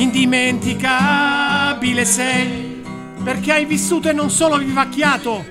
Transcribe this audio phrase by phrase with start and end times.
[0.00, 2.82] indimenticabile sei,
[3.22, 5.44] perché hai vissuto e non solo vivacchiato.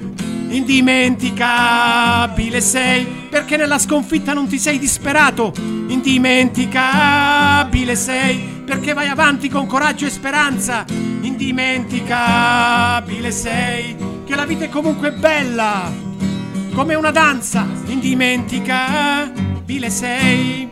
[0.50, 5.54] Indimenticabile sei, perché nella sconfitta non ti sei disperato.
[5.56, 10.84] Indimenticabile sei, perché vai avanti con coraggio e speranza.
[11.22, 13.96] Indimenticabile sei,
[14.26, 15.92] che la vita è comunque bella,
[16.74, 17.68] come una danza.
[17.86, 20.68] Indimenticabile sei.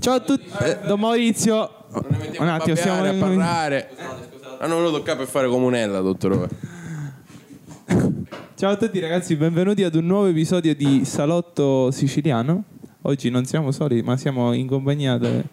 [0.00, 1.83] Ciao a tutti, eh, Don Maurizio.
[1.94, 3.90] Un attimo, stiamo a parlare.
[4.58, 6.48] Hanno voluto toccare per fare comunella, dottore.
[8.56, 12.64] Ciao a tutti ragazzi, benvenuti ad un nuovo episodio di Salotto Siciliano.
[13.02, 15.44] Oggi non siamo soli, ma siamo in compagnia del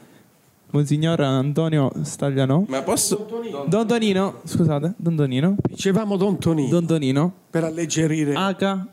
[0.71, 2.65] Monsignor Antonio Stagliano.
[2.67, 3.27] Ma posso...
[3.67, 5.57] Don Tonino, scusate, Don Tonino.
[5.61, 8.33] Dicevamo Don Tonino, Don Tonino, per alleggerire.
[8.33, 8.87] H,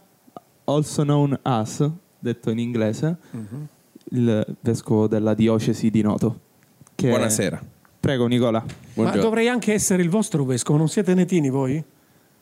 [0.65, 3.17] also known as, detto in inglese,
[4.11, 6.41] il vescovo della diocesi di Noto.
[6.99, 7.63] Che- Buonasera.
[8.01, 8.59] Prego Nicola.
[8.59, 9.23] Ma Buongiorno.
[9.23, 11.81] dovrei anche essere il vostro vescovo, non siete netini voi?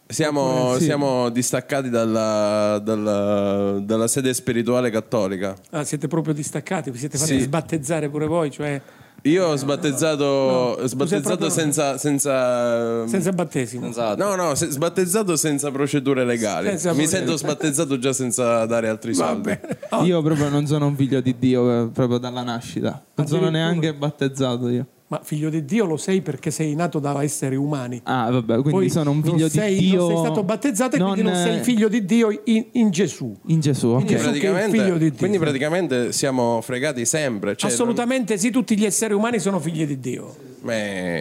[0.08, 0.84] Siamo, Sì.
[0.84, 5.54] siamo distaccati dalla, dalla- dalla sede spirituale cattolica.
[5.70, 7.40] Ah, siete proprio distaccati, vi siete fatti Sì.
[7.40, 8.80] sbattezzare pure voi, cioè
[9.28, 13.91] Io ho sbattezzato, No, sbattezzato proprio- senza, senza, senza battesimo.
[14.16, 16.69] No, no, se- sbattezzato senza procedure legali.
[16.69, 17.19] Senza Mi procedure.
[17.27, 19.58] sento sbattezzato già senza dare altri soldi.
[19.91, 23.02] Oh, Io proprio non sono un figlio di Dio eh, proprio dalla nascita.
[23.14, 24.86] Non sono neanche battezzato io.
[25.08, 28.00] Ma figlio di Dio lo sei perché sei nato da esseri umani.
[28.02, 29.98] Ah, vabbè, quindi Poi sono un non figlio sei- di Dio.
[30.00, 33.32] Non sei stato battezzato e quindi non eh, sei figlio di Dio in, in Gesù.
[33.46, 34.04] in Gesù, ok.
[34.04, 35.18] Quindi Praticamente- figlio di Dio.
[35.18, 37.54] quindi praticamente siamo fregati sempre.
[37.54, 40.34] cioè, Assolutamente sì, tutti gli esseri umani sono figli di Dio.
[40.62, 41.20] non- eh,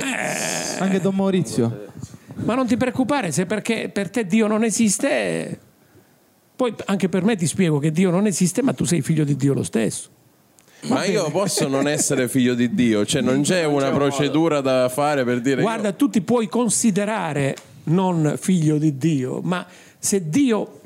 [0.80, 1.84] Anche Don Maurizio.
[2.38, 5.60] Ma non ti preoccupare, se perché per te Dio non esiste,
[6.56, 9.36] poi anche per me ti spiego che Dio non esiste, ma tu sei figlio di
[9.36, 10.10] Dio lo stesso.
[10.88, 15.24] Ma io posso non essere figlio di Dio, cioè non c'è una procedura da fare
[15.24, 17.56] per dire Guarda, io- tu ti puoi considerare
[17.86, 19.66] non figlio di Dio, ma
[19.98, 20.80] se Dio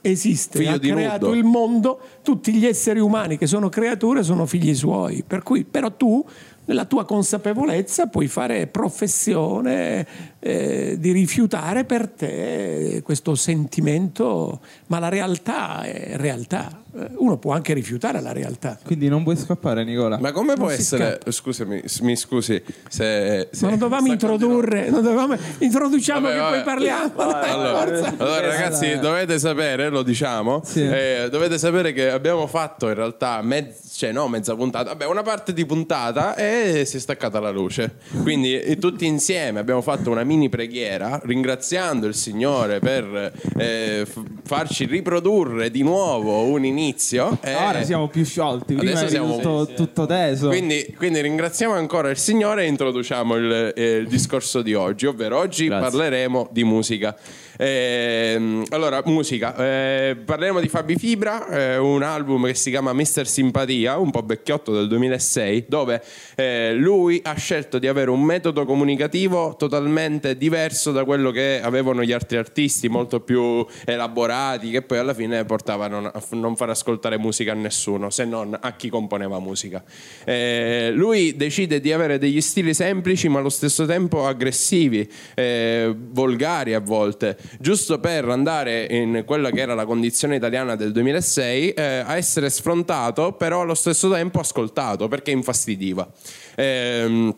[0.00, 1.38] esiste, Figlio ha creato nudo.
[1.38, 5.24] il mondo, tutti gli esseri umani che sono creature sono figli suoi.
[5.26, 6.22] Per cui, però tu,
[6.66, 10.06] nella tua consapevolezza, puoi fare professione
[10.40, 16.82] eh, di rifiutare per te questo sentimento, ma la realtà è realtà.
[16.96, 18.78] Eh, Uno può anche rifiutare la realtà.
[18.84, 20.18] Quindi non puoi scappare, Nicola.
[20.18, 21.20] Ma come può si essere?
[21.26, 26.40] Scusami, s- mi scusi se, se- Ma non dovevamo introdurre, non dovevamo, introduciamo Vabbè, che
[26.40, 26.54] vabbè.
[26.54, 27.12] poi parliamo.
[27.16, 28.14] dai, Allora, forza.
[28.18, 30.82] allora, ragazzi, dovete sapere, lo diciamo, Sì.
[30.82, 35.22] eh, dovete sapere che abbiamo fatto in realtà mezz- cioè, no, mezza puntata, vabbè, una
[35.22, 37.96] parte di puntata e si è staccata la luce.
[38.22, 44.20] Quindi eh, tutti insieme abbiamo fatto una mini preghiera ringraziando il Signore per eh, f-
[44.44, 47.38] farci riprodurre di nuovo un inizio.
[47.42, 50.48] eh, Ora siamo più sciolti, prima Adesso siamo- tutto, tutto teso.
[50.48, 55.38] Quindi, quindi ringraziamo ancora il Signore e introduciamo il, eh, il discorso di oggi, ovvero
[55.38, 57.16] oggi parleremo di musica.
[57.56, 63.26] Ehm, allora, musica, eh, parleremo di Fabi Fibra, eh, un album che si chiama Mister
[63.26, 66.02] Simpatia, un po' vecchiotto del 2006, dove
[66.34, 72.02] eh, lui ha scelto di avere un metodo comunicativo totalmente diverso da quello che avevano
[72.02, 77.18] gli altri artisti, molto più elaborati, che poi alla fine portavano a non far ascoltare
[77.18, 79.82] musica a nessuno, se non a chi componeva musica.
[80.24, 86.74] Eh, lui decide di avere degli stili semplici ma allo stesso tempo aggressivi, eh, volgari
[86.74, 91.82] a volte, giusto per andare in quella che era la condizione italiana del 2006 eh,
[91.82, 96.08] a essere sfrontato però allo stesso tempo ascoltato perché infastidiva.
[96.56, 97.34] Ehm,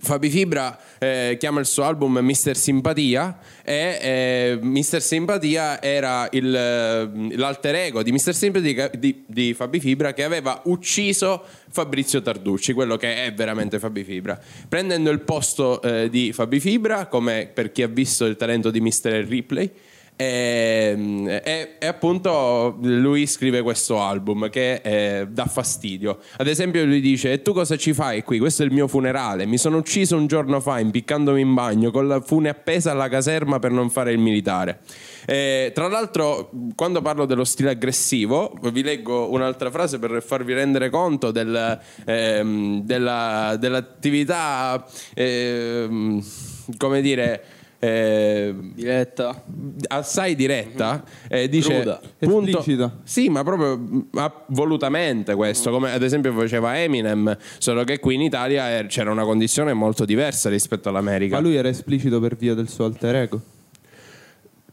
[0.00, 6.52] Fabi Fibra eh, chiama il suo album Mister Simpatia e eh, Mister Simpatia era il,
[6.52, 12.72] eh, l'alter ego di Mister Simpatia di, di Fabi Fibra che aveva ucciso Fabrizio Tarducci,
[12.72, 17.70] quello che è veramente Fabi Fibra, prendendo il posto eh, di Fabi Fibra come per
[17.70, 19.70] chi ha visto il talento di Mister Ripley.
[20.18, 26.20] E, e- e appunto lui scrive questo album che eh, dà fastidio.
[26.38, 28.38] Ad esempio, lui dice: E tu cosa ci fai qui?
[28.38, 29.44] Questo è il mio funerale.
[29.44, 33.58] Mi sono ucciso un giorno fa impiccandomi in bagno con la fune appesa alla caserma
[33.58, 34.80] per non fare il militare.
[35.26, 40.88] Eh, tra l'altro, quando parlo dello stile aggressivo, vi leggo un'altra frase per farvi rendere
[40.88, 44.82] conto del, ehm, della- dell'attività,
[45.14, 46.24] ehm,
[46.78, 47.44] come dire.
[47.78, 49.42] Eh, Diretta.
[49.88, 52.00] assai diretta eh, dice Cruda.
[52.18, 52.96] punto, Esplicita.
[53.04, 58.22] sì ma proprio ma volutamente questo come ad esempio faceva Eminem solo che qui in
[58.22, 62.54] Italia eh, c'era una condizione molto diversa rispetto all'America Ma lui era esplicito per via
[62.54, 63.40] del suo alter ego.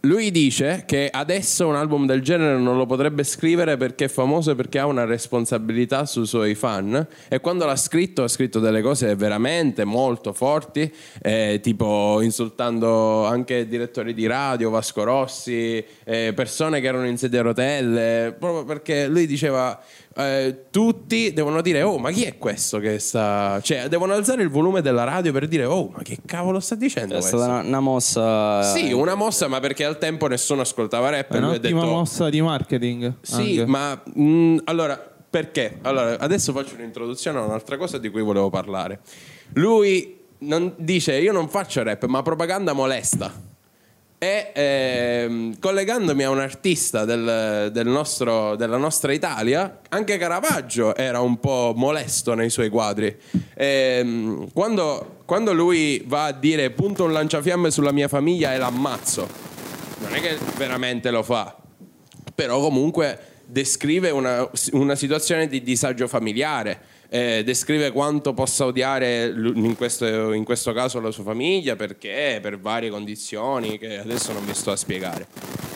[0.05, 4.51] Lui dice che adesso un album del genere non lo potrebbe scrivere perché è famoso
[4.51, 7.07] e perché ha una responsabilità sui suoi fan.
[7.29, 10.91] E quando l'ha scritto ha scritto delle cose veramente molto forti,
[11.21, 17.39] eh, tipo insultando anche direttori di radio, Vasco Rossi, eh, persone che erano in sedia
[17.39, 19.81] a rotelle, proprio perché lui diceva
[20.15, 24.49] eh, tutti devono dire oh ma chi è questo che sta cioè devono alzare il
[24.49, 27.37] volume della radio per dire oh ma che cavolo sta dicendo è questo?
[27.37, 31.37] stata una, una mossa sì una mossa ma perché al tempo nessuno ascoltava rap è
[31.37, 33.65] un'ottima detto, mossa di marketing sì anche.
[33.65, 35.79] ma mh, allora perché?
[35.81, 38.99] Allora, adesso faccio un'introduzione a un'altra cosa di cui volevo parlare.
[39.53, 43.33] Lui non, dice: Io non faccio rap, ma propaganda molesta.
[44.23, 51.19] E ehm, collegandomi a un artista del, del nostro, della nostra Italia, anche Caravaggio era
[51.19, 53.13] un po' molesto nei suoi quadri.
[53.53, 58.57] E, ehm, quando, quando lui va a dire punto un lanciafiamme sulla mia famiglia e
[58.59, 59.27] l'ammazzo,
[59.99, 61.57] non è che veramente lo fa,
[62.33, 66.79] però comunque descrive una, una situazione di disagio familiare
[67.13, 72.57] eh, descrive quanto possa odiare in questo, in questo, caso la sua famiglia perché per
[72.57, 75.27] varie condizioni che adesso non vi sto a spiegare.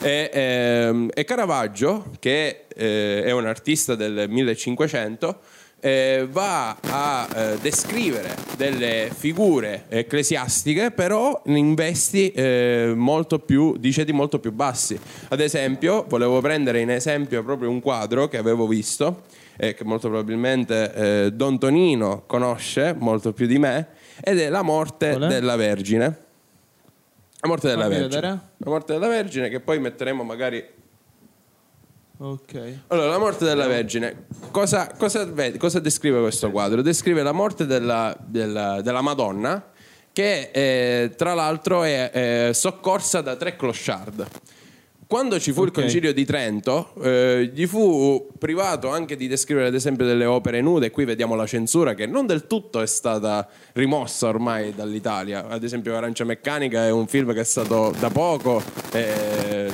[0.02, 5.38] E, ehm, e Caravaggio, che eh, è un artista del 1500,
[5.78, 13.92] eh, va a eh, descrivere delle figure ecclesiastiche però in vesti eh, molto più, di
[13.92, 14.98] ceti molto più bassi.
[15.28, 19.22] Ad esempio, volevo prendere in esempio proprio un quadro che avevo visto
[19.60, 23.88] eh, che molto probabilmente eh, Don Tonino conosce molto più di me,
[24.20, 25.26] ed è la morte Olè.
[25.26, 26.04] della Vergine.
[27.40, 28.20] La morte della Fammi Vergine.
[28.20, 28.40] Vedere.
[28.56, 30.64] La morte della Vergine, che poi metteremo magari.
[32.20, 32.78] Ok.
[32.88, 34.26] Allora, la morte della Vergine.
[34.50, 35.28] Cosa, cosa,
[35.58, 36.82] cosa descrive questo quadro?
[36.82, 39.70] Descrive la morte della, della, della Madonna,
[40.12, 44.26] che eh, tra l'altro è eh, soccorsa da tre clochard.
[45.08, 45.72] Quando ci fu okay.
[45.72, 50.60] il concilio di Trento, eh, gli fu privato anche di descrivere ad esempio delle opere
[50.60, 55.48] nude, e qui vediamo la censura che non del tutto è stata rimossa ormai dall'Italia.
[55.48, 58.62] Ad esempio Arancia Meccanica è un film che è stato da poco
[58.92, 59.70] eh,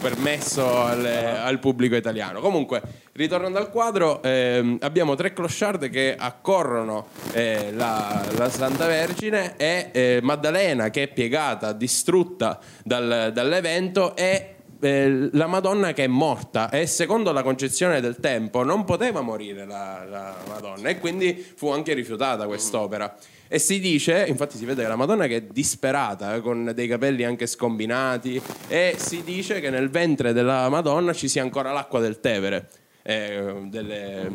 [0.00, 2.38] permesso alle, al pubblico italiano.
[2.38, 2.80] Comunque,
[3.14, 9.88] ritornando al quadro, eh, abbiamo tre clochard che accorrono eh, la, la, Santa Vergine e
[9.90, 16.70] eh, Maddalena che è piegata, distrutta dal, dall'evento e eh, la Madonna che è morta
[16.70, 21.70] e secondo la concezione del tempo non poteva morire la, la Madonna e quindi fu
[21.70, 23.16] anche rifiutata quest'opera.
[23.50, 26.86] E si dice, infatti si vede che la Madonna che è disperata, eh, con dei
[26.86, 31.98] capelli anche scombinati, e si dice che nel ventre della Madonna ci sia ancora l'acqua
[31.98, 32.68] del Tevere,
[33.02, 34.30] eh, delle,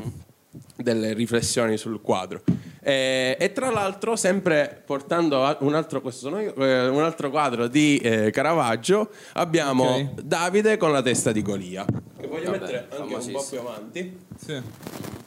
[0.76, 2.42] delle riflessioni sul quadro.
[2.82, 6.02] Eh, e tra l'altro, sempre portando un altro,
[6.40, 10.10] io, eh, un altro quadro di eh, Caravaggio, abbiamo okay.
[10.22, 11.86] Davide con la testa di Golia.
[11.86, 14.20] Che voglio Vabbè, mettere anche un po' più avanti.
[14.38, 14.62] Sì.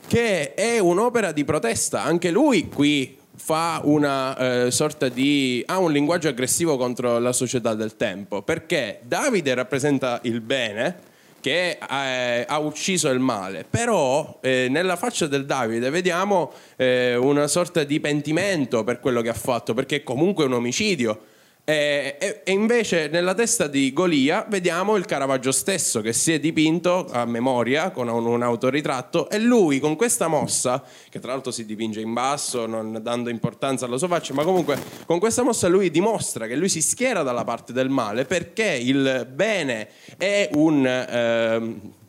[0.07, 2.03] Che è un'opera di protesta.
[2.03, 7.75] Anche lui qui fa una eh, sorta di ha un linguaggio aggressivo contro la società
[7.75, 11.15] del tempo perché Davide rappresenta il bene
[11.47, 17.47] che eh, ha ucciso il male, però eh, nella faccia del Davide vediamo eh, una
[17.47, 21.21] sorta di pentimento per quello che ha fatto, perché è comunque un omicidio
[21.69, 26.39] e, e, e, invece nella testa di Golia vediamo il Caravaggio stesso che si è
[26.39, 30.81] dipinto a memoria con un, un, autoritratto e lui con questa mossa,
[31.11, 34.81] che tra l'altro si dipinge in basso, non dando importanza alla sua faccia, ma comunque
[35.07, 39.27] con questa mossa lui dimostra che lui si schiera dalla parte del male perché il
[39.29, 40.87] bene è un...
[40.87, 42.05] Eh,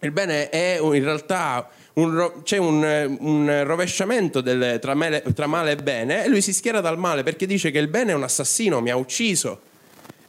[0.00, 5.72] il bene è in realtà un, c'è un, un rovesciamento del, tra, male, tra, male,
[5.72, 8.22] e bene e lui si schiera dal male perché dice che il bene è un
[8.22, 9.60] assassino, mi ha ucciso.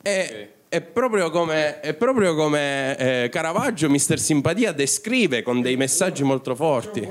[0.01, 0.47] E, okay.
[0.69, 6.53] È proprio come, è proprio come eh, Caravaggio, Mister Simpatia, descrive con dei messaggi molto
[6.53, 7.07] forti.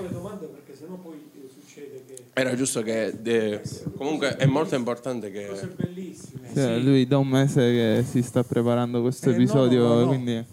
[2.32, 3.14] Era giusto che.
[3.18, 3.60] De...
[3.96, 5.46] Comunque è molto importante che.
[5.48, 6.50] Cose bellissime.
[6.54, 10.06] Sì, lui da un mese che si sta preparando questo eh, episodio, no, no, no.
[10.06, 10.44] quindi.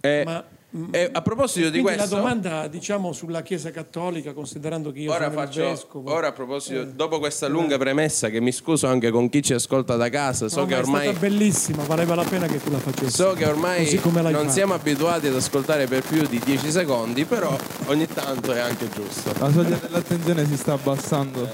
[0.00, 0.44] Eh, Ma
[0.90, 5.30] e a proposito di questo, la domanda diciamo sulla Chiesa Cattolica, considerando che io ora
[5.30, 6.12] sono faccio, vescovo.
[6.12, 9.54] Ora a proposito, eh, dopo questa lunga premessa, che mi scuso anche con chi ci
[9.54, 12.70] ascolta da casa, so no, che ormai è stata bellissima, valeva la pena che tu
[12.70, 13.12] la facessi.
[13.12, 14.50] So che ormai non fatto.
[14.50, 17.56] siamo abituati ad ascoltare per più di 10 secondi, però
[17.86, 19.32] ogni tanto è anche giusto.
[19.38, 21.44] La soglia dell'attenzione si sta abbassando.
[21.44, 21.50] Eh,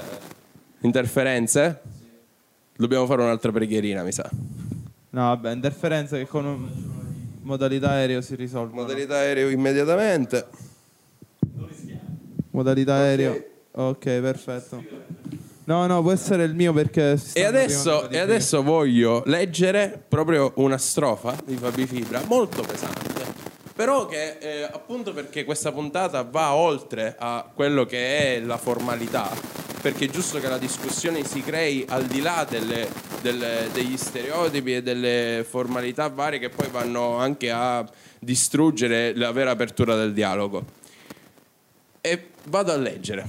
[0.81, 1.81] interferenze?
[2.75, 4.29] Dobbiamo fare un'altra preghierina, mi sa.
[5.11, 6.94] No, vabbè, interferenze che con un
[7.45, 8.73] Modalità aereo si risolve.
[8.73, 10.47] Modalità aereo immediatamente.
[12.49, 13.05] Modalità okay.
[13.05, 13.45] aereo.
[13.71, 14.83] Ok, perfetto.
[15.65, 17.21] No, no, può essere il mio perché...
[17.33, 23.13] E adesso, e adesso voglio leggere proprio una strofa di Fabi Fibra molto pesante.
[23.75, 29.29] Però che eh, appunto perché questa puntata va oltre a quello che è la formalità,
[29.81, 32.87] perché è giusto che la discussione si crei al di là delle,
[33.25, 37.83] delle, degli stereotipi e delle formalità varie che poi vanno anche a
[38.19, 40.63] distruggere la vera apertura del dialogo.
[42.01, 43.25] E vado a leggere.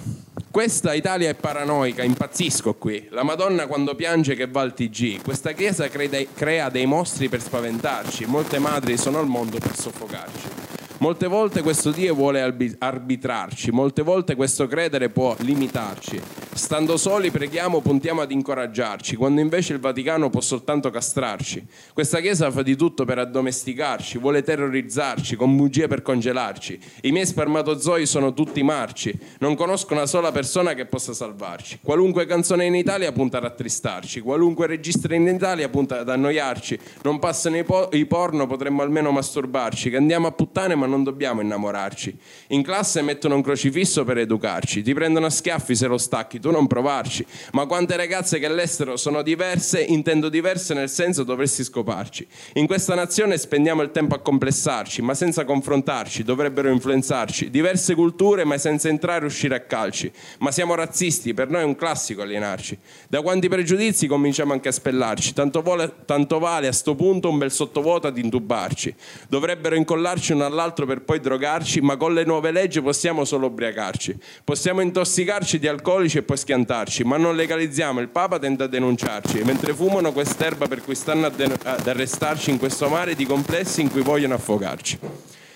[0.51, 3.09] Questa Italia è paranoica, impazzisco qui.
[3.11, 5.23] La Madonna quando piange che va al TG.
[5.23, 8.27] Questa chiesa crea dei mostri per spaventarci.
[8.27, 10.66] Molte madri sono al mondo per soffocarci.
[10.99, 12.41] Molte volte questo Dio vuole
[12.79, 16.19] arbitrarci, molte volte questo credere può limitarci.
[16.55, 21.67] Stando soli preghiamo, puntiamo ad incoraggiarci, quando invece il Vaticano può soltanto castrarci.
[21.93, 26.81] Questa Chiesa fa di tutto per addomesticarci, vuole terrorizzarci, con bugie per congelarci.
[27.03, 31.81] I miei spermatozoi sono tutti marci, non conosco una sola persona che possa salvarci.
[31.83, 36.79] Qualunque canzone in Italia punta a rattristarci, qualunque registro in Italia punta ad annoiarci.
[37.03, 41.05] Non passano i, po- i porno, potremmo almeno masturbarci, che andiamo a puttane ma non
[41.05, 42.17] dobbiamo innamorarci.
[42.49, 46.51] In classe mettono un crocifisso per educarci, ti prendono a schiaffi se lo stacchi, tu
[46.51, 47.25] non provarci.
[47.53, 52.27] Ma quante ragazze che all'estero sono diverse, intendo diverse nel senso dovresti scoparci.
[52.55, 57.51] In questa nazione spendiamo il tempo a complessarci, ma senza confrontarci, dovrebbero influenzarci.
[57.51, 60.13] Diverse culture, ma senza entrare e uscire a calci.
[60.41, 62.79] Ma siamo razzisti, per noi è un classico alienarci.
[63.09, 67.39] Da quanti pregiudizi cominciamo anche a spellarci, tanto, vole, tanto vale a sto punto un
[67.39, 68.95] bel sottovuoto ad intubarci.
[69.29, 73.47] Dovrebbero incollarci uno all'altro altro per poi drogarci, ma con le nuove leggi possiamo solo
[73.47, 74.15] ubriacarci.
[74.45, 78.01] Possiamo intossicarci di alcolici e poi schiantarci, ma non legalizziamo.
[78.01, 82.89] Il Papa tenta a denunciarci, mentre fumano quest'erba per cui stanno ad arrestarci in questo
[82.89, 84.99] mare di complessi in cui vogliono affogarci.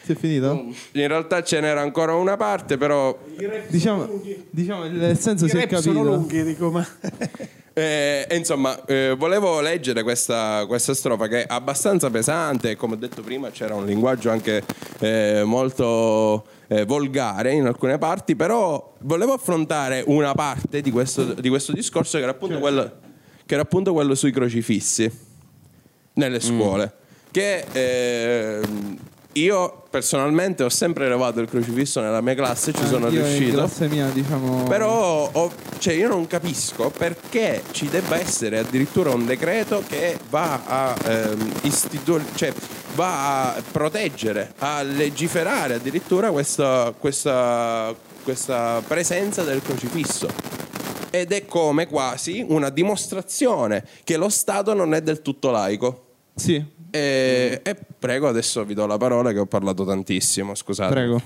[0.03, 0.73] Si è finito?
[0.93, 3.17] In realtà ce n'era ancora una parte, però.
[3.69, 5.83] Diciamo, diciamo il senso I si è capito.
[5.83, 6.87] Sono lunghi, dico, ma.
[7.73, 13.23] Eh, insomma, eh, volevo leggere questa, questa, strofa che è abbastanza pesante, come ho detto
[13.23, 14.65] prima c'era un linguaggio anche
[14.99, 21.49] eh, molto eh, volgare in alcune parti, però volevo affrontare una parte di questo, di
[21.49, 22.93] questo discorso che era, quello,
[23.47, 25.11] che era, appunto quello, sui crocifissi
[26.15, 26.41] nelle mm.
[26.41, 26.85] scuole.
[26.85, 26.99] Mm.
[27.31, 28.99] Che ehm,
[29.35, 33.57] io personalmente ho sempre elevato il crocifisso nella mia classe, ci sono riuscito.
[33.59, 34.65] classe mia, diciamo.
[34.65, 40.63] Però ho, cioè, io non capisco perché ci debba essere addirittura un decreto che va
[40.67, 42.53] a ehm, istituire, cioè
[42.95, 50.29] va a proteggere, a legiferare addirittura questa, questa, questa presenza del crocifisso
[51.11, 56.07] ed è come quasi una dimostrazione che lo Stato non è del tutto laico.
[56.35, 60.93] Sì, e, e, prego, adesso vi do la parola che ho parlato tantissimo, scusate.
[60.93, 61.23] Prego.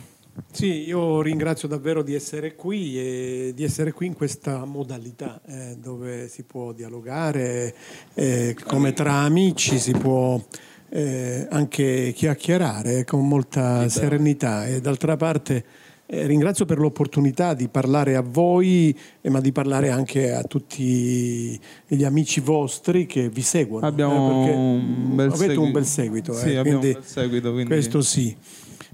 [0.51, 5.77] Sì, io ringrazio davvero di essere qui e di essere qui in questa modalità eh,
[5.79, 7.75] dove si può dialogare
[8.15, 10.41] eh, come tra amici, si può
[10.89, 15.65] eh, anche chiacchierare con molta serenità e d'altra parte
[16.07, 21.59] eh, ringrazio per l'opportunità di parlare a voi, eh, ma di parlare anche a tutti
[21.87, 23.87] gli amici vostri che vi seguono.
[23.87, 25.63] Abbiamo eh, un bel avete seguito.
[25.63, 26.33] un bel seguito.
[26.35, 27.71] Sì, eh, abbiamo un bel seguito quindi...
[27.71, 28.37] Questo sì.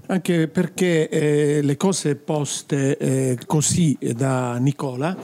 [0.07, 5.17] Anche perché eh, le cose poste eh, così da Nicola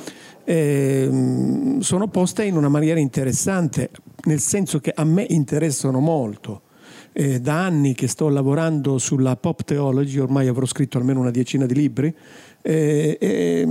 [0.48, 3.90] sono poste in una maniera interessante,
[4.26, 6.62] nel senso che a me interessano molto
[7.20, 11.66] eh, da anni che sto lavorando sulla pop theology, ormai avrò scritto almeno una decina
[11.66, 12.16] di libri,
[12.62, 13.66] eh, eh,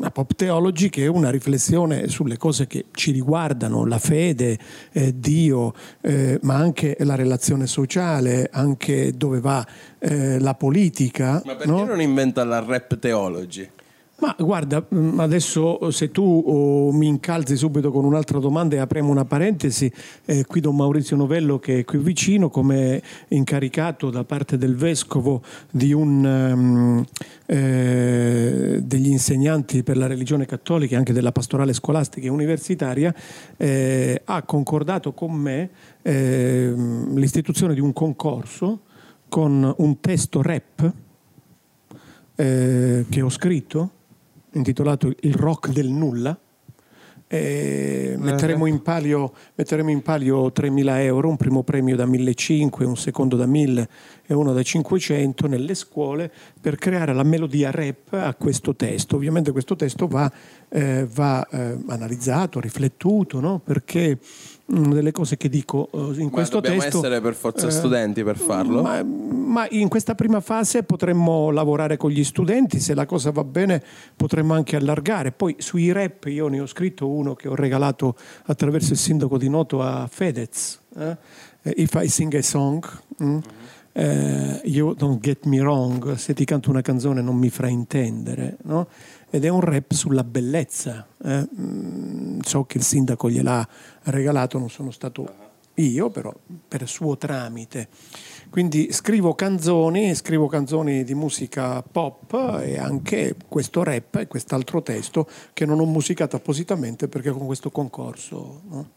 [0.00, 4.58] la pop theology che è una riflessione sulle cose che ci riguardano, la fede,
[4.92, 9.66] eh, Dio, eh, ma anche la relazione sociale, anche dove va
[9.98, 11.42] eh, la politica.
[11.44, 11.84] Ma perché no?
[11.84, 13.68] non inventa la rap theology?
[14.20, 19.12] Ma guarda, mm, adesso se tu oh, mi incalzi subito con un'altra domanda e apriamo
[19.12, 19.92] una parentesi,
[20.24, 25.40] eh, qui Don Maurizio Novello che è qui vicino come incaricato da parte del Vescovo
[25.70, 27.04] di un, um,
[27.46, 33.14] eh, degli insegnanti per la religione cattolica e anche della pastorale scolastica e universitaria,
[33.56, 35.70] eh, ha concordato con me
[36.02, 38.80] ehm, l'istituzione di un concorso
[39.28, 40.92] con un testo rap
[42.34, 43.90] eh, che ho scritto
[44.52, 46.38] intitolato Il rock del nulla.
[47.30, 52.96] Eh, metteremo, in palio, metteremo in palio 3.000 euro, un primo premio da 1.500, un
[52.96, 53.86] secondo da 1.000
[54.26, 59.16] e uno da 500 nelle scuole per creare la melodia rap a questo testo.
[59.16, 60.32] Ovviamente questo testo va,
[60.70, 63.58] eh, va eh, analizzato, riflettuto, no?
[63.58, 64.18] perché
[64.68, 66.98] una delle cose che dico uh, in ma questo dobbiamo testo...
[66.98, 68.82] essere per forza uh, studenti per farlo?
[68.82, 73.44] Ma, ma in questa prima fase potremmo lavorare con gli studenti, se la cosa va
[73.44, 73.82] bene
[74.14, 75.32] potremmo anche allargare.
[75.32, 79.48] Poi sui rap io ne ho scritto uno che ho regalato attraverso il sindaco di
[79.48, 81.16] Noto a Fedez, eh?
[81.62, 82.86] If I Sing a Song.
[83.22, 83.38] Mm?
[83.90, 88.86] Eh, you don't get me wrong, se ti canto una canzone non mi fraintendere, no?
[89.30, 91.06] Ed è un rap sulla bellezza.
[91.22, 91.48] Eh?
[91.58, 93.66] Mm, so che il sindaco gliel'ha
[94.04, 96.34] regalato, non sono stato io, però
[96.66, 97.88] per suo tramite.
[98.50, 105.28] Quindi scrivo canzoni, scrivo canzoni di musica pop e anche questo rap e quest'altro testo
[105.52, 108.62] che non ho musicato appositamente perché con questo concorso.
[108.68, 108.90] No?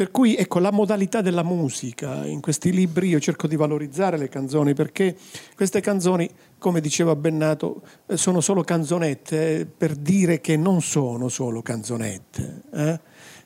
[0.00, 4.30] Per cui ecco la modalità della musica, in questi libri io cerco di valorizzare le
[4.30, 5.14] canzoni perché
[5.54, 6.26] queste canzoni,
[6.56, 12.62] come diceva Bennato, eh, sono solo canzonette per dire che non sono solo canzonette.
[12.72, 13.00] Eh?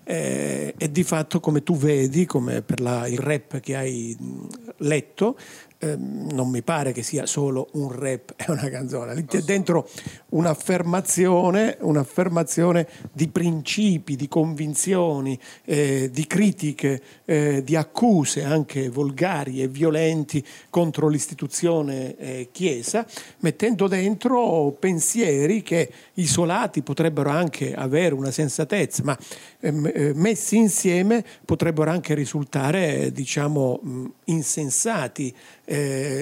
[0.04, 4.16] eh, e di fatto come tu vedi, come per la, il rap che hai
[4.78, 5.36] letto,
[5.78, 9.88] Ehm, non mi pare che sia solo un rap e una canzone, lì c'è dentro
[10.30, 19.68] un'affermazione, un'affermazione di principi, di convinzioni, eh, di critiche, eh, di accuse anche volgari e
[19.68, 23.04] violenti contro l'istituzione eh, Chiesa,
[23.40, 29.18] mettendo dentro pensieri che isolati potrebbero anche avere una sensatezza, ma
[29.60, 35.73] ehm, eh, messi insieme potrebbero anche risultare, diciamo, insensati eh,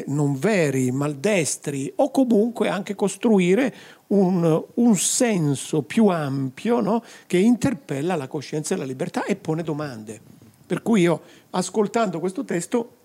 [0.07, 3.75] non veri, maldestri o comunque anche costruire
[4.09, 7.03] un, un senso più ampio no?
[7.27, 10.21] che interpella la coscienza e la libertà e pone domande.
[10.67, 12.97] Per cui io, ascoltando questo testo,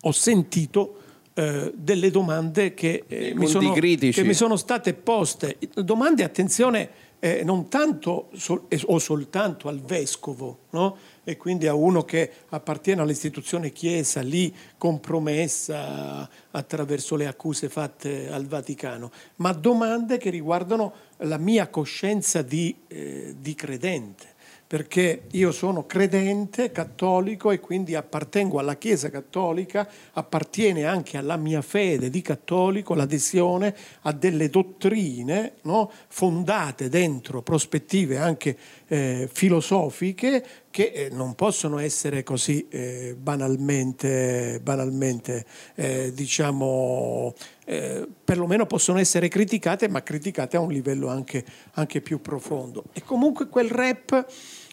[0.00, 0.96] ho sentito
[1.34, 5.58] eh, delle domande che, eh, mi sono, che, mi sono, state poste.
[5.74, 10.96] Domande, attenzione, eh, non tanto sol- o soltanto al vescovo, no?
[11.24, 18.46] E quindi a uno che appartiene all'istituzione Chiesa lì compromessa attraverso le accuse fatte al
[18.46, 24.30] Vaticano, ma domande che riguardano la mia coscienza di, eh, di credente
[24.72, 31.60] perché io sono credente cattolico e quindi appartengo alla Chiesa cattolica, appartiene anche alla mia
[31.60, 35.92] fede di cattolico l'adesione a delle dottrine no?
[36.08, 38.56] fondate dentro prospettive anche
[38.88, 47.34] eh, filosofiche che eh, non possono essere così eh, banalmente, banalmente eh, diciamo,
[47.66, 52.84] eh, perlomeno possono essere criticate, ma criticate a un livello anche, anche più profondo.
[52.94, 54.26] E comunque quel rap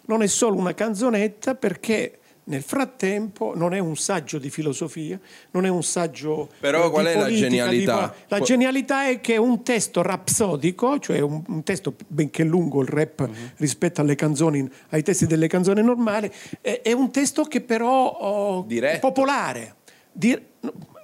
[0.05, 5.19] non è solo una canzonetta perché nel frattempo non è un saggio di filosofia,
[5.52, 8.15] non è un saggio Però eh, qual è politica, la genialità?
[8.15, 8.23] Di...
[8.28, 13.19] La genialità è che un testo rapsodico, cioè un, un testo benché lungo il rap
[13.19, 13.36] uh-huh.
[13.58, 18.67] rispetto alle canzoni, ai testi delle canzoni normali, è, è un testo che però oh,
[18.67, 19.75] è popolare.
[20.12, 20.38] Di,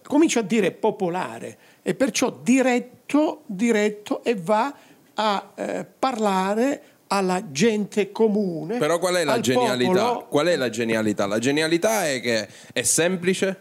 [0.02, 4.74] comincia a dire popolare e perciò diretto, diretto e va
[5.16, 8.78] a eh, parlare alla gente comune.
[8.78, 10.06] Però qual è la genialità?
[10.06, 10.28] Popolo...
[10.28, 11.26] Qual è la genialità?
[11.26, 13.60] La genialità è che è semplice,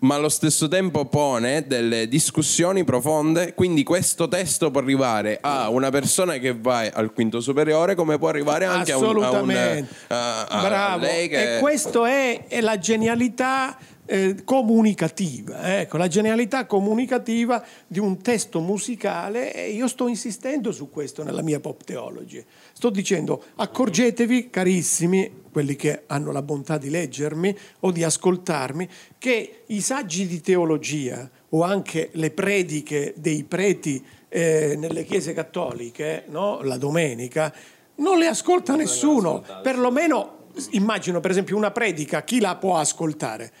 [0.00, 5.90] ma allo stesso tempo pone delle discussioni profonde, quindi questo testo può arrivare a una
[5.90, 10.46] persona che va al quinto superiore come può arrivare anche a, un, a, un, a,
[10.46, 11.04] a Bravo.
[11.04, 11.56] lei che...
[11.56, 18.60] E questo è, è la genialità eh, comunicativa, ecco, la genialità comunicativa di un testo
[18.60, 22.44] musicale e io sto insistendo su questo nella mia pop theology.
[22.80, 28.88] Sto dicendo, accorgetevi, carissimi, quelli che hanno la bontà di leggermi o di ascoltarmi,
[29.18, 36.24] che i saggi di teologia o anche le prediche dei preti eh, nelle chiese cattoliche,
[36.28, 36.62] no?
[36.62, 37.52] la domenica,
[37.96, 43.52] non le ascolta nessuno, perlomeno immagino per esempio una predica, chi la può ascoltare?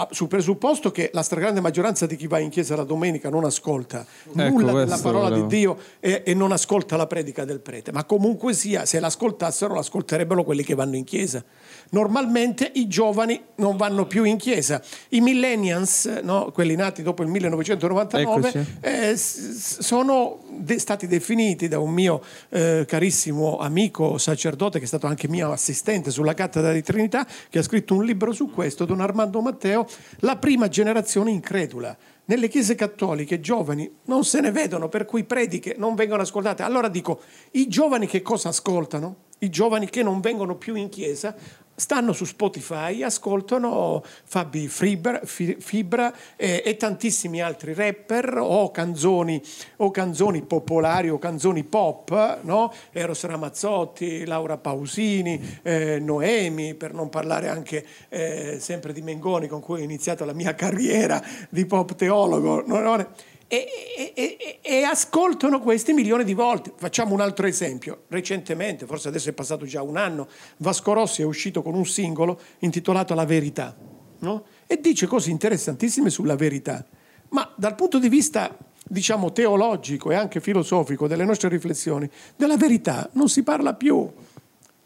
[0.00, 3.42] Ah, sul presupposto che la stragrande maggioranza di chi va in chiesa la domenica non
[3.42, 5.48] ascolta ecco, nulla della parola volevo.
[5.48, 9.74] di Dio e, e, non ascolta la predica del prete, ma comunque sia, se l'ascoltassero
[9.74, 11.42] l'ascolterebbero quelli che vanno in chiesa.
[11.90, 17.28] Normalmente i giovani non vanno più in chiesa, i millennials, no, quelli nati dopo il
[17.28, 24.88] 1999, eh, sono de- stati definiti da un mio eh, carissimo amico sacerdote che è
[24.88, 28.84] stato anche mio assistente sulla cattedra di Trinità, che ha scritto un libro su questo,
[28.84, 29.86] Don Armando Matteo,
[30.20, 31.96] la prima generazione incredula.
[32.26, 36.62] Nelle chiese cattoliche giovani non se ne vedono, per cui prediche non vengono ascoltate.
[36.62, 37.22] Allora dico,
[37.52, 39.24] i giovani che cosa ascoltano?
[39.38, 41.34] I giovani che non vengono più in chiesa
[41.78, 49.40] stanno su Spotify, ascoltano Fabi Fibra, Fibra eh, e tantissimi altri rapper o canzoni,
[49.76, 52.72] o canzoni popolari o canzoni pop, no?
[52.90, 59.60] Eros Ramazzotti, Laura Pausini, eh, Noemi, per non parlare anche eh, sempre di Mengoni con
[59.60, 62.64] cui ho iniziato la mia carriera di pop teologo.
[62.66, 63.06] No, no,
[63.48, 66.72] e, e, e, ascoltano questi milioni di volte.
[66.76, 68.02] Facciamo un altro esempio.
[68.08, 72.38] Recentemente, forse adesso è passato già un anno, Vasco Rossi è uscito con un singolo
[72.58, 73.74] intitolato La verità
[74.20, 74.44] no?
[74.66, 76.84] e dice cose interessantissime sulla verità.
[77.30, 78.56] Ma dal punto di vista
[78.90, 84.10] diciamo teologico e anche filosofico delle nostre riflessioni, della verità non si parla più.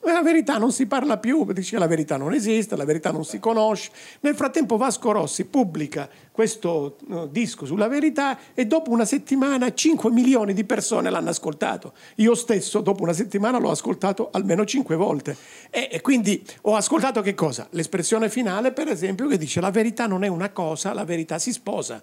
[0.04, 3.38] La verità non si parla più, dice la verità non esiste, la verità non si
[3.38, 3.92] conosce.
[4.20, 10.10] Nel frattempo Vasco Rossi pubblica questo uh, disco sulla verità e dopo una settimana 5
[10.10, 11.92] milioni di persone l'hanno ascoltato.
[12.16, 15.36] Io stesso dopo una settimana l'ho ascoltato almeno 5 volte.
[15.70, 17.68] E, e quindi ho ascoltato che cosa?
[17.70, 21.52] L'espressione finale, per esempio, che dice la verità non è una cosa, la verità si
[21.52, 22.02] sposa.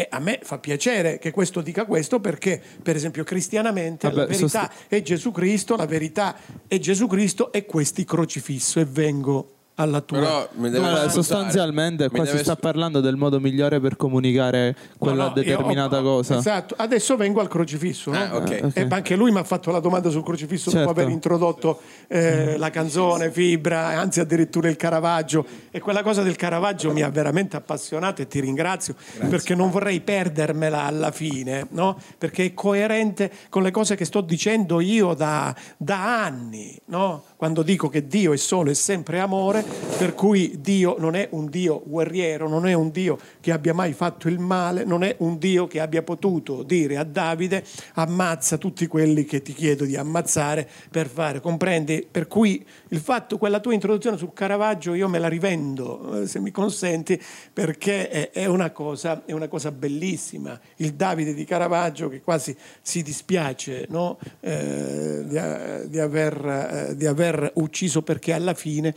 [0.00, 4.26] E a me fa piacere che questo dica questo perché, per esempio, cristianamente Vabbè, la
[4.26, 4.86] verità sost...
[4.88, 10.48] è Gesù Cristo, la verità è Gesù Cristo e questi crocifisso e vengo alla tua
[10.58, 16.00] allora, sostanzialmente qua si sta parlando del modo migliore per comunicare quella no, no, determinata
[16.00, 18.18] ho, cosa esatto adesso vengo al crocifisso no?
[18.18, 18.62] ah, okay.
[18.62, 18.84] Okay.
[18.84, 20.86] e anche lui mi ha fatto la domanda sul crocifisso certo.
[20.86, 26.36] dopo aver introdotto eh, la canzone Fibra anzi addirittura il Caravaggio e quella cosa del
[26.36, 29.28] Caravaggio mi ha veramente appassionato e ti ringrazio Grazie.
[29.28, 31.98] perché non vorrei perdermela alla fine no?
[32.18, 37.24] perché è coerente con le cose che sto dicendo io da, da anni no?
[37.40, 39.64] Quando dico che Dio è solo e sempre amore,
[39.96, 43.94] per cui Dio non è un Dio guerriero, non è un Dio che abbia mai
[43.94, 48.86] fatto il male, non è un Dio che abbia potuto dire a Davide ammazza tutti
[48.86, 52.06] quelli che ti chiedo di ammazzare per fare, comprendi?
[52.10, 56.40] Per cui il fatto, quella tua introduzione sul Caravaggio io me la rivendo, eh, se
[56.40, 57.18] mi consenti,
[57.54, 60.60] perché è una cosa, è una cosa bellissima.
[60.76, 64.18] Il Davide di Caravaggio che quasi si dispiace no?
[64.40, 68.94] eh, di, di, aver, eh, di aver aver ucciso perché alla fine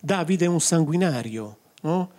[0.00, 1.58] Davide è un sanguinario.
[1.82, 2.10] No?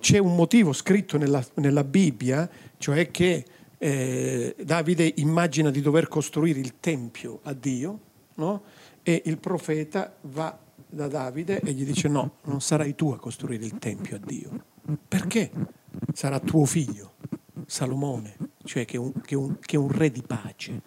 [0.00, 2.48] C'è un motivo scritto nella, nella Bibbia,
[2.78, 3.44] cioè che
[3.78, 8.00] eh, Davide immagina di dover costruire il tempio a Dio
[8.34, 8.62] no?
[9.02, 13.64] e il profeta va da Davide e gli dice no, non sarai tu a costruire
[13.64, 14.64] il tempio a Dio.
[15.08, 15.50] Perché?
[16.12, 17.14] Sarà tuo figlio,
[17.66, 20.80] Salomone, cioè che è un, che un, che è un re di pace,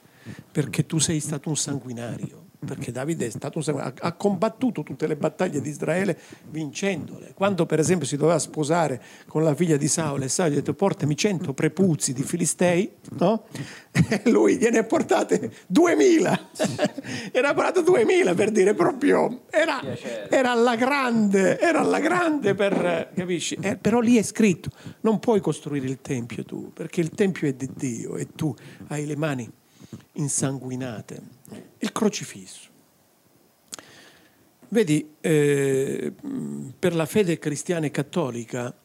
[0.52, 5.08] perché tu sei stato un sanguinario perché Davide è stato un ha, ha combattuto tutte
[5.08, 6.18] le battaglie di Israele
[6.50, 7.32] vincendole.
[7.34, 10.56] Quando per esempio si doveva sposare con la figlia di Saul e Saul gli ha
[10.56, 13.46] detto portami cento prepuzzi di Filistei, no?
[14.10, 16.38] E lui gliene ha portate duemila.
[17.32, 19.82] era portato duemila per dire proprio era,
[20.30, 23.58] era, alla grande, era alla grande per capisci?
[23.62, 24.70] Eh, però lì è scritto
[25.02, 28.54] non puoi costruire il tempio tu, perché il tempio è di Dio e tu
[28.88, 29.50] hai le mani
[30.14, 31.38] insanguinate
[31.78, 32.68] il crocifisso.
[34.72, 36.14] Vedi, eh,
[36.78, 38.76] per la fede cristiana e cattolica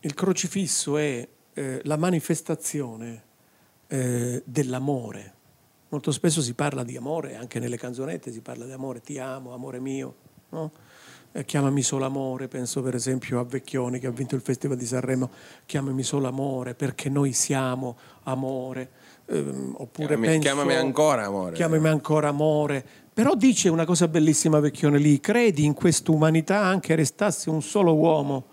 [0.00, 3.22] il crocifisso è eh, la manifestazione
[3.86, 5.34] eh, dell'amore.
[5.88, 9.54] Molto spesso si parla di amore, anche nelle canzonette si parla di amore, ti amo,
[9.54, 10.14] amore mio.
[10.50, 10.72] No?
[11.32, 14.84] Eh, chiamami solo amore, penso per esempio a Vecchioni che ha vinto il Festival di
[14.84, 15.30] Sanremo,
[15.64, 18.90] chiamami solo amore perché noi siamo amore
[19.26, 21.54] ehm, oppure chiamami, penso, chiamami ancora amore.
[21.54, 22.84] Chiamami ancora amore.
[23.14, 28.46] Però dice una cosa bellissima Vecchione lì, credi in quest'umanità anche restasse un solo uomo.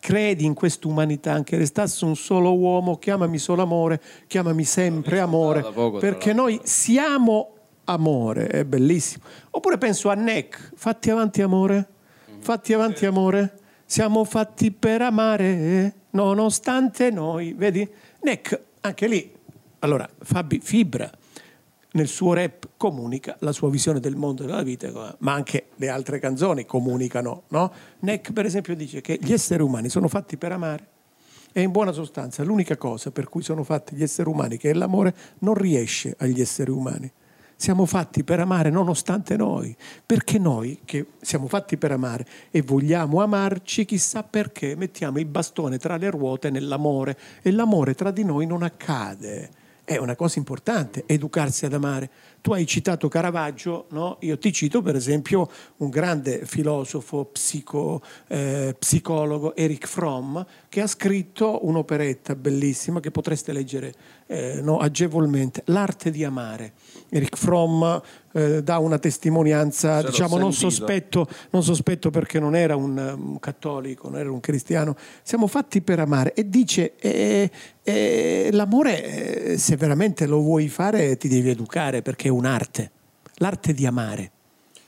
[0.00, 5.98] Credi in quest'umanità anche restasse un solo uomo, chiamami solo amore, chiamami sempre amore, poco,
[5.98, 7.54] perché noi siamo
[7.84, 9.24] amore, è bellissimo.
[9.50, 11.88] Oppure penso a Neck, fatti avanti amore,
[12.38, 17.86] fatti avanti amore, siamo fatti per amare, nonostante noi, vedi?
[18.20, 19.36] Neck, anche lì
[19.80, 21.10] allora, Fabi Fibra
[21.90, 25.88] nel suo rap comunica la sua visione del mondo e della vita, ma anche le
[25.88, 27.72] altre canzoni comunicano, no?
[28.00, 30.86] Neck, per esempio, dice che gli esseri umani sono fatti per amare
[31.52, 34.74] e in buona sostanza l'unica cosa per cui sono fatti gli esseri umani, che è
[34.74, 37.10] l'amore, non riesce agli esseri umani.
[37.56, 39.74] Siamo fatti per amare nonostante noi,
[40.06, 45.78] perché noi che siamo fatti per amare e vogliamo amarci, chissà perché mettiamo il bastone
[45.78, 51.04] tra le ruote nell'amore e l'amore tra di noi non accade è una cosa importante,
[51.06, 52.10] educarsi ad amare.
[52.42, 54.18] tu hai citato Caravaggio, no?
[54.20, 60.86] io ti cito per esempio un grande filosofo, psico, eh, psicologo, Eric Fromm, che ha
[60.86, 63.94] scritto un'operetta bellissima che potreste leggere
[64.26, 66.74] eh, no, agevolmente, L'arte di amare.
[67.08, 67.82] Eric Fromm
[68.38, 74.08] eh, dà una testimonianza, diciamo, non sospetto, non sospetto, perché non era un, un, cattolico,
[74.08, 76.32] non era un cristiano, siamo fatti per amare.
[76.34, 77.50] E dice eh,
[77.82, 79.04] eh, l'amore
[79.52, 82.90] eh, se veramente lo vuoi fare ti devi educare perché è un'arte,
[83.36, 84.30] l'arte di amare.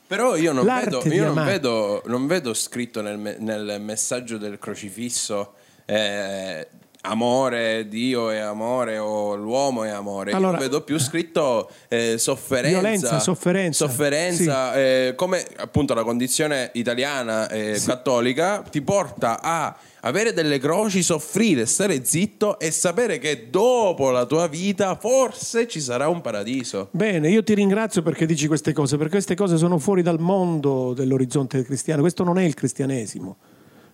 [0.06, 5.52] Però io non, vedo, io non vedo, non vedo, scritto nel, nel, messaggio del crocifisso
[5.84, 6.66] eh,
[7.02, 10.32] amore, Dio è amore o l'uomo è amore.
[10.32, 14.78] Allora, Io vedo più scritto eh, sofferenza, violenza, sofferenza, sofferenza sì.
[14.78, 17.86] eh, come appunto la condizione italiana eh, sì.
[17.86, 24.24] cattolica ti porta a avere delle croci, soffrire, stare zitto e sapere che dopo la
[24.24, 26.88] tua vita forse ci sarà un paradiso.
[26.92, 30.92] Bene, io ti ringrazio perché dici queste cose, perché queste cose sono fuori dal mondo
[30.94, 33.36] dell'orizzonte cristiano, questo non è il cristianesimo.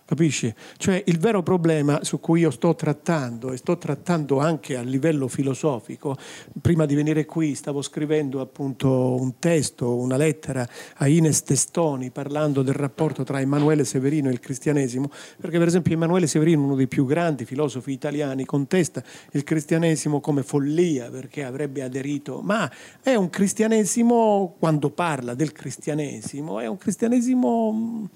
[0.07, 0.53] Capisci?
[0.77, 5.27] Cioè il vero problema su cui io sto trattando e sto trattando anche a livello
[5.27, 6.15] filosofico,
[6.61, 10.65] prima di venire qui stavo scrivendo appunto un testo, una lettera
[10.95, 15.91] a Ines Testoni parlando del rapporto tra Emanuele Severino e il cristianesimo, perché per esempio
[15.91, 21.83] Emanuele Severino, uno dei più grandi filosofi italiani, contesta il cristianesimo come follia perché avrebbe
[21.83, 22.71] aderito, ma
[23.03, 28.09] è un cristianesimo, quando parla del cristianesimo, è un cristianesimo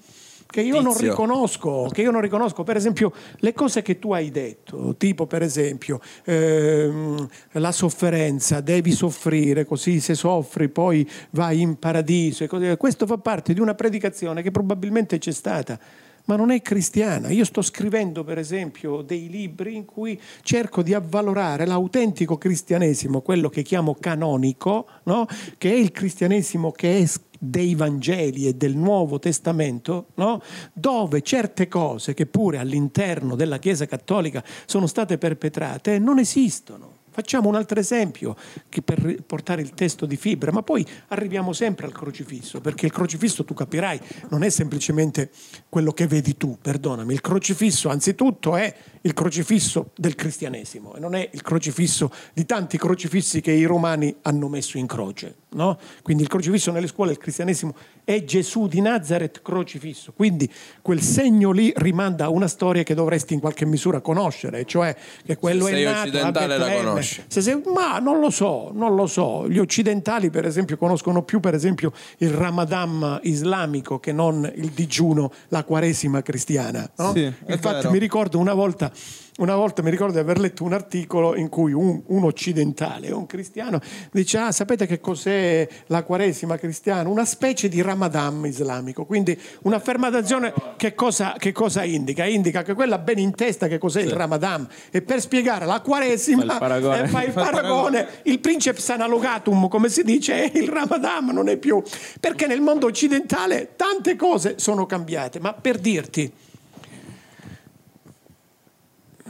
[0.52, 2.62] che io non riconosco, che io non riconosco.
[2.62, 8.92] Per esempio, le cose che tu hai detto, tipo per esempio ehm, la sofferenza, devi
[8.92, 12.46] soffrire, così se soffri poi vai in paradiso.
[12.76, 15.78] Questo fa parte di una predicazione che probabilmente c'è stata
[16.24, 17.30] ma non è cristiana.
[17.30, 23.48] Io sto scrivendo, per esempio, dei libri in cui cerco di avvalorare l'autentico cristianesimo, quello
[23.48, 25.26] che chiamo canonico, no?
[25.58, 27.04] che è il cristianesimo che è
[27.44, 30.40] dei Vangeli e del Nuovo Testamento, no?
[30.72, 37.00] dove certe cose che pure all'interno della Chiesa Cattolica sono state perpetrate non esistono.
[37.10, 38.36] Facciamo un altro esempio
[38.84, 43.44] per portare il testo di fibra, ma poi arriviamo sempre al crocifisso, perché il crocifisso,
[43.44, 44.00] tu capirai,
[44.30, 45.30] non è semplicemente
[45.68, 51.14] quello che vedi tu, perdonami, il crocifisso anzitutto è il crocifisso del cristianesimo e non
[51.14, 55.41] è il crocifisso di tanti crocifissi che i romani hanno messo in croce.
[55.52, 55.78] No?
[56.02, 60.12] Quindi il crocifisso nelle scuole del cristianesimo è Gesù di Nazareth crocifisso.
[60.14, 64.94] Quindi quel segno lì rimanda a una storia che dovresti in qualche misura conoscere, cioè
[65.24, 67.22] che quello Se è nato occidentale la conosci.
[67.28, 69.48] Sei, ma non lo so, non lo so.
[69.48, 75.32] Gli occidentali per esempio conoscono più per esempio il Ramadan islamico che non il digiuno,
[75.48, 76.90] la quaresima cristiana.
[76.96, 77.12] No?
[77.12, 77.90] Sì, Infatti vero.
[77.90, 78.90] mi ricordo una volta
[79.38, 83.24] una volta mi ricordo di aver letto un articolo in cui un, un, occidentale, un
[83.24, 87.08] cristiano, dice: Ah, sapete che cos'è la quaresima cristiana?
[87.08, 89.06] Una specie di Ramadan islamico.
[89.06, 92.26] Quindi un'affermazione che cosa, che cosa indica?
[92.26, 94.08] Indica che quella ben in testa che cos'è sì.
[94.08, 94.68] il Ramadan.
[94.90, 99.68] E per spiegare la quaresima fa il paragone, eh, fa il, paragone, il princeps analogatum,
[99.68, 101.82] come si dice, il Ramadan non è più.
[102.20, 105.40] Perché nel mondo occidentale tante cose sono cambiate.
[105.40, 106.30] Ma per dirti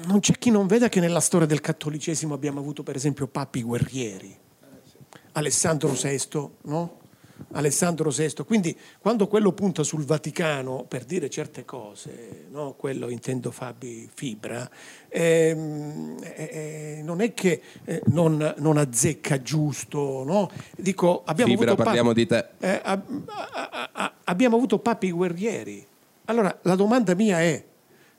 [0.07, 3.63] non c'è chi non veda che nella storia del cattolicesimo abbiamo avuto per esempio papi
[3.63, 4.39] guerrieri.
[5.33, 7.01] Alessandro VI, no?
[7.53, 8.45] Alessandro VI.
[8.47, 12.75] Quindi quando quello punta sul Vaticano per dire certe cose, no?
[12.75, 14.69] quello intendo Fabi Fibra,
[15.09, 20.51] ehm, eh, non è che eh, non, non, azzecca giusto, no?
[20.77, 22.49] Dico, abbiamo Fibra, avuto parliamo papi, di te.
[22.59, 23.05] Eh, ab,
[23.93, 25.87] ab, abbiamo avuto papi guerrieri.
[26.27, 27.63] Allora la domanda mia è,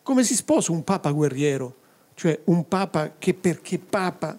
[0.04, 1.82] come si sposa un papa guerriero?
[2.14, 4.38] Cioè un papa che perché papa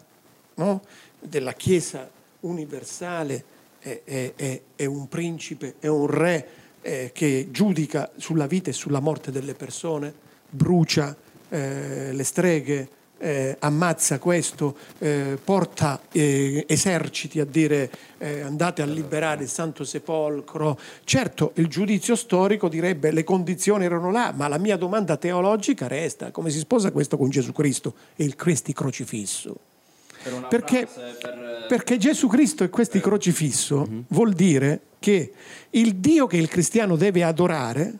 [0.54, 0.82] no?
[1.18, 2.08] della Chiesa
[2.40, 3.44] universale
[3.80, 6.48] è, è, è, un principe, è un re
[6.82, 10.12] eh, che giudica sulla vita e sulla morte delle persone,
[10.48, 11.16] brucia
[11.48, 18.86] eh, le streghe, eh, ammazza questo, eh, porta eh, eserciti a dire eh, andate a
[18.86, 20.78] liberare il Santo Sepolcro.
[21.04, 26.30] Certo, il giudizio storico direbbe le condizioni erano là, ma la mia domanda teologica resta,
[26.30, 29.56] come si sposa questo con Gesù Cristo e il Cristi crocifisso?
[30.22, 31.66] Per perché, per...
[31.68, 34.00] perché, Gesù Cristo e questi crocifisso mm-hmm.
[34.08, 35.32] vuol dire che
[35.70, 37.98] il Dio che il cristiano deve adorare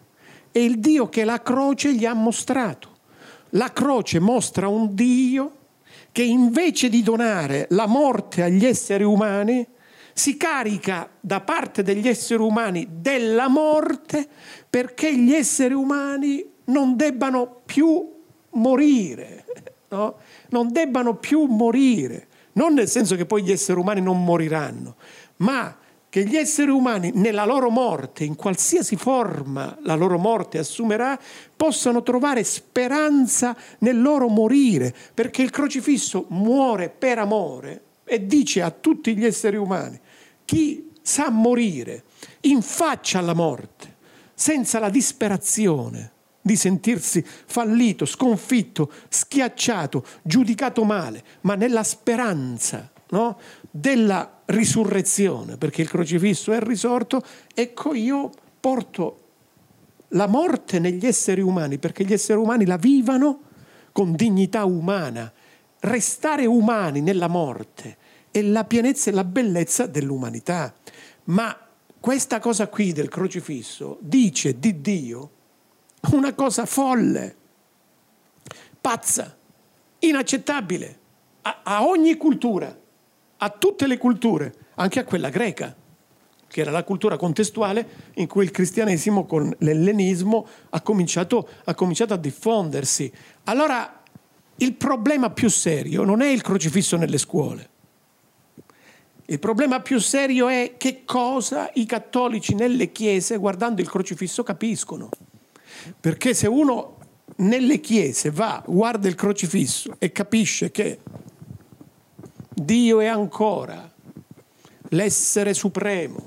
[0.51, 2.94] è il Dio che la croce gli ha mostrato.
[3.55, 5.57] La croce mostra un Dio
[6.15, 9.67] che invece di donare la morte agli esseri umani,
[10.13, 14.29] si carica da parte degli esseri umani della morte
[14.71, 18.13] perché gli esseri umani non debbano più
[18.51, 19.45] morire,
[19.91, 20.19] no?
[20.51, 24.95] non debbano più morire, non nel senso che poi gli esseri umani non moriranno,
[25.39, 25.77] ma
[26.15, 31.19] che gli esseri umani nella loro morte, in qualsiasi forma la loro morte assumerà,
[31.57, 38.71] possano trovare speranza nel loro morire, perché il crocifisso muore per amore e dice a
[38.71, 39.99] tutti gli esseri umani,
[40.45, 42.05] chi sa morire
[42.43, 43.97] in faccia alla morte,
[44.35, 53.39] senza la disperazione di sentirsi fallito, sconfitto, schiacciato, giudicato male, ma nella speranza no?
[53.77, 57.21] Della risurrezione, perché il crocifisso è risorto,
[57.53, 59.23] ecco io porto
[60.11, 63.41] la morte negli esseri umani, perché gli esseri umani la vivano
[63.91, 65.33] con dignità umana.
[65.81, 67.97] Restare umani nella morte
[68.31, 70.73] è la pienezza e la bellezza dell'umanità.
[71.25, 71.59] Ma
[71.99, 75.31] questa cosa qui del crocifisso dice di Dio
[76.13, 77.37] una cosa folle,
[78.81, 79.37] pazza,
[79.99, 80.99] inaccettabile
[81.43, 82.83] a, a ogni cultura
[83.39, 85.75] a tutte le culture, anche a quella greca,
[86.47, 92.15] che era la cultura contestuale in cui il cristianesimo con l'ellenismo ha cominciato, ha cominciato
[92.15, 93.13] a diffondersi.
[93.45, 94.03] Allora
[94.57, 97.71] il problema più serio non è il crocifisso nelle scuole.
[99.27, 105.09] Il problema più serio è che cosa i cattolici nelle chiese, guardando il crocifisso, capiscono.
[105.99, 106.99] Perché se uno
[107.37, 110.99] nelle chiese va, guarda il crocifisso e capisce che
[112.55, 113.91] Dio è ancora
[114.91, 116.23] l'essere supremo,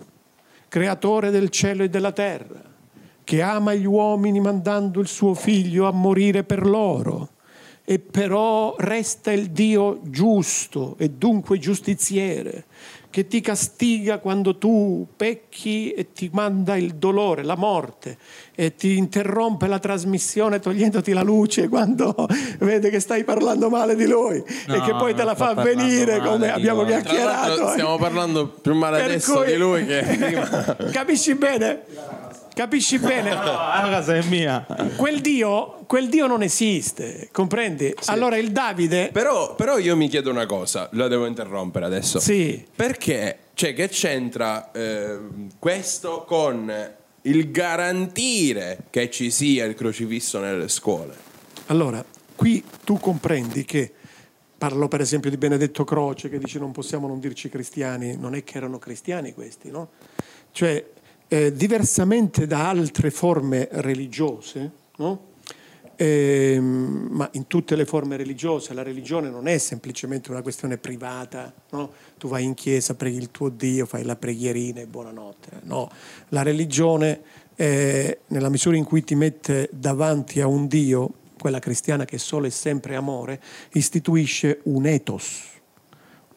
[0.67, 2.61] creatore del cielo e della terra,
[3.23, 7.29] che ama gli uomini mandando il suo figlio a morire per loro,
[7.85, 12.65] e però resta il Dio giusto e dunque giustiziere,
[13.17, 18.15] che ti castiga quando tu pecchi e ti manda il dolore, la morte,
[18.53, 22.13] e ti interrompe la trasmissione togliendoti la luce quando
[22.59, 26.19] vede che stai parlando male di lui no, e che poi te la fa venire
[26.19, 26.91] come abbiamo lui.
[26.91, 27.69] chiacchierato.
[27.69, 30.91] Stiamo parlando più male per adesso cui, di lui che prima.
[30.91, 31.85] Capisci bene?
[32.57, 33.35] Capisci bene?
[33.35, 34.65] No, la casa è mia.
[34.95, 37.93] Quel Dio, quel Dio non esiste, comprendi?
[37.99, 38.09] Sì.
[38.09, 39.11] Allora il Davide...
[39.13, 42.19] Però, però, io mi chiedo una cosa, la devo interrompere adesso.
[42.19, 42.65] Sì.
[42.75, 45.19] Perché, cioè che c'entra eh,
[45.59, 46.73] questo con
[47.21, 51.13] il garantire che ci sia il crocifisso nelle scuole?
[51.67, 52.03] Allora,
[52.35, 53.91] qui tu comprendi che...
[54.57, 58.43] Parlo per esempio di Benedetto Croce che dice non possiamo non dirci cristiani, non è
[58.43, 59.89] che erano cristiani questi, no?
[60.51, 60.83] Cioè
[61.27, 65.27] eh, diversamente da altre forme religiose, no?
[65.99, 71.51] eh, ma in tutte le forme religiose la religione non è semplicemente una questione privata,
[71.71, 71.91] no?
[72.17, 75.61] tu vai in chiesa, preghi il tuo Dio, fai la preghierina e buonanotte.
[75.63, 75.89] No,
[76.29, 77.21] la religione,
[77.55, 82.45] eh, nella misura in cui ti mette davanti a un Dio, quella cristiana che solo
[82.45, 83.41] e sempre amore,
[83.73, 85.41] istituisce un ethos,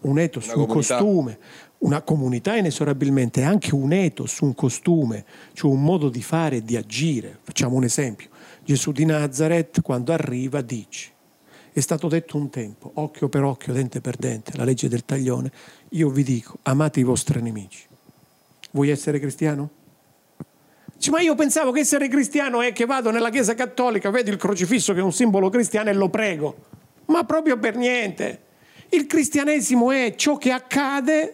[0.01, 1.39] un ethos, un costume,
[1.81, 6.63] una comunità inesorabilmente è anche un ethos, un costume, cioè un modo di fare e
[6.63, 7.39] di agire.
[7.43, 8.29] Facciamo un esempio.
[8.65, 11.11] Gesù di Nazareth quando arriva dice,
[11.73, 15.51] è stato detto un tempo, occhio per occhio, dente per dente, la legge del taglione,
[15.91, 17.87] io vi dico, amate i vostri nemici.
[18.73, 19.71] Vuoi essere cristiano?
[20.95, 24.37] Dice, ma io pensavo che essere cristiano è che vado nella chiesa cattolica, vedo il
[24.37, 26.57] crocifisso che è un simbolo cristiano e lo prego.
[27.07, 28.43] Ma proprio per niente.
[28.91, 31.33] Il cristianesimo è ciò che accade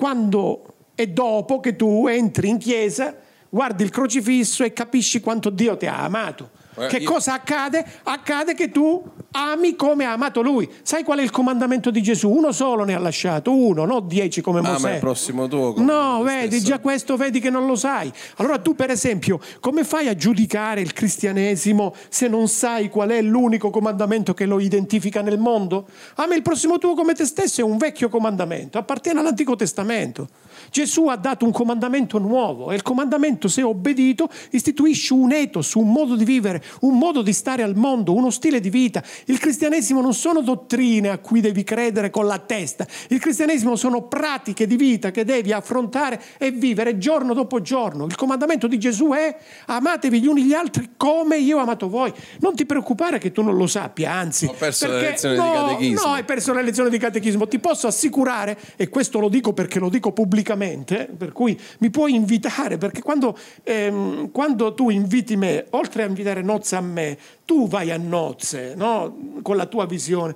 [0.00, 3.14] quando e dopo che tu entri in chiesa,
[3.50, 6.52] guardi il crocifisso e capisci quanto Dio ti ha amato.
[6.80, 7.10] Eh, che io...
[7.10, 7.84] cosa accade?
[8.04, 10.68] Accade che tu ami come ha amato lui.
[10.82, 12.28] Sai qual è il comandamento di Gesù?
[12.28, 14.74] Uno solo ne ha lasciato, uno, non dieci come Mosè.
[14.74, 15.74] Ah, ma il prossimo tuo.
[15.76, 16.64] No, vedi, stesso.
[16.64, 18.10] già questo vedi che non lo sai.
[18.36, 23.22] Allora tu, per esempio, come fai a giudicare il cristianesimo se non sai qual è
[23.22, 25.86] l'unico comandamento che lo identifica nel mondo?
[26.16, 30.28] Ama il prossimo tuo come te stesso è un vecchio comandamento, appartiene all'Antico Testamento.
[30.70, 35.90] Gesù ha dato un comandamento nuovo e il comandamento, se obbedito, istituisce un ethos, un
[35.90, 39.02] modo di vivere, un modo di stare al mondo, uno stile di vita.
[39.26, 44.02] Il cristianesimo non sono dottrine a cui devi credere con la testa, il cristianesimo sono
[44.02, 48.04] pratiche di vita che devi affrontare e vivere giorno dopo giorno.
[48.04, 52.12] Il comandamento di Gesù è amatevi gli uni gli altri come io ho amato voi.
[52.40, 54.46] Non ti preoccupare che tu non lo sappia, anzi.
[54.46, 56.06] Ho perso perché, le lezioni no, di catechismo.
[56.06, 57.48] No, hai perso le lezioni di catechismo.
[57.48, 62.14] Ti posso assicurare, e questo lo dico perché lo dico pubblicamente, per cui mi puoi
[62.14, 67.68] invitare, perché quando, ehm, quando tu inviti me, oltre a invitare nozze a me, tu
[67.68, 69.40] vai a nozze, no?
[69.42, 70.34] con la tua visione.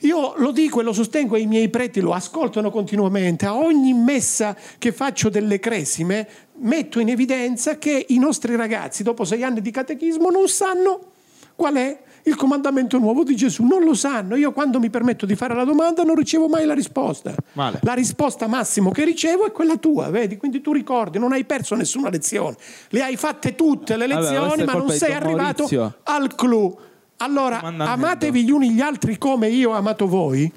[0.00, 3.46] Io lo dico e lo sostengo e i miei preti lo ascoltano continuamente.
[3.46, 9.24] A ogni messa che faccio delle cresime metto in evidenza che i nostri ragazzi, dopo
[9.24, 11.12] sei anni di catechismo, non sanno
[11.54, 13.64] qual è il comandamento nuovo di Gesù?
[13.64, 14.34] Non lo sanno.
[14.34, 17.34] Io quando mi permetto di fare la domanda non ricevo mai la risposta.
[17.52, 17.78] Male.
[17.82, 20.36] La risposta massimo che ricevo è quella tua, vedi?
[20.36, 22.56] Quindi tu ricordi, non hai perso nessuna lezione.
[22.88, 25.98] Le hai fatte tutte le lezioni, è ma non sei arrivato Maurizio.
[26.02, 26.78] al clou.
[27.18, 30.50] Allora, amatevi gli uni gli altri come io ho amato voi.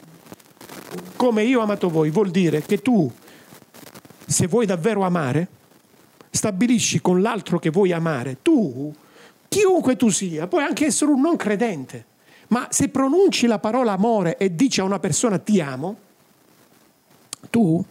[1.15, 3.11] Come io ho amato voi vuol dire che tu,
[4.25, 5.47] se vuoi davvero amare,
[6.31, 8.37] stabilisci con l'altro che vuoi amare.
[8.41, 8.91] Tu,
[9.49, 12.05] chiunque tu sia, puoi anche essere un non credente,
[12.49, 15.97] ma se pronunci la parola amore e dici a una persona ti amo,
[17.49, 17.83] tu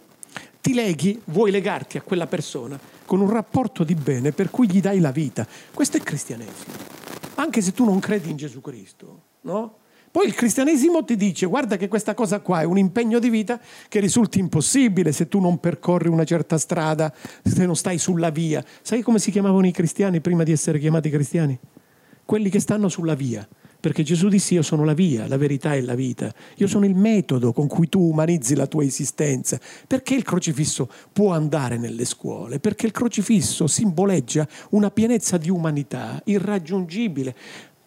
[0.61, 4.81] ti leghi, vuoi legarti a quella persona con un rapporto di bene per cui gli
[4.81, 5.47] dai la vita.
[5.73, 6.97] Questo è cristianesimo.
[7.35, 9.77] Anche se tu non credi in Gesù Cristo, no?
[10.11, 13.59] Poi il cristianesimo ti dice guarda che questa cosa qua è un impegno di vita
[13.87, 18.63] che risulti impossibile se tu non percorri una certa strada, se non stai sulla via.
[18.81, 21.57] Sai come si chiamavano i cristiani prima di essere chiamati cristiani?
[22.25, 23.47] Quelli che stanno sulla via.
[23.81, 26.33] Perché Gesù disse io sono la via, la verità e la vita.
[26.57, 29.57] Io sono il metodo con cui tu umanizzi la tua esistenza.
[29.87, 32.59] Perché il crocifisso può andare nelle scuole?
[32.59, 37.33] Perché il crocifisso simboleggia una pienezza di umanità irraggiungibile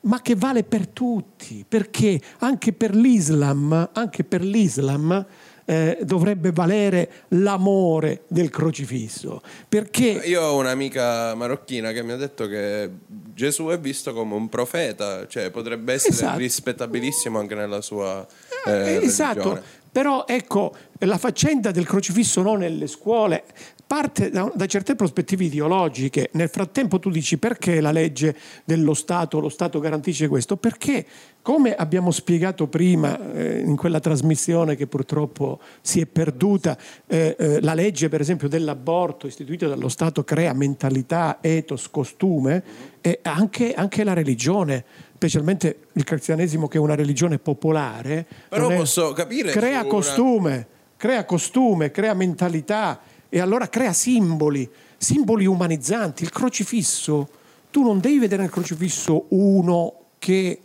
[0.02, 5.26] ma che vale per tutti, perché anche per l'Islam, anche per l'Islam
[5.64, 12.48] eh, dovrebbe valere l'amore del crocifisso, perché Io ho un'amica marocchina che mi ha detto
[12.48, 16.38] che Gesù è visto come un profeta, cioè potrebbe essere Esatto.
[16.38, 18.26] rispettabilissimo anche nella sua
[18.66, 23.44] Eh, eh, esatto, però ecco, la faccenda del crocifisso non nelle scuole
[23.92, 26.30] parte da, da certe prospettive ideologiche.
[26.32, 28.34] Nel frattempo tu dici perché la legge
[28.64, 30.56] dello Stato, lo Stato garantisce questo?
[30.56, 31.04] Perché,
[31.42, 37.60] come abbiamo spiegato prima eh, in quella trasmissione che purtroppo si è perduta, eh, eh,
[37.60, 42.62] la legge per esempio dell'aborto istituita dallo Stato crea mentalità, ethos, costume
[43.02, 44.84] e anche, anche la religione
[45.16, 50.66] specialmente il cristianesimo che è una religione popolare, Però è- posso capire crea una- costume,
[50.96, 52.98] crea costume, crea mentalità
[53.34, 56.22] e allora crea simboli, simboli umanizzanti.
[56.22, 57.30] Il crocifisso,
[57.70, 60.60] tu non devi vedere nel crocifisso uno che,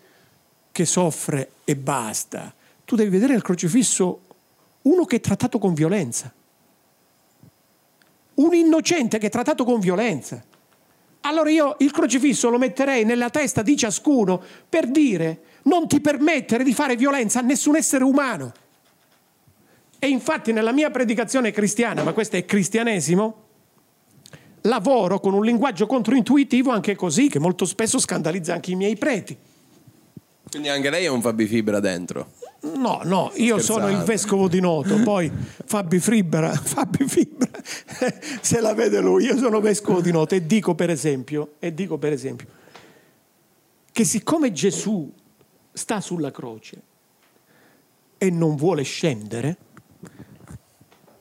[0.70, 2.54] che soffre e basta,
[2.84, 4.20] tu devi vedere nel crocifisso
[4.82, 6.34] uno che è trattato con violenza,
[8.34, 10.44] un innocente che è trattato con violenza.
[11.22, 16.66] Allora io il crocifisso lo metterei nella testa di ciascuno per dire non ti permettere
[16.66, 18.52] di fare violenza a nessun essere umano.
[20.00, 23.46] E infatti nella mia predicazione cristiana, ma questo è cristianesimo,
[24.62, 29.36] lavoro con un linguaggio controintuitivo anche così, che molto spesso scandalizza anche i miei preti.
[30.50, 32.32] Quindi anche lei ha un Fabifibra dentro.
[32.76, 35.32] No, no, io sono il vescovo di Noto, poi
[35.66, 37.50] Fabi Fibra, Fabi Fibra
[38.42, 41.98] se la vede lui, io sono vescovo di Noto e dico per esempio, e dico
[41.98, 42.48] per esempio
[43.98, 45.12] che siccome Gesù
[45.74, 46.82] sta sulla croce
[48.20, 49.58] e non vuole scendere,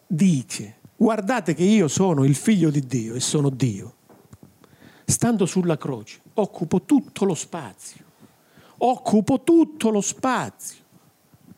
[0.07, 3.95] dice guardate che io sono il figlio di Dio e sono Dio.
[5.05, 8.05] Stando sulla croce occupo tutto lo spazio,
[8.79, 10.85] occupo tutto lo spazio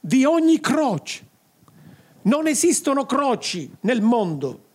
[0.00, 1.26] di ogni croce.
[2.22, 4.66] Non esistono croci nel mondo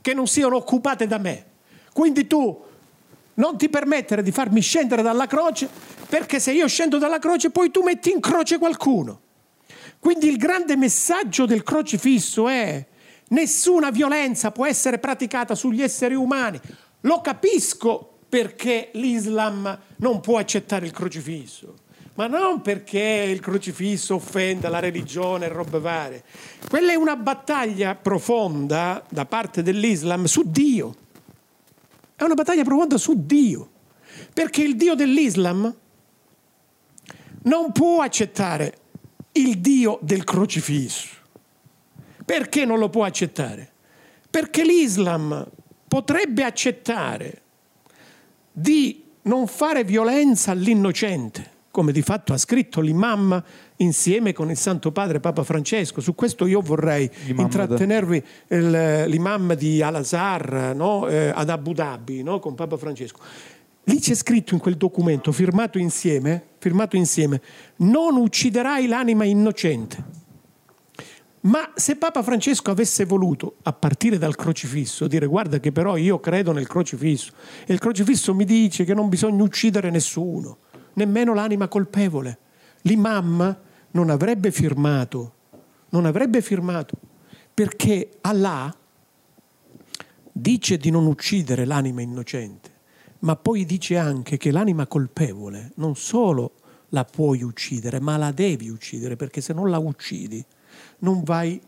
[0.00, 1.46] che non siano occupate da me.
[1.92, 2.62] Quindi tu
[3.34, 5.68] non ti permettere di farmi scendere dalla croce,
[6.08, 9.20] perché se io scendo dalla croce poi tu metti in croce qualcuno.
[9.98, 12.86] Quindi il grande messaggio del crocifisso è
[13.28, 16.60] nessuna violenza può essere praticata sugli esseri umani.
[17.00, 21.74] Lo capisco perché l'Islam non può accettare il crocifisso,
[22.14, 26.24] ma non perché il crocifisso offenda la religione e robe varie.
[26.68, 30.94] Quella è una battaglia profonda da parte dell'Islam su Dio.
[32.16, 33.70] È una battaglia profonda su Dio.
[34.32, 35.74] Perché il Dio dell'Islam
[37.42, 38.78] non può accettare
[39.32, 41.22] il Dio del crocifisso.
[42.24, 43.70] Perché non lo può accettare?
[44.30, 45.46] Perché l'Islam
[45.86, 47.42] potrebbe accettare
[48.50, 53.42] di non fare violenza all'innocente, come di fatto ha scritto l'imam
[53.76, 56.00] insieme con il Santo Padre Papa Francesco.
[56.00, 61.06] Su questo io vorrei L'imam intrattenervi il- l'imam di Al-Azhar no?
[61.08, 62.38] Eh, ad Abu Dhabi no?
[62.38, 63.20] con Papa Francesco.
[63.84, 67.40] Lì c'è scritto in quel documento, firmato insieme, firmato insieme,
[67.76, 70.22] non ucciderai l'anima innocente.
[71.44, 76.18] Ma se Papa Francesco avesse voluto, a partire dal crocifisso, dire guarda che però io
[76.18, 77.32] credo nel crocifisso
[77.66, 80.58] e il crocifisso mi dice che non bisogna uccidere nessuno,
[80.94, 82.38] nemmeno l'anima colpevole,
[82.82, 83.58] l'imam
[83.90, 85.34] non avrebbe firmato,
[85.90, 86.96] non avrebbe firmato,
[87.52, 88.74] perché Allah
[90.32, 92.70] dice di non uccidere l'anima innocente,
[93.20, 96.52] ma poi dice anche che l'anima colpevole non solo
[96.88, 100.42] la puoi uccidere, ma la devi uccidere perché se non la uccidi
[100.98, 101.60] non vai...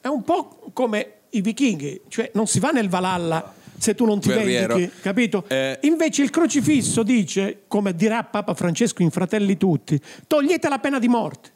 [0.00, 4.20] È un po' come i vichinghi, cioè non si va nel Valhalla se tu non
[4.20, 4.74] ti Guerriero.
[4.74, 5.44] vendichi, capito?
[5.48, 5.78] Eh.
[5.82, 11.08] Invece il crocifisso dice, come dirà Papa Francesco in Fratelli Tutti, togliete la pena di
[11.08, 11.50] morte.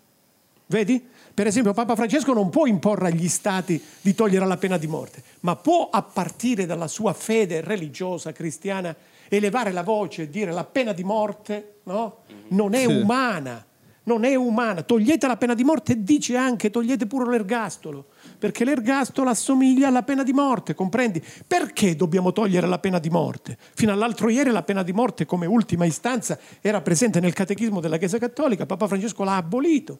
[0.67, 1.03] Vedi?
[1.33, 5.23] Per esempio, Papa Francesco non può imporre agli stati di togliere la pena di morte,
[5.41, 8.95] ma può a partire dalla sua fede religiosa cristiana
[9.29, 12.19] elevare la voce e dire la pena di morte no?
[12.49, 13.65] non è umana,
[14.11, 14.83] non è umana.
[14.83, 18.07] Togliete la pena di morte e dice anche togliete pure l'ergastolo,
[18.39, 21.23] perché l'ergastolo assomiglia alla pena di morte, comprendi?
[21.47, 23.57] Perché dobbiamo togliere la pena di morte?
[23.75, 27.99] Fino all'altro ieri la pena di morte come ultima istanza era presente nel catechismo della
[27.99, 29.99] Chiesa Cattolica, Papa Francesco l'ha abolito.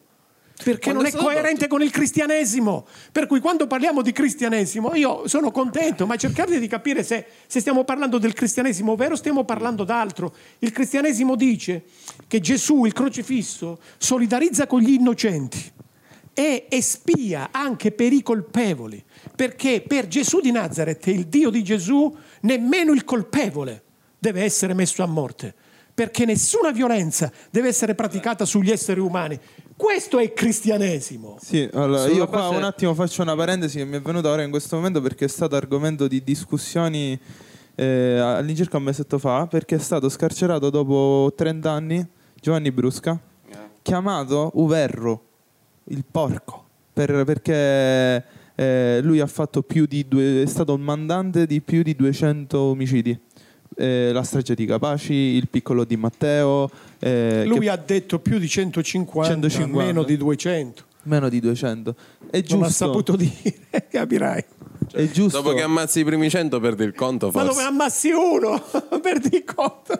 [0.63, 2.85] Perché Quando non è coerente con il cristianesimo.
[3.11, 7.59] Per cui quando parliamo di cristianesimo io sono contento, ma cercate di capire se, se
[7.59, 10.33] stiamo parlando del cristianesimo vero o stiamo parlando d'altro.
[10.59, 11.83] Il cristianesimo dice
[12.27, 15.71] che Gesù, il crocifisso, solidarizza con gli innocenti
[16.33, 19.03] e espia anche per i colpevoli.
[19.35, 23.83] Perché per Gesù di Nazareth, il Dio di Gesù, nemmeno il colpevole
[24.17, 25.53] deve essere messo a morte.
[25.93, 29.39] Perché nessuna violenza deve essere praticata sugli esseri umani.
[29.81, 31.39] Questo è il cristianesimo.
[31.41, 34.29] Sì, allora Sulla io qua base- un attimo faccio una parentesi che mi è venuta
[34.29, 37.19] ora in questo momento perché è stato argomento di discussioni
[37.73, 42.07] eh, all'incirca un mesetto fa perché è stato scarcerato dopo 30 anni
[42.39, 43.19] Giovanni Brusca
[43.81, 45.23] chiamato Uverro,
[45.85, 46.63] il porco,
[46.93, 48.23] per- perché
[48.53, 52.55] eh, lui ha fatto più di due, è stato un mandante di più di 200
[52.59, 53.19] omicidi.
[53.81, 56.69] Eh, la strage di Capaci, il piccolo di Matteo,
[56.99, 59.83] eh, Lui che- ha detto più di 150, 150.
[59.85, 60.83] meno di 200.
[61.03, 61.95] meno di 200.
[62.29, 62.65] È Non giusto.
[62.65, 63.33] ha saputo dire,
[63.89, 64.43] capirai.
[64.91, 65.41] È giusto.
[65.41, 67.47] Dopo che ammazzi i primi 100 perdi il conto, Ma forse.
[67.47, 68.61] dove ammassi uno?
[69.01, 69.93] Perdi il conto.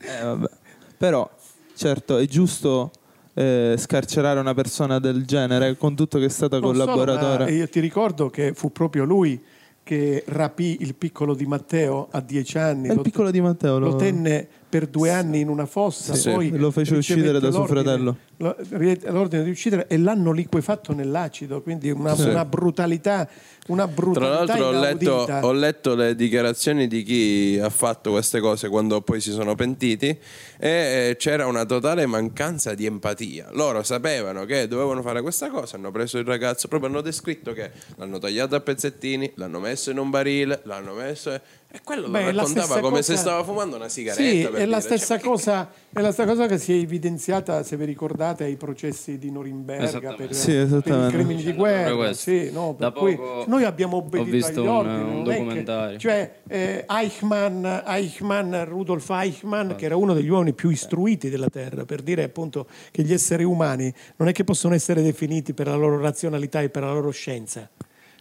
[0.00, 0.48] Eh, vabbè.
[0.96, 1.28] Però,
[1.76, 2.90] certo, è giusto
[3.34, 7.44] eh, scarcerare una persona del genere con tutto che è stata Non solo, collaboratore.
[7.44, 9.40] ma io ti ricordo che fu proprio lui
[9.88, 12.88] che rapì il piccolo di Matteo a dieci anni.
[12.88, 13.78] È il Lo- piccolo di Matteo.
[13.78, 17.50] lo lo- tenne per due anni in una fossa, Sì, poi lo fece uccidere da
[17.50, 18.16] suo fratello.
[18.36, 22.28] l'ordine di uccidere e l'hanno liquefatto nell'acido, quindi una, Sì.
[22.28, 23.28] una brutalità,
[23.68, 25.12] una Tra brutalità l'altro ho letto,
[25.46, 30.16] ho letto le dichiarazioni di chi ha fatto queste cose quando poi si sono pentiti
[30.58, 33.48] e c'era una totale mancanza di empatia.
[33.52, 37.70] Loro sapevano che dovevano fare questa cosa, hanno preso il ragazzo, proprio hanno descritto che
[37.96, 41.40] l'hanno tagliato a pezzettini, l'hanno messo in un barile, l'hanno messo...
[41.70, 44.22] E quello lo Beh, la raccontava come cosa- se stava fumando una sigaretta.
[44.22, 44.80] Sì, per è la, dire.
[44.80, 48.44] stessa Cioè, che cosa, è la stessa cosa che si è evidenziata, se vi ricordate,
[48.44, 50.52] ai processi di Norimberga per, Sì,
[50.82, 52.14] per i crimini di guerra.
[52.14, 54.96] Sì, no, per Da cui poco noi abbiamo ho obbedito visto agli un- ordini.
[55.00, 55.98] un non è che- documentario.
[55.98, 61.84] cioè, eh, Eichmann, Eichmann, Rudolf Eichmann, che era uno degli uomini più istruiti della Terra,
[61.84, 65.76] per dire appunto che gli esseri umani non è che possono essere definiti per la
[65.76, 67.68] loro razionalità e per la loro scienza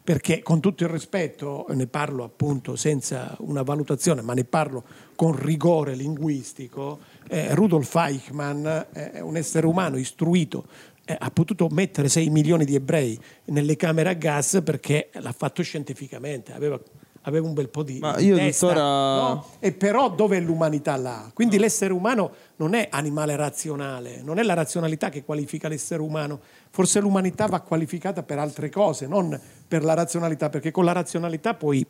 [0.08, 4.86] perché con tutto il rispetto, ne parlo appunto senza una valutazione, ma ne parlo
[5.16, 10.66] con rigore linguistico, eh, Rudolf Eichmann è un essere umano istruito,
[11.04, 15.62] eh, ha potuto mettere 6 milioni di ebrei nelle camere a gas perché l'ha fatto
[15.62, 16.80] scientificamente, aveva,
[17.28, 19.46] aveva un bel po' di, Ma io testa, tuttora- no?
[19.60, 21.30] E però dove è l'umanità là?
[21.34, 26.40] Quindi l'essere umano non è animale razionale, non è la razionalità che qualifica l'essere umano,
[26.70, 31.54] forse l'umanità va qualificata per altre cose, non per la razionalità, perché con la razionalità
[31.54, 31.86] puoi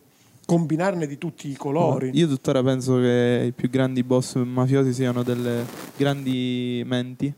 [0.45, 2.09] combinarne di tutti i colori.
[2.13, 5.65] Io tuttora penso che i più grandi boss mafiosi siano delle
[5.95, 7.31] grandi menti,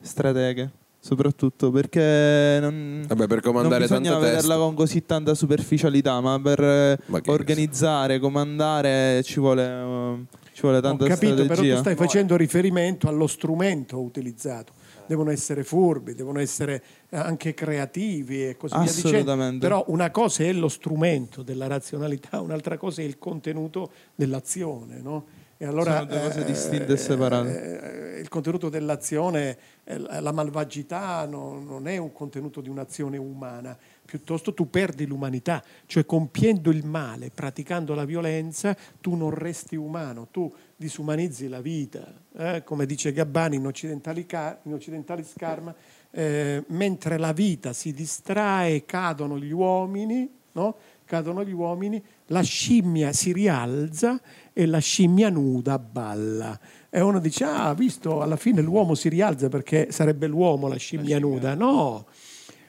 [0.00, 0.70] strateghe,
[1.00, 4.56] soprattutto perché non, Vabbè, per comandare non bisogna vederla teste.
[4.56, 10.16] con così tanta superficialità, ma per eh, Ma organizzare, comandare ci vuole, eh,
[10.52, 11.78] ci vuole Ho tanta capito, però tu strategia.
[11.78, 14.72] stai facendo riferimento allo strumento utilizzato.
[15.06, 19.08] Devono essere furbi, devono essere eh, anche creativi e così via dicendo.
[19.08, 19.58] Assolutamente.
[19.66, 25.24] Però una cosa è lo strumento della razionalità, un'altra cosa è il contenuto dell'azione, no?
[25.60, 28.14] E allora, Sono due cose distinte e separate.
[28.16, 33.76] eh, il contenuto dell'azione, eh, la malvagità no- non è un contenuto di un'azione umana,
[34.06, 40.28] piuttosto tu perdi l'umanità, cioè compiendo il male, praticando la violenza, tu non resti umano,
[40.30, 42.06] tu disumanizzi la vita,
[42.36, 45.74] eh, come dice Gabbani in Occidentali, Car- in Occidentalis Karma,
[46.12, 50.76] eh, mentre la vita si distrae, cadono gli uomini, no?
[51.04, 54.20] cadono gli uomini, la scimmia si rialza
[54.58, 56.58] e la scimmia nuda balla.
[56.90, 61.20] E uno dice, ah, visto, alla fine l'uomo si rialza perché sarebbe l'uomo la scimmia
[61.20, 61.54] nuda.
[61.54, 62.06] No,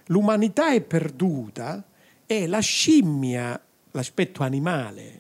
[0.06, 1.84] l'umanità è perduta
[2.28, 3.60] e la scimmia,
[3.90, 5.20] l'aspetto animale,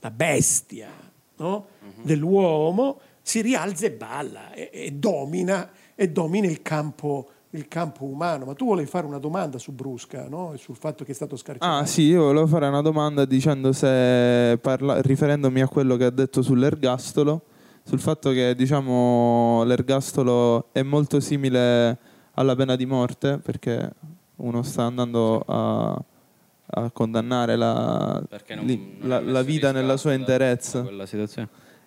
[0.00, 0.90] la bestia
[1.36, 1.68] no?
[2.02, 8.44] dell'uomo, si rialza e balla e, e domina, e domina il campo il campo umano.
[8.44, 10.54] Ma tu volevi fare una domanda su Brusca, no?
[10.56, 11.80] sul fatto che è stato scarcerato?
[11.80, 16.10] Ah sì, io volevo fare una domanda dicendo se, parla, riferendomi a quello che ha
[16.10, 17.42] detto sull'ergastolo,
[17.82, 21.98] sul fatto che diciamo l'ergastolo è molto simile
[22.34, 23.90] alla pena di morte, perché
[24.36, 26.02] uno sta andando a,
[26.66, 30.86] a condannare la, non, li, non la, la vita nella sua interezza.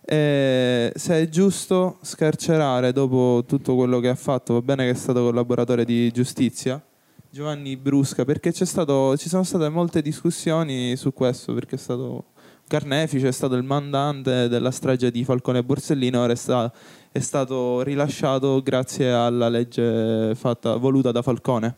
[0.05, 4.95] E se è giusto scarcerare dopo tutto quello che ha fatto, va bene che è
[4.95, 6.81] stato collaboratore di giustizia,
[7.29, 12.25] Giovanni Brusca, perché stato, ci sono state molte discussioni su questo, perché è stato
[12.67, 16.71] carnefice, è stato il mandante della strage di Falcone e Borsellino, ora è, sta,
[17.11, 21.75] è stato rilasciato grazie alla legge fatta, voluta da Falcone.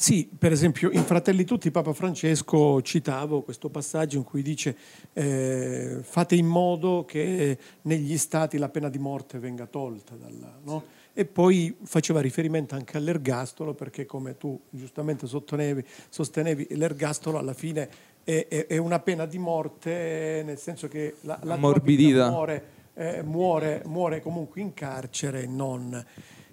[0.00, 4.76] Sì, per esempio in Fratelli Tutti Papa Francesco citavo questo passaggio in cui dice
[5.12, 10.14] eh, fate in modo che negli stati la pena di morte venga tolta.
[10.14, 10.84] Dalla, no?
[11.12, 17.88] E poi faceva riferimento anche all'ergastolo perché come tu giustamente sostenevi, l'ergastolo alla fine
[18.22, 23.82] è, è, è, una pena di morte nel senso che la, la muore, eh, muore,
[23.84, 26.06] muore comunque in carcere non...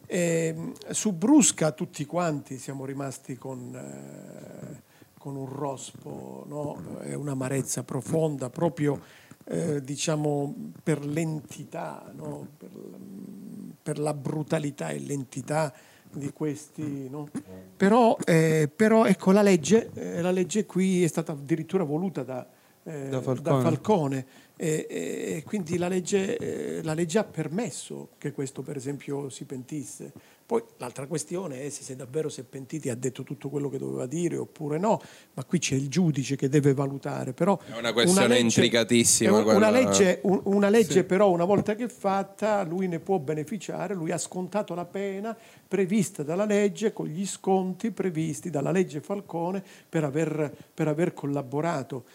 [0.06, 4.82] E, ehm, su Brusca tutti quanti siamo rimasti con, eh,
[5.18, 7.00] con un rospo no?
[7.02, 9.00] e un'amarezza profonda proprio
[9.46, 12.48] eh, diciamo per l'entità, no?
[12.58, 12.70] per,
[13.82, 15.74] per, la brutalità e l'entità
[16.12, 17.10] di questi.
[17.10, 17.30] No?
[17.78, 22.48] Però, eh, però, ecco la legge, eh, la legge qui è stata addirittura voluta da,
[22.84, 23.42] eh, da Falcone.
[23.42, 24.26] Da Falcone
[24.58, 29.46] e, e quindi la legge, eh, la legge, ha permesso che questo per esempio si
[29.46, 30.12] pentisse.
[30.46, 33.80] Poi l'altra questione è se davvero si è pentito e ha detto tutto quello che
[33.80, 35.02] doveva dire oppure no,
[35.34, 37.34] ma qui c'è il giudice che deve valutare.
[37.34, 39.40] Però è una questione una legge, intricatissima.
[39.40, 41.04] Una, una legge, un, una legge sì.
[41.04, 45.36] però una volta che è fatta lui ne può beneficiare, lui ha scontato la pena
[45.68, 52.06] prevista dalla legge con gli sconti previsti dalla legge Falcone per aver, per aver collaborato.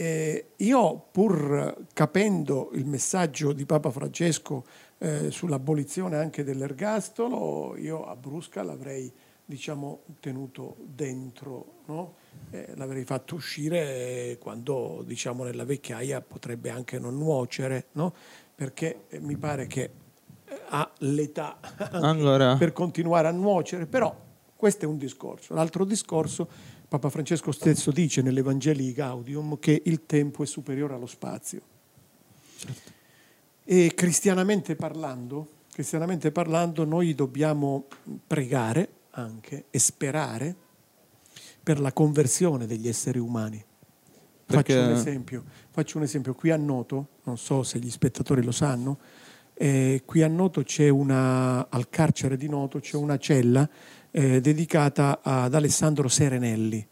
[0.00, 4.64] Eh, io, pur capendo il messaggio di Papa Francesco
[4.96, 9.12] eh, sull'abolizione anche dell'ergastolo, io a Brusca l'avrei
[9.44, 12.14] diciamo, tenuto dentro, no?
[12.48, 18.14] eh, l'avrei fatto uscire quando diciamo, nella vecchiaia potrebbe anche non nuocere, no?
[18.54, 19.82] perché eh, mi pare che
[20.46, 21.58] eh, ha l'età
[21.90, 22.56] allora.
[22.58, 24.16] per continuare a nuocere, però
[24.56, 25.52] questo è un discorso.
[25.52, 26.48] L'altro discorso
[26.90, 31.60] Papa Francesco stesso dice nell'Evangeli Gaudium che il tempo è superiore allo spazio.
[33.62, 37.86] E cristianamente parlando, cristianamente parlando, noi dobbiamo
[38.26, 40.52] pregare anche e sperare
[41.62, 43.64] per la conversione degli esseri umani.
[44.44, 44.74] Perché...
[44.74, 46.34] Faccio, un esempio, faccio un esempio.
[46.34, 48.98] Qui a Noto, non so se gli spettatori lo sanno,
[49.54, 53.68] eh, qui a Noto c'è una, al carcere di Noto c'è una cella
[54.10, 56.86] eh, dedicata ad Alessandro Serenelli.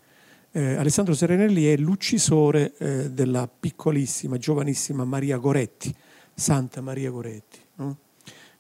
[0.50, 5.94] Eh, Alessandro Serenelli è l'uccisore eh, della piccolissima, giovanissima Maria Goretti,
[6.34, 7.58] Santa Maria Goretti.
[7.76, 7.98] No?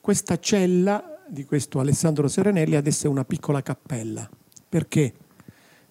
[0.00, 4.28] Questa cella di questo Alessandro Serenelli adesso è una piccola cappella.
[4.68, 5.12] Perché?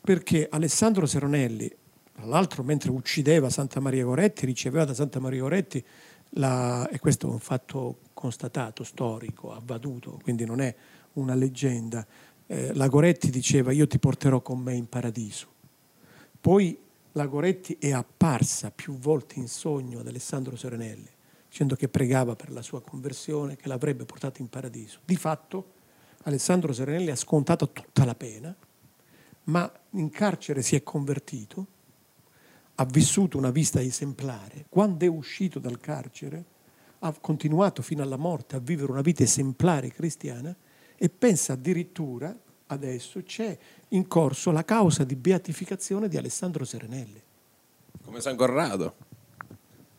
[0.01, 1.69] Perché Alessandro Serenelli,
[2.13, 5.83] tra l'altro mentre uccideva Santa Maria Goretti, riceveva da Santa Maria Goretti,
[6.31, 10.73] la, e questo è un fatto constatato, storico, avvaduto, quindi non è
[11.13, 12.05] una leggenda,
[12.47, 15.47] eh, la Goretti diceva io ti porterò con me in paradiso.
[16.39, 16.77] Poi
[17.11, 21.09] la Goretti è apparsa più volte in sogno ad Alessandro Serenelli,
[21.49, 24.99] dicendo che pregava per la sua conversione, che l'avrebbe portato in paradiso.
[25.03, 25.73] Di fatto
[26.23, 28.55] Alessandro Serenelli ha scontato tutta la pena,
[29.45, 31.65] ma in carcere si è convertito,
[32.75, 34.65] ha vissuto una vita esemplare.
[34.69, 36.45] Quando è uscito dal carcere
[36.99, 40.55] ha continuato fino alla morte a vivere una vita esemplare cristiana
[40.97, 42.35] e pensa addirittura,
[42.67, 43.57] adesso c'è
[43.89, 47.21] in corso la causa di beatificazione di Alessandro Serenelli.
[48.03, 48.95] Come San Corrado.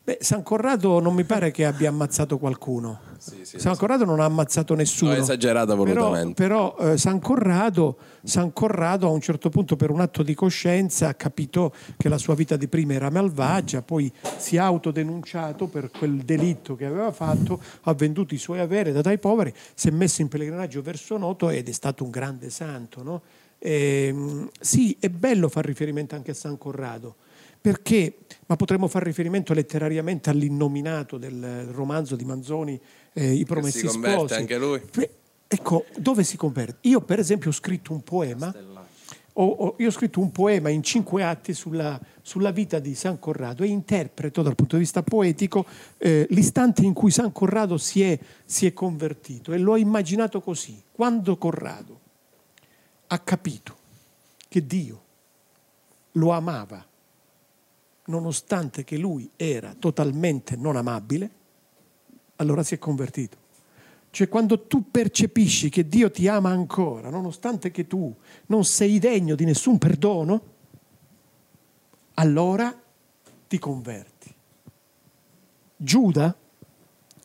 [0.09, 3.01] Beh, San Corrado non mi pare che abbia ammazzato qualcuno.
[3.19, 5.11] Sì, sì, San Corrado non ha ammazzato nessuno.
[5.11, 6.33] Ho esagerato volutamente.
[6.33, 10.33] Però, però eh, San, Corrado, San, Corrado, a un certo punto per un atto di
[10.33, 15.91] coscienza capito che la sua vita di prima era malvagia, poi si è autodenunciato per
[15.91, 19.91] quel delitto che aveva fatto, ha venduto i suoi averi, dato ai poveri, si è
[19.91, 23.03] messo in pellegrinaggio verso Noto ed è stato un grande santo.
[23.03, 23.21] No?
[23.59, 27.27] E, ehm, sì, è bello fare riferimento anche a San Corrado
[27.61, 32.79] perché, ma potremmo fare riferimento letterariamente all'innominato del romanzo di Manzoni,
[33.13, 34.33] eh, I Promessi che si Sposi.
[34.33, 34.81] anche lui.
[35.51, 36.87] Ecco, dove si converte?
[36.87, 38.53] Io per esempio ho scritto un poema,
[39.33, 43.17] ho, ho, io ho scritto un poema in cinque atti sulla, sulla vita di San
[43.17, 45.65] Corrado e interpreto dal punto di vista poetico
[45.97, 50.79] eh, l'istante in cui San Corrado si è, si è convertito e l'ho immaginato così.
[50.91, 51.99] Quando Corrado
[53.07, 53.77] ha capito
[54.47, 55.01] che Dio
[56.11, 56.85] lo amava,
[58.09, 61.29] nonostante che lui era totalmente non amabile,
[62.37, 63.37] allora si è convertito.
[64.11, 68.13] Cioè quando tu percepisci che Dio ti ama ancora, nonostante che tu
[68.47, 70.41] non sei degno di nessun perdono,
[72.15, 72.75] allora
[73.47, 74.33] ti converti.
[75.75, 76.35] Giuda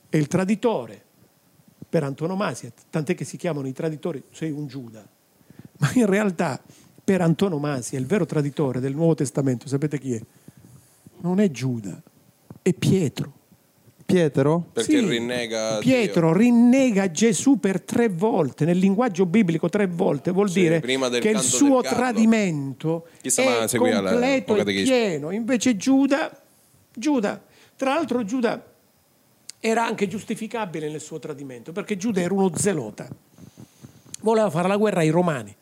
[0.08, 1.02] è il traditore
[1.88, 5.06] per antonomasia, tant'è che si chiamano i traditori, sei un Giuda,
[5.78, 6.60] ma in realtà
[7.02, 10.22] per antonomasia il vero traditore del Nuovo Testamento, sapete chi è?
[11.24, 12.02] Non è Giuda,
[12.60, 13.32] è Pietro.
[14.04, 14.66] Pietro?
[14.74, 16.38] Perché Sì, rinnega Pietro Dio.
[16.38, 21.40] rinnega Gesù per tre volte, nel linguaggio biblico tre volte, vuol Sì, dire che il
[21.40, 25.30] suo tradimento Chi sta è completo il e pieno.
[25.30, 26.38] Invece Giuda,
[26.92, 27.42] Giuda,
[27.76, 28.62] tra l'altro Giuda
[29.58, 33.08] era anche giustificabile nel suo tradimento, perché Giuda era uno zelota,
[34.20, 35.56] voleva fare la guerra ai romani.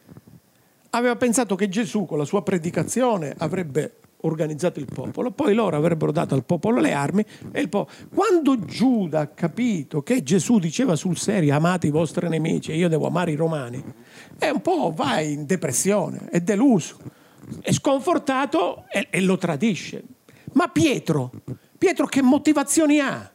[0.90, 6.12] Aveva pensato che Gesù con la sua predicazione avrebbe organizzato il popolo, poi loro avrebbero
[6.12, 7.94] dato al popolo le armi e il popolo.
[8.12, 12.88] Quando Giuda ha capito che Gesù diceva sul serio amate i vostri nemici e io
[12.88, 13.82] devo amare i romani,
[14.38, 16.96] è un po' va in depressione, è deluso,
[17.60, 20.02] è sconfortato e, e lo tradisce.
[20.54, 21.30] Ma Pietro,
[21.78, 23.32] Pietro che motivazioni ha?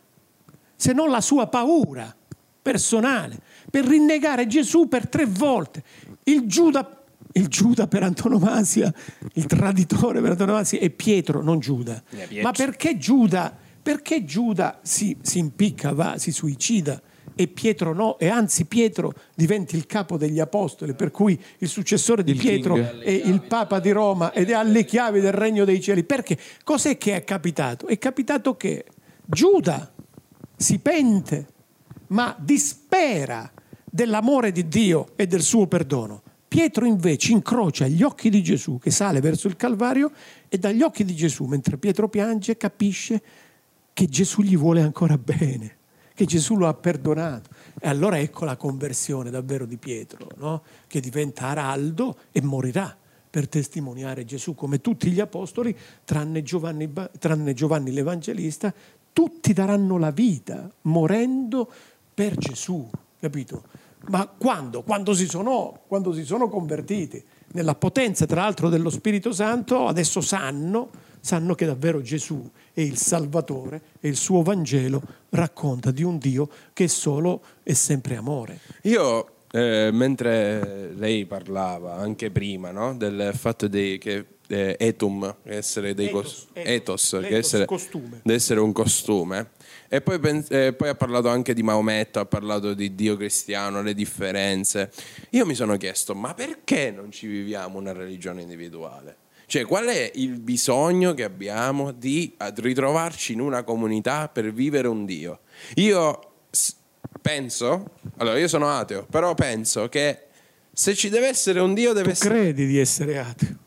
[0.78, 2.16] se non la sua paura
[2.62, 5.84] personale per rinnegare Gesù per tre volte.
[6.24, 6.97] Il Giuda,
[7.34, 8.94] il Giuda per antonomasia,
[9.34, 12.02] il traditore per antonomasia è Pietro, non Giuda.
[12.42, 17.02] Ma perché Giuda, perché Giuda si, si impicca, va, si suicida
[17.36, 18.18] e Pietro no?
[18.18, 22.74] E anzi Pietro diventi il capo degli apostoli, per cui il successore di Il Pietro
[22.74, 23.02] king.
[23.02, 26.04] è il Papa di Roma ed ha le chiavi del regno dei cieli.
[26.04, 26.38] Perché?
[26.64, 27.86] Cos'è che è capitato?
[27.86, 28.86] È capitato che
[29.24, 29.94] Giuda
[30.56, 31.48] si pente,
[32.08, 33.52] ma dispera
[33.86, 36.24] dell'amore di Dio e del suo perdono.
[36.48, 40.12] Pietro invece incrocia gli occhi di Gesù che sale verso il Calvario
[40.48, 43.22] e dagli occhi di Gesù, mentre Pietro piange, capisce
[43.92, 45.78] che Gesù gli vuole ancora bene,
[46.14, 47.50] che Gesù lo ha perdonato.
[47.80, 50.64] E allora ecco la conversione davvero di Pietro, no?
[50.88, 52.96] che diventa araldo e morirà
[53.30, 55.76] per testimoniare Gesù, come tutti gli apostoli,
[56.06, 58.74] tranne Giovanni, tranne Giovanni l'Evangelista,
[59.12, 61.70] tutti daranno la vita morendo
[62.14, 62.90] per Gesù,
[63.20, 63.64] capito?
[64.10, 64.84] Ma quando?
[64.84, 67.24] Quando si sono, quando si sono convertiti.
[67.54, 70.90] Nella potenza, tra l'altro, dello Spirito Santo, adesso sanno,
[71.20, 76.50] sanno che davvero Gesù è il Salvatore e il suo Vangelo racconta di un Dio
[76.74, 78.60] che è solo e sempre amore.
[78.84, 82.96] Io, eh, mentre lei parlava anche prima no?
[82.96, 88.22] del fatto di, che eh, etum, essere dei Ethos, cos- ethos, ethos, essere, costume.
[88.26, 89.50] essere un costume.
[89.90, 90.20] E poi,
[90.50, 94.92] eh, poi ha parlato anche di Maometto, ha parlato di Dio cristiano, le differenze.
[95.32, 99.18] Io mi sono chiesto, ma perché non ci viviamo una religione individuale?
[99.46, 105.06] Cioè, qual è il bisogno che abbiamo di ritrovarci in una comunità per vivere un
[105.06, 105.40] Dio?
[105.76, 106.20] Io
[107.22, 110.24] penso, allora io sono ateo, però penso che
[110.74, 112.34] se ci deve essere un Dio deve Tu essere...
[112.36, 113.58] credi di essere ateo?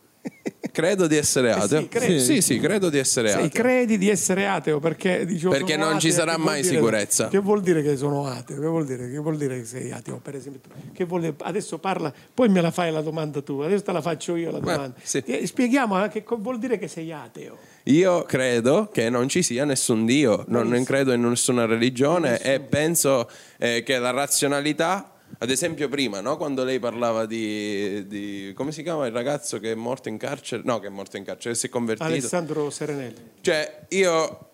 [0.81, 1.81] Credo di essere ateo.
[1.81, 2.21] sì, credi.
[2.21, 3.63] sì, sì, credo di essere Sei, ateo.
[3.63, 6.75] credi di essere ateo perché dicevo, Perché non ci ateo, sarà che vuol mai dire-
[6.75, 7.29] sicurezza.
[7.29, 8.59] Che vuol dire che sono ateo?
[8.61, 10.71] Che vuol dire che, vuol dire che sei ateo, per esempio?
[11.19, 14.51] Dire- adesso parla, poi me la fai la domanda tu, adesso te la faccio io
[14.51, 14.95] la Beh, domanda.
[15.03, 15.23] sì.
[15.27, 17.57] Eh, Spieghiamo anche che vuol dire che sei ateo.
[17.85, 20.85] Io credo che non ci sia nessun Dio, non Benissimo.
[20.85, 23.29] credo in nessuna religione e penso
[23.59, 26.37] eh, che la razionalità, ad esempio prima, no?
[26.37, 30.63] quando lei parlava di, di- come si chiama il ragazzo che è morto in carcere?
[30.65, 32.09] No, che è morto in carcere, che si è convertito.
[32.09, 33.31] Alessandro Serenelli.
[33.41, 34.49] Cioè, io,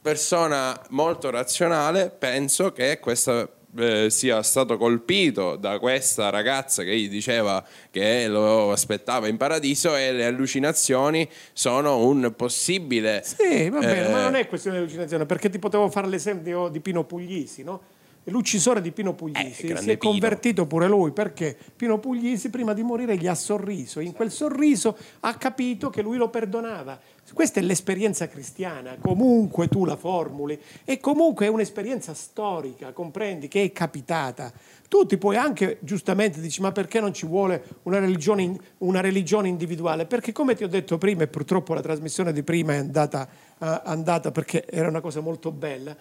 [0.00, 7.08] persona molto razionale, penso che questa eh, sia stato colpito da questa ragazza che gli
[7.08, 14.08] diceva che lo aspettava in paradiso e le allucinazioni sono un possibile Sì, va bene,
[14.08, 14.10] Eh.
[14.10, 17.80] ma non è questione di allucinazione, perché ti potevo fare l'esempio di Pino Puglisi, no?
[18.26, 20.12] L'uccisore di Pino Puglisi Eh, si è Pino.
[20.12, 23.98] convertito pure lui perché Pino Puglisi prima di morire gli ha sorriso.
[23.98, 27.00] In quel sorriso ha capito che lui lo perdonava.
[27.32, 33.62] Questa è l'esperienza cristiana, comunque tu la formuli, e comunque è un'esperienza storica, comprendi, che
[33.62, 34.52] è capitata.
[34.88, 39.48] Tu ti puoi anche giustamente dici ma perché non ci vuole una religione, una religione
[39.48, 40.04] individuale?
[40.04, 43.26] Perché come ti ho detto prima, e purtroppo la trasmissione di prima è andata,
[43.58, 45.96] eh, andata perché era una cosa molto bella,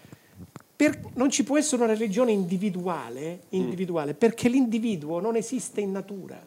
[0.82, 6.44] per- non ci può essere una religione individuale, individuale perché l'individuo non esiste in natura.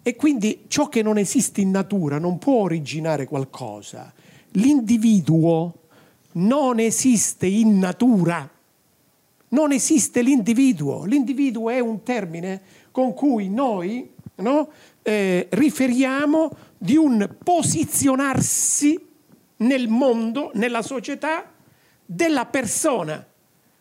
[0.00, 4.12] E quindi ciò che non esiste in natura non può originare qualcosa.
[4.50, 5.74] L'individuo
[6.34, 8.48] non esiste in natura.
[9.48, 11.04] Non esiste l'individuo.
[11.04, 14.68] L'individuo è un termine con cui noi no,
[15.02, 19.04] eh, riferiamo di un posizionarsi
[19.56, 21.53] nel mondo, nella società,
[22.04, 23.24] della persona,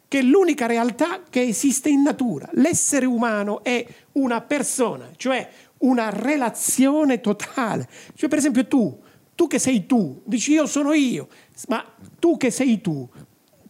[0.07, 2.49] che è l'unica realtà che esiste in natura.
[2.53, 5.49] L'essere umano è una persona, cioè
[5.79, 7.87] una relazione totale.
[8.15, 8.99] Cioè, per esempio, tu,
[9.35, 11.27] tu che sei tu, dici io sono io,
[11.67, 11.83] ma
[12.19, 13.09] tu che sei tu,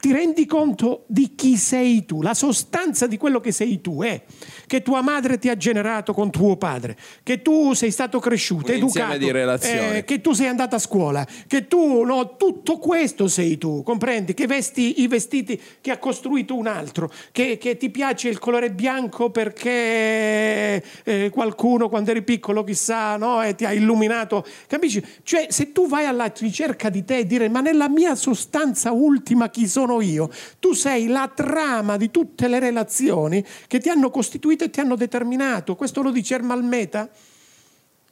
[0.03, 4.21] ti rendi conto di chi sei tu, la sostanza di quello che sei tu è
[4.67, 8.77] che tua madre ti ha generato con tuo padre, che tu sei stato cresciuto, Un
[8.79, 9.13] educato,
[9.61, 14.33] eh, che tu sei andata a scuola, che tu, no, tutto questo sei tu, comprendi?
[14.33, 18.71] Che vesti i vestiti che ha costruito un altro, che, che ti piace il colore
[18.71, 25.01] bianco perché eh, qualcuno quando eri piccolo chissà no, e ti ha illuminato, capisci?
[25.23, 29.49] Cioè se tu vai alla ricerca di te e dire ma nella mia sostanza ultima
[29.49, 30.29] chi sono io,
[30.59, 34.95] tu sei la trama di tutte le relazioni che ti hanno costituito e ti hanno
[34.95, 35.75] determinato.
[35.75, 37.09] Questo lo dice Ermal Meta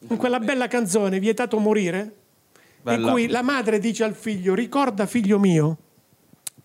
[0.09, 2.15] in quella bella canzone Vietato morire,
[2.81, 3.05] Bella.
[3.07, 5.77] in cui la madre dice al figlio: Ricorda, figlio mio,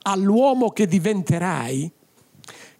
[0.02, 1.90] all'uomo che diventerai,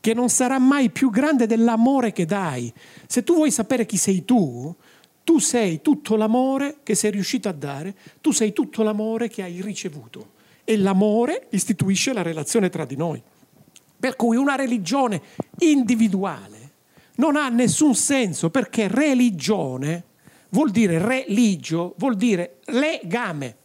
[0.01, 2.72] che non sarà mai più grande dell'amore che dai.
[3.07, 4.74] Se tu vuoi sapere chi sei tu,
[5.24, 9.61] tu sei tutto l'amore che sei riuscito a dare, tu sei tutto l'amore che hai
[9.61, 10.34] ricevuto.
[10.68, 13.22] E l'amore istituisce la relazione tra di noi.
[13.98, 15.22] Per cui una religione
[15.58, 16.72] individuale
[17.16, 20.04] non ha nessun senso perché religione
[20.50, 23.56] vuol dire religio, vuol dire legame,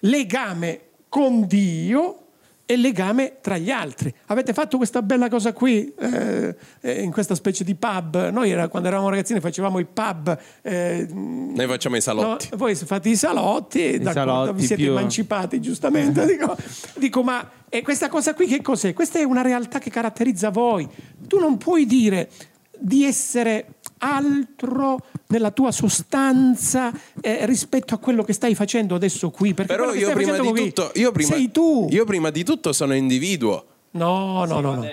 [0.00, 2.28] legame con Dio
[2.70, 4.14] e legame tra gli altri.
[4.26, 8.28] Avete fatto questa bella cosa qui, eh, eh, in questa specie di pub.
[8.28, 10.38] Noi era, quando eravamo ragazzini facevamo i pub.
[10.62, 12.46] eh, Noi facciamo i salotti.
[12.52, 16.24] No, voi fate i salotti, d'accordo, salotti vi siete più- emancipati giustamente.
[16.30, 16.56] dico,
[16.94, 18.94] dico, ma e questa cosa qui che cos'è?
[18.94, 20.88] Questa è una realtà che caratterizza voi.
[21.26, 22.30] Tu non puoi dire
[22.78, 23.66] di essere
[24.00, 24.98] altro
[25.28, 29.54] nella tua sostanza eh, rispetto a quello che stai facendo adesso qui.
[29.54, 31.86] Perché Però io prima, di tutto, io, prima, sei tu.
[31.90, 33.64] io prima di tutto sono individuo.
[33.92, 34.86] No, no, no, no.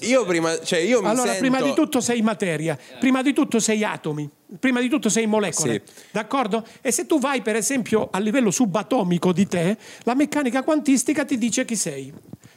[0.00, 1.40] Io prima, cioè io mi Allora, sento...
[1.40, 4.28] prima di tutto sei materia, prima di tutto sei atomi,
[4.58, 5.92] prima di tutto sei molecole, Sì.
[6.12, 6.64] d'accordo?
[6.80, 11.36] E se tu vai per esempio a livello subatomico di te, la meccanica quantistica ti
[11.36, 12.12] dice chi sei.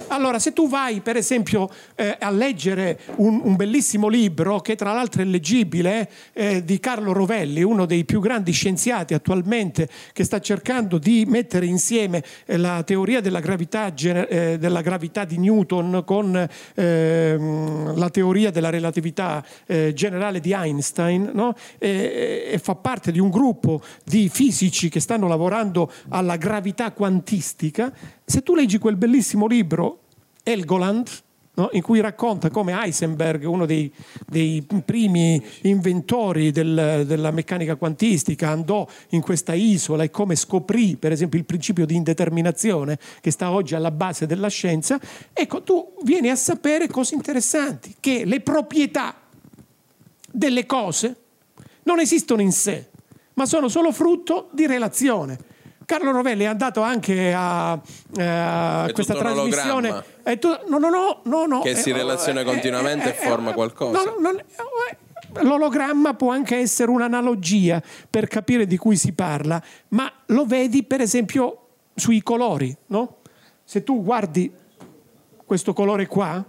[0.08, 4.92] Allora, se tu vai per esempio eh, a leggere un, un bellissimo libro che tra
[4.94, 10.40] l'altro è leggibile eh, di Carlo Rovelli, uno dei più grandi scienziati attualmente che sta
[10.40, 16.48] cercando di mettere insieme eh, la teoria della gravità, eh, della gravità di Newton con
[16.76, 21.56] ehm, la teoria della relatività eh, generale di Einstein no?
[21.78, 27.92] e, e fa parte di un gruppo di fisici che stanno lavorando alla gravità quantistica.
[28.26, 30.00] Se tu leggi quel bellissimo libro,
[30.42, 31.08] Helgoland,
[31.56, 31.70] no?
[31.74, 33.92] in cui racconta come Heisenberg, uno dei,
[34.28, 41.12] dei primi inventori del- della meccanica quantistica, andò in questa isola e come scoprì, per
[41.12, 45.00] esempio, il principio di indeterminazione che sta oggi alla base della scienza,
[45.32, 49.16] ecco, tu vieni a sapere cose interessanti, che le proprietà
[50.32, 51.16] delle cose
[51.84, 52.90] non esistono in sé,
[53.36, 55.54] ma sono solo frutto di relazione.
[55.86, 57.80] Carlo Rovelli è andato anche a,
[58.18, 60.04] eh, questa trasmissione.
[60.24, 61.62] È tu- no, no, no, no, no.
[61.62, 64.04] Che si Eh, relaziona eh, continuamente eh, e forma eh, qualcosa.
[64.04, 69.62] no, no, no, eh, L'ologramma può anche essere un'analogia per capire di cui si parla,
[69.90, 73.18] ma lo vedi per esempio sui colori, no?
[73.64, 74.52] Se tu guardi
[75.46, 76.44] questo colore qua,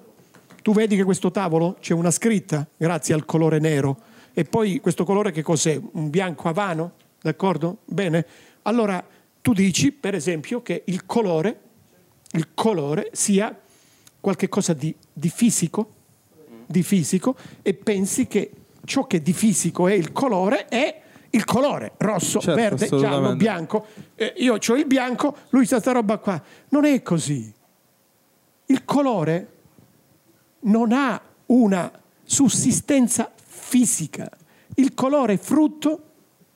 [0.62, 3.96] tu vedi che questo tavolo c'è una scritta grazie al colore nero
[4.32, 5.80] e poi questo colore che cos'è?
[5.92, 7.78] Un bianco avano, d'accordo?
[7.86, 8.24] Bene.
[8.62, 9.02] Allora
[9.46, 11.60] tu dici per esempio che il colore,
[12.32, 13.56] il colore sia
[14.18, 15.92] qualcosa di, di fisico,
[16.66, 18.50] di fisico e pensi che
[18.84, 23.86] ciò che di fisico è il colore è il colore rosso, Certo, verde, giallo, bianco.
[24.16, 26.42] Eh, io ho il bianco, lui sa sta roba qua.
[26.70, 27.54] Non è così.
[28.66, 29.52] Il colore
[30.62, 31.92] non ha una
[32.24, 34.28] sussistenza fisica.
[34.74, 36.02] Il colore è frutto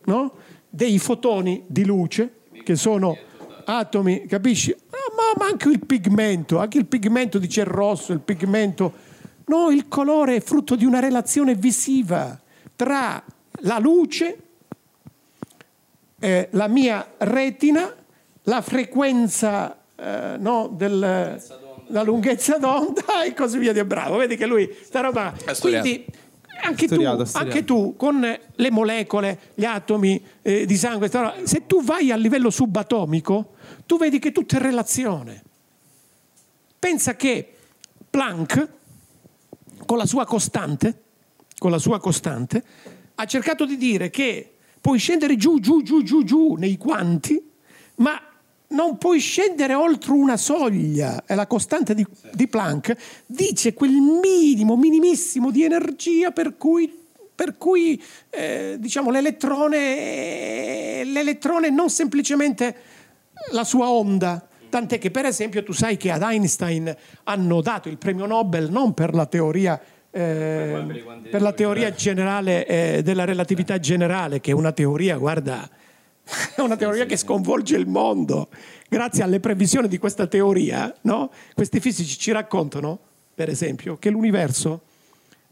[0.06, 0.34] no?
[0.68, 3.16] dei fotoni di luce, che sono
[3.64, 4.72] atomi, capisci?
[4.72, 9.08] Ah, ma, ma anche il pigmento, anche il pigmento dice il rosso, il pigmento...
[9.46, 12.38] No, il colore è frutto di una relazione visiva
[12.76, 13.20] tra
[13.62, 14.38] la luce,
[16.20, 17.92] eh, la mia retina,
[18.44, 21.42] la frequenza eh, no, del,
[21.88, 23.72] la lunghezza d'onda e così via.
[23.72, 25.34] Di bravo, vedi che lui sta roba.
[25.58, 26.06] Quindi
[26.62, 27.50] anche, Studiato, tu, studiato.
[27.50, 31.10] anche tu, con le molecole, gli atomi eh, di sangue,
[31.44, 33.54] se tu vai a livello subatomico,
[33.86, 35.42] tu vedi che tutto è relazione.
[36.78, 37.54] Pensa che
[38.08, 38.68] Planck,
[39.86, 41.02] con la sua costante,
[41.58, 42.64] con la sua costante,
[43.16, 47.42] ha cercato di dire che puoi scendere giù, giù, giù, giù, giù nei quanti,
[47.96, 48.20] ma
[48.70, 51.24] non puoi scendere oltre una soglia.
[51.26, 52.96] E la costante di, di Planck
[53.26, 56.92] dice quel minimo, minimissimo di energia per cui,
[57.34, 62.76] per cui eh, diciamo, l'elettrone, l'elettrone non semplicemente
[63.52, 64.46] la sua onda.
[64.68, 66.94] Tant'è che, per esempio, tu sai che ad Einstein
[67.24, 69.80] hanno dato il premio Nobel non per la teoria
[70.12, 75.68] eh, per la teoria generale eh, della relatività generale, che è una teoria, guarda,
[76.54, 78.48] è una teoria che sconvolge il mondo.
[78.88, 81.30] Grazie alle previsioni di questa teoria, no?
[81.54, 82.98] questi fisici ci raccontano,
[83.34, 84.80] per esempio, che l'universo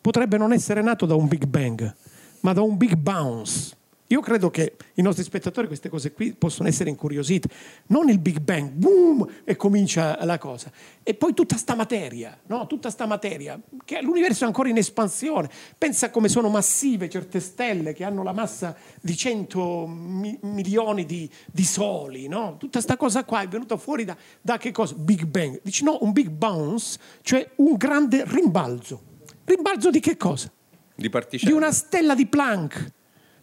[0.00, 1.94] potrebbe non essere nato da un Big Bang,
[2.40, 3.76] ma da un Big Bounce.
[4.10, 7.46] Io credo che i nostri spettatori queste cose qui possono essere incuriositi.
[7.88, 10.72] Non il Big Bang, boom, e comincia la cosa.
[11.02, 12.66] E poi tutta sta materia, no?
[12.66, 15.50] Tutta sta materia, che l'universo è ancora in espansione.
[15.76, 21.28] Pensa come sono massive certe stelle che hanno la massa di 100 mi- milioni di,
[21.44, 22.56] di soli, no?
[22.58, 24.94] Tutta sta cosa qua è venuta fuori da, da che cosa?
[24.94, 25.60] Big Bang.
[25.62, 29.02] Dici no, un Big Bounce, cioè un grande rimbalzo.
[29.44, 30.50] Rimbalzo di che cosa?
[30.94, 31.52] Di particelle.
[31.52, 32.92] di una stella di Planck,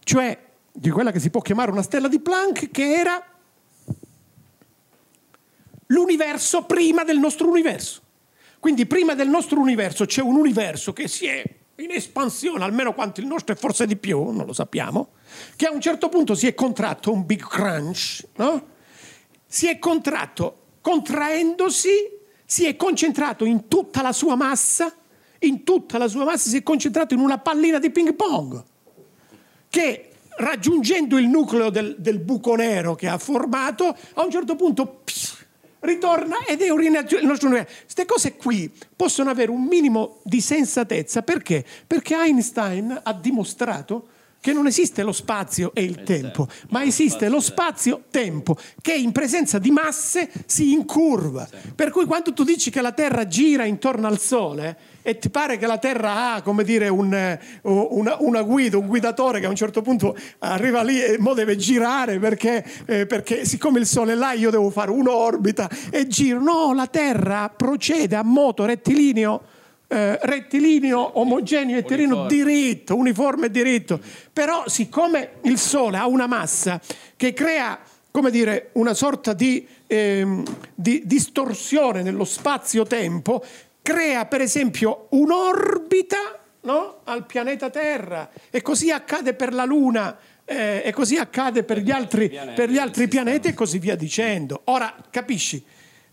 [0.03, 0.45] cioè
[0.78, 3.23] di quella che si può chiamare una stella di Planck, che era
[5.88, 8.01] l'universo prima del nostro universo.
[8.59, 11.43] Quindi prima del nostro universo c'è un universo che si è
[11.76, 15.09] in espansione, almeno quanto il nostro e forse di più, non lo sappiamo,
[15.55, 18.73] che a un certo punto si è contratto un big crunch, no?
[19.47, 21.89] Si è contratto, contraendosi,
[22.43, 24.93] si è concentrato in tutta la sua massa,
[25.39, 28.63] in tutta la sua massa si è concentrato in una pallina di ping pong
[29.69, 35.02] che raggiungendo il nucleo del, del buco nero che ha formato, a un certo punto
[35.04, 35.44] pss,
[35.80, 36.92] ritorna ed è un il
[37.24, 37.74] nostro universo.
[37.84, 41.64] Queste cose qui possono avere un minimo di sensatezza perché?
[41.86, 44.08] Perché Einstein ha dimostrato
[44.46, 49.58] che non esiste lo spazio e il tempo, ma esiste lo spazio-tempo che in presenza
[49.58, 51.50] di masse si incurva.
[51.74, 54.78] Per cui quando tu dici che la Terra gira intorno al Sole
[55.08, 58.88] e ti pare che la Terra ha, come dire, un, eh, una, una guida, un
[58.88, 63.45] guidatore che a un certo punto arriva lì e mo deve girare perché, eh, perché
[63.45, 66.41] siccome il Sole è là io devo fare un'orbita e giro.
[66.41, 69.41] No, la Terra procede a moto rettilineo
[69.88, 72.36] eh, rettilineo, omogeneo, eterino, Uniforme.
[72.36, 73.99] diritto, uniforme e diritto.
[74.34, 76.82] Però siccome il Sole ha una massa
[77.16, 77.78] che crea,
[78.10, 80.43] come dire, una sorta di, ehm,
[80.74, 83.43] di distorsione nello spazio-tempo,
[83.86, 87.02] crea per esempio un'orbita no?
[87.04, 90.18] al pianeta Terra e così accade per la Luna.
[90.44, 93.96] eh, e così accade per gli altri, pianeti per gli altri pianeti e così via
[93.96, 94.62] dicendo.
[94.66, 95.64] Ora, capisci,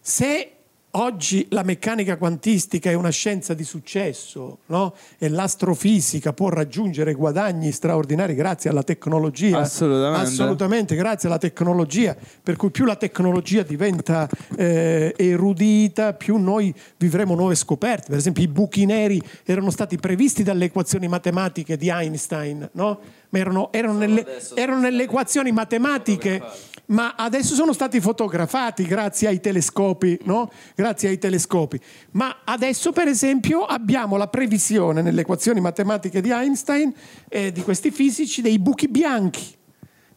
[0.00, 0.52] se
[0.92, 4.94] oggi la meccanica quantistica è una scienza di successo no?
[5.18, 10.26] e l'astrofisica può raggiungere guadagni straordinari grazie alla tecnologia, Assolutamente.
[10.26, 17.34] assolutamente grazie alla tecnologia, per cui più la tecnologia diventa eh, erudita, più noi vivremo
[17.34, 18.08] nuove scoperte.
[18.08, 23.00] Per esempio i buchi neri erano stati previsti dalle equazioni matematiche di Einstein, no?
[23.32, 26.42] Ma erano, erano nelle, erano nelle equazioni matematiche
[26.86, 30.50] ma adesso sono stati fotografati grazie ai telescopi, no?
[30.74, 31.80] Grazie ai telescopi.
[32.12, 36.92] Ma adesso, per esempio, abbiamo la previsione nelle equazioni matematiche di Einstein,
[37.28, 39.54] eh, di questi fisici, dei buchi bianchi.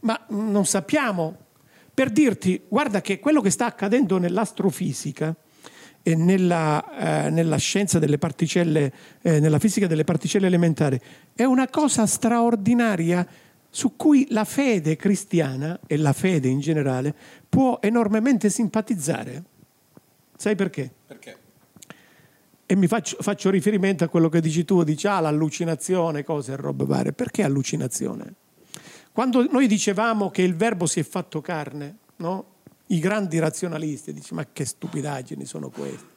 [0.01, 1.37] Ma mm, non sappiamo.
[1.93, 5.35] Per dirti, guarda che quello che sta accadendo nell'astrofisica e
[6.13, 8.93] nella, eh, nella scienza delle particelle,
[9.23, 10.99] eh, nella fisica delle particelle elementari,
[11.33, 13.25] è una cosa straordinaria
[13.69, 17.13] su cui la fede cristiana e la fede in generale
[17.49, 19.43] può enormemente simpatizzare.
[20.37, 20.91] Sai perché?
[21.07, 21.37] Perché?
[22.67, 26.55] E mi faccio, faccio riferimento a quello che dici tu, dici ah l'allucinazione, cose e
[26.55, 27.13] robe varie.
[27.13, 28.33] Perché allucinazione?
[29.11, 32.54] Quando noi dicevamo che il verbo si è fatto carne, no?
[32.87, 36.13] I grandi razionalisti dicono ma che stupidaggini sono queste?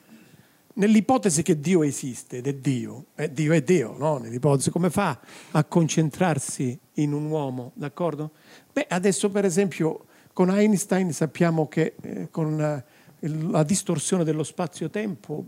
[0.74, 4.18] Nell'ipotesi che Dio esiste ed è Dio, eh, Dio è Dio, no?
[4.18, 5.18] Nell'ipotesi come fa
[5.52, 8.30] a concentrarsi in un uomo, d'accordo?
[8.72, 12.84] Beh, adesso per esempio con Einstein sappiamo che eh, con eh,
[13.26, 15.46] il- la distorsione dello spazio-tempo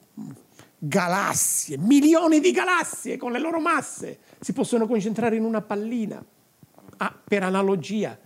[0.78, 6.24] galassie, milioni di galassie con le loro masse si possono concentrare in una pallina.
[6.96, 8.18] Ah, per analogia,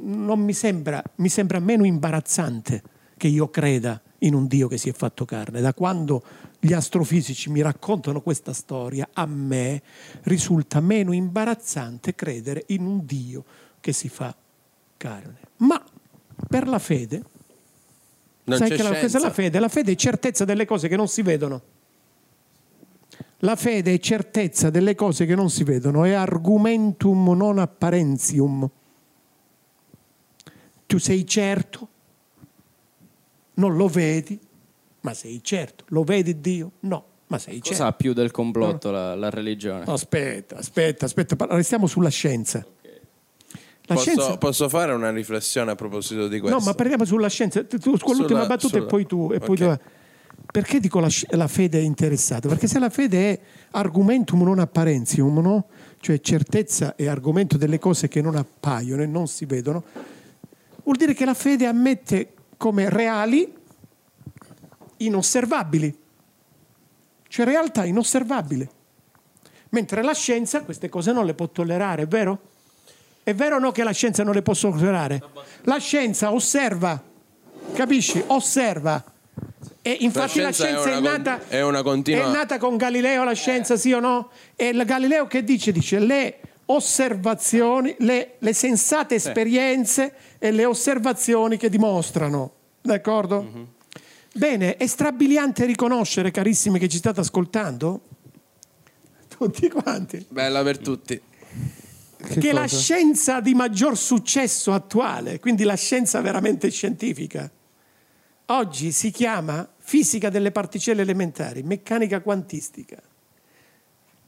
[0.00, 2.82] non mi sembra, mi sembra meno imbarazzante
[3.16, 5.60] che io creda in un Dio che si è fatto carne.
[5.60, 6.22] Da quando
[6.58, 9.82] gli astrofisici mi raccontano questa storia, a me
[10.22, 13.44] risulta meno imbarazzante credere in un Dio
[13.80, 14.34] che si fa
[14.96, 15.38] carne.
[15.58, 15.82] Ma
[16.48, 17.22] per la fede,
[18.44, 19.18] Non sai c'è che la, scienza.
[19.18, 19.58] la fede?
[19.58, 21.62] La fede è certezza delle cose che non si vedono.
[23.38, 28.70] La fede è certezza delle cose che non si vedono, è argumentum non apparentium.
[30.92, 31.88] Tu sei certo,
[33.54, 34.38] non lo vedi,
[35.00, 35.84] ma sei certo.
[35.88, 36.72] Lo vedi Dio?
[36.80, 37.84] No, ma sei Cosa certo.
[37.84, 39.84] ha più del complotto la, la religione?
[39.86, 42.58] Aspetta, aspetta, aspetta, restiamo sulla scienza.
[43.84, 44.36] La Posso, scienza...
[44.36, 46.58] posso fare una riflessione a proposito di questo?
[46.58, 47.64] No, ma parliamo sulla scienza.
[47.64, 49.30] Tu, con l'ultima Sulla- battuta e sulla- poi tu.
[49.32, 49.76] E poi ok.
[49.78, 49.84] tu-
[50.52, 52.48] Perché dico la, la fede è interessata?
[52.48, 53.40] Perché se la fede è
[53.70, 55.66] argumentum non apparentium, no?
[56.00, 59.82] cioè certezza e argomento delle cose che non appaiono e non si vedono,
[60.82, 63.52] vuol dire che la fede ammette come reali
[64.98, 65.98] inosservabili,
[67.28, 68.68] cioè realtà inosservabili.
[69.70, 72.50] Mentre la scienza queste cose non le può tollerare, è vero?
[73.22, 75.22] È vero o no che la scienza non le può tollerare?
[75.62, 77.00] La scienza osserva,
[77.72, 78.22] capisci?
[78.26, 79.02] Osserva.
[79.80, 82.76] E infatti la scienza è scienza, è, con- nata, è una continua- è nata con
[82.76, 84.30] Galileo, la scienza, sì o no?
[84.54, 85.72] E il Galileo che dice?
[85.72, 86.38] Dice le
[86.72, 92.52] osservazioni, le, le sensate esperienze e le osservazioni che dimostrano.
[92.80, 93.42] D'accordo?
[93.42, 93.66] Mhm.
[94.34, 98.00] Bene, è strabiliante riconoscere, carissimi che ci state ascoltando,
[99.28, 101.20] tutti quanti, Bella per tutti.
[102.40, 107.50] che la scienza di maggior successo attuale, quindi la scienza veramente scientifica,
[108.46, 113.02] oggi si chiama fisica delle particelle elementari, meccanica quantistica,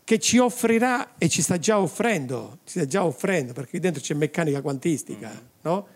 [0.05, 4.02] che ci offrirà e ci sta già offrendo, ci sta già offrendo, perché qui dentro
[4.02, 5.86] c'è meccanica quantistica, no?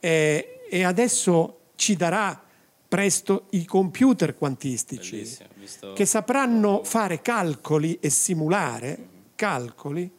[0.00, 2.42] E, e adesso ci darà
[2.88, 8.98] presto i computer quantistici visto- che sapranno fare calcoli e simulare
[9.36, 10.10] calcoli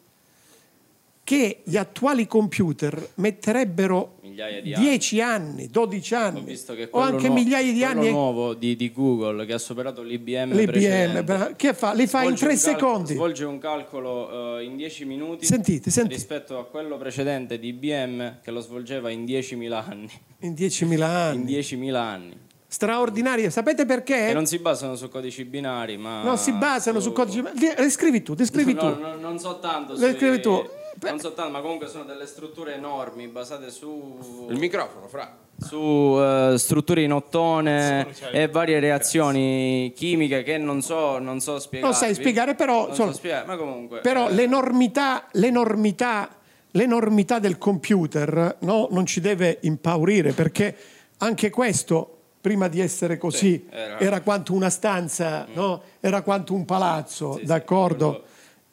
[1.22, 7.00] che gli attuali computer metterebbero Migliaia di 10 anni, 12 Ho anni visto che o
[7.00, 8.08] anche migliaia di anni.
[8.10, 11.92] nuovo di, di Google che ha superato l'IBM, L'IBM, che fa?
[11.92, 13.12] Li fa in Svolge 3 un cal- secondi.
[13.14, 16.14] Svolge un calcolo eh, in 10 minuti Sentite, sentite.
[16.14, 20.10] rispetto a quello precedente di IBM che lo svolgeva in 10.000 anni.
[20.40, 21.52] In 10.000 anni.
[21.52, 22.36] In 10.000 anni.
[22.66, 23.50] Straordinario.
[23.50, 24.28] Sapete perché?
[24.28, 26.22] Che non si basano su codici binari, ma...
[26.22, 27.42] Non si basano su codici.
[27.56, 28.86] Li- Scrivi tu, descrivi tu.
[28.86, 29.92] No, no, non so tanto.
[29.92, 30.66] Le sui- scrivi tu.
[31.10, 35.36] Non so tanto, ma comunque sono delle strutture enormi basate su, Il microfono, fra.
[35.58, 41.90] su eh, strutture in ottone e varie reazioni chimiche che non so, non so spiegare.
[41.92, 44.00] Non sai spiegare, però, Non so spiegare, ma comunque.
[44.00, 46.28] Però eh, l'enormità, l'enormità,
[46.70, 50.76] l'enormità del computer no, non ci deve impaurire perché
[51.18, 54.20] anche questo, prima di essere così, era- era...
[54.20, 55.82] quanto una stanza, no?
[56.00, 58.08] era quanto un palazzo, d'accordo?
[58.08, 58.24] quello-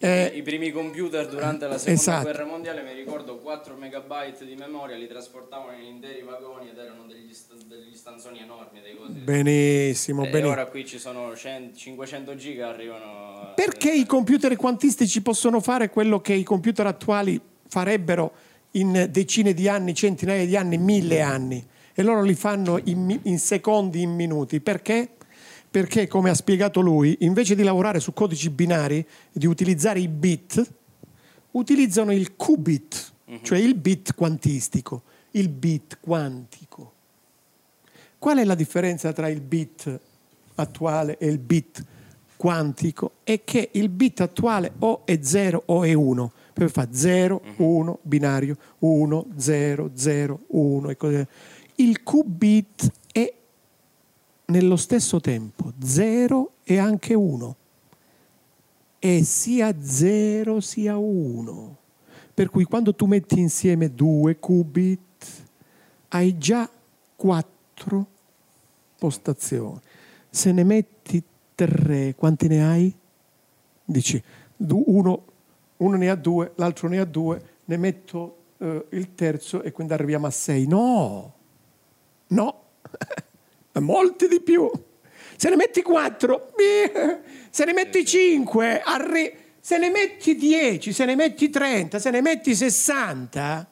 [0.01, 2.23] Eh, I primi computer durante la seconda Esatto.
[2.23, 7.03] guerra mondiale, mi ricordo 4 megabyte di memoria li trasportavano in interi vagoni ed erano
[7.05, 8.79] degli, sta- degli stanzoni enormi,
[9.09, 10.51] benissimo, e benissimo.
[10.53, 13.41] ora qui ci sono 100 500 giga arrivano.
[13.41, 17.37] a- Perché i computer quantistici possono fare quello che i computer attuali
[17.67, 18.31] farebbero
[18.71, 21.61] in decine di anni, centinaia di anni, mille anni?
[21.93, 24.61] E loro li fanno in, in secondi, in minuti.
[24.61, 25.09] Perché?
[25.71, 30.73] Perché, come ha spiegato lui, invece di lavorare su codici binari, di utilizzare i bit,
[31.51, 33.13] utilizzano il qubit,
[33.43, 36.93] cioè il bit quantistico, il bit quantico.
[38.17, 39.99] Qual è la differenza tra il bit
[40.55, 41.85] attuale e il bit
[42.35, 43.11] quantico?
[43.23, 46.31] È che il bit attuale o è 0 o è 1.
[46.53, 51.27] Poi fa 0, 1, binario, 1, 0, 0, 1 e così via.
[51.75, 53.33] Il qubit è
[54.49, 57.55] nello stesso tempo 0 e anche 1.
[58.99, 61.77] È sia 0 sia 1.
[62.33, 65.25] Per cui quando tu metti insieme due qubit
[66.09, 66.69] hai già
[67.15, 68.07] 4
[68.97, 69.79] postazioni.
[70.29, 71.23] Se ne metti
[71.55, 72.95] 3, quanti ne hai?
[73.83, 74.21] Dici,
[74.57, 75.25] uno,
[75.77, 79.93] uno ne ha due, l'altro ne ha due, ne metto eh, il terzo e quindi
[79.93, 80.67] arriviamo a 6.
[80.67, 81.33] No,
[82.27, 82.63] no,
[83.79, 84.69] molti di più.
[85.35, 86.53] Se ne metti 4,
[87.49, 88.81] se ne metti 5,
[89.59, 93.71] se ne metti 10, se ne metti 30, se ne metti 60,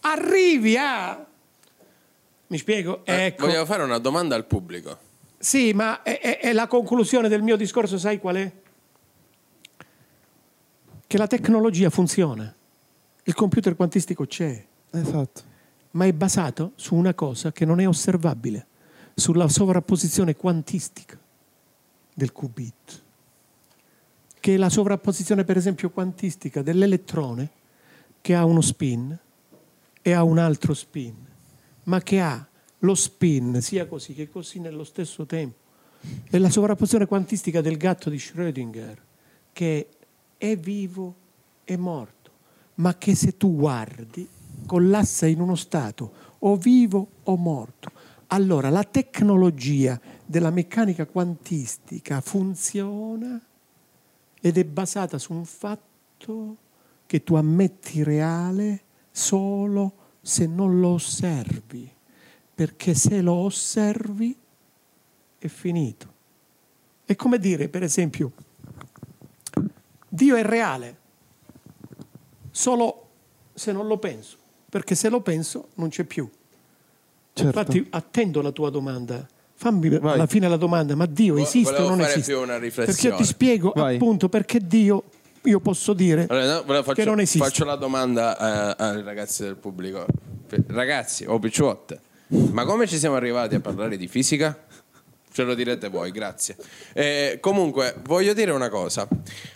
[0.00, 1.26] arrivi a...
[2.46, 3.02] Mi spiego?
[3.04, 3.46] Eh, Ecco.
[3.46, 4.98] Vogliamo fare una domanda al pubblico.
[5.38, 8.52] Sì, ma è, è- è la conclusione del mio discorso, sai qual è?
[11.06, 12.54] Che la tecnologia funziona,
[13.24, 15.42] il computer quantistico c'è, Esatto.
[15.92, 18.66] ma è basato su una cosa che non è osservabile,
[19.14, 21.18] sulla sovrapposizione quantistica.
[22.14, 23.02] del qubit,
[24.38, 27.50] che è la sovrapposizione per esempio quantistica dell'elettrone
[28.20, 29.16] che ha uno spin
[30.00, 31.14] e ha un altro spin,
[31.84, 32.46] ma che ha
[32.80, 35.60] lo spin sia così che così nello stesso tempo.
[36.28, 38.96] È la sovrapposizione quantistica del gatto di Schrödinger,
[39.52, 39.88] che
[40.36, 41.14] è vivo
[41.64, 42.30] e morto,
[42.76, 44.28] ma che se tu guardi
[44.66, 47.90] collassa in uno stato o vivo o morto.
[48.32, 53.38] Allora la tecnologia della meccanica quantistica funziona
[54.40, 56.56] ed è basata su un fatto
[57.04, 59.92] che tu ammetti reale solo
[60.22, 61.92] se non lo osservi,
[62.54, 64.34] perché se lo osservi
[65.36, 66.14] è finito.
[67.04, 68.32] È come dire, per esempio,
[70.08, 70.96] Dio è reale,
[72.50, 73.08] solo
[73.52, 74.38] se non lo penso,
[74.70, 76.30] perché se lo penso non c'è più.
[77.34, 77.58] Certo.
[77.58, 79.26] Infatti attendo la tua domanda.
[79.54, 80.14] Fammi Vai.
[80.14, 82.34] alla fine la domanda, ma Dio esiste o non esiste?
[82.84, 83.94] Perché io ti spiego Vai.
[83.94, 85.04] appunto perché Dio
[85.42, 87.46] io posso dire allora, no, faccio, che non esiste.
[87.46, 90.04] Faccio la domanda eh, ai ragazzi del pubblico.
[90.66, 94.66] Ragazzi o picciotte, ma come ci siamo arrivati a parlare di fisica?
[95.32, 96.56] Ce lo direte voi, grazie.
[96.92, 99.08] Eh, comunque, voglio dire una cosa.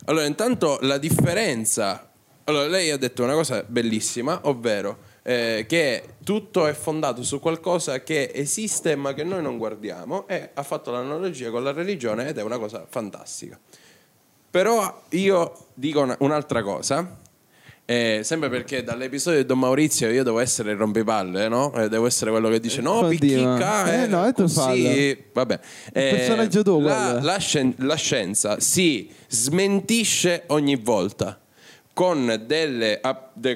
[0.06, 2.10] Allora, intanto la differenza...
[2.44, 8.00] Allora, lei ha detto una cosa bellissima, ovvero eh, che tutto è fondato su qualcosa
[8.04, 12.38] che esiste ma che noi non guardiamo e ha fatto l'analogia con la religione ed
[12.38, 13.58] è una cosa fantastica.
[14.48, 17.18] Però io dico una, un'altra cosa,
[17.84, 21.72] eh, sempre perché dall'episodio di Don Maurizio io devo essere il rompipalle, no?
[21.74, 25.24] Eh, devo essere quello che dice no, picchica, eh, no, è così.
[25.32, 25.60] Vabbè.
[25.92, 26.78] Eh, personaggio tuo.
[26.78, 31.40] La, la, scien- la scienza si smentisce ogni volta
[31.96, 33.00] con, delle,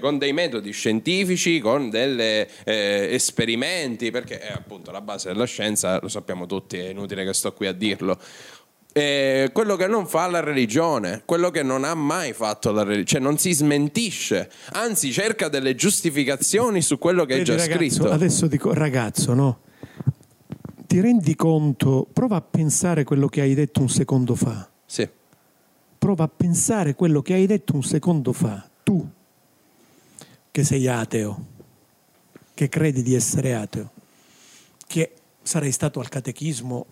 [0.00, 2.46] con, dei metodi scientifici, con degli eh,
[3.10, 7.52] esperimenti, perché è appunto la base della scienza, lo sappiamo tutti, è inutile che sto
[7.52, 8.18] qui a dirlo
[8.92, 13.04] eh, quello che non fa la religione, quello che non ha mai fatto la religione,
[13.04, 17.76] cioè non si smentisce, anzi cerca delle giustificazioni su quello che Vedi, è già ragazzo,
[17.76, 18.10] scritto.
[18.10, 19.60] Adesso dico, ragazzo, no?
[20.86, 24.68] Ti rendi conto, prova a pensare quello che hai detto un secondo fa.
[24.86, 25.08] Sì.
[26.00, 28.66] Prova a pensare quello che hai detto un secondo fa.
[28.82, 29.06] Tu,
[30.50, 31.44] che sei ateo,
[32.54, 33.90] che credi di essere ateo,
[34.86, 35.12] che
[35.42, 36.86] sarei stato al catechismo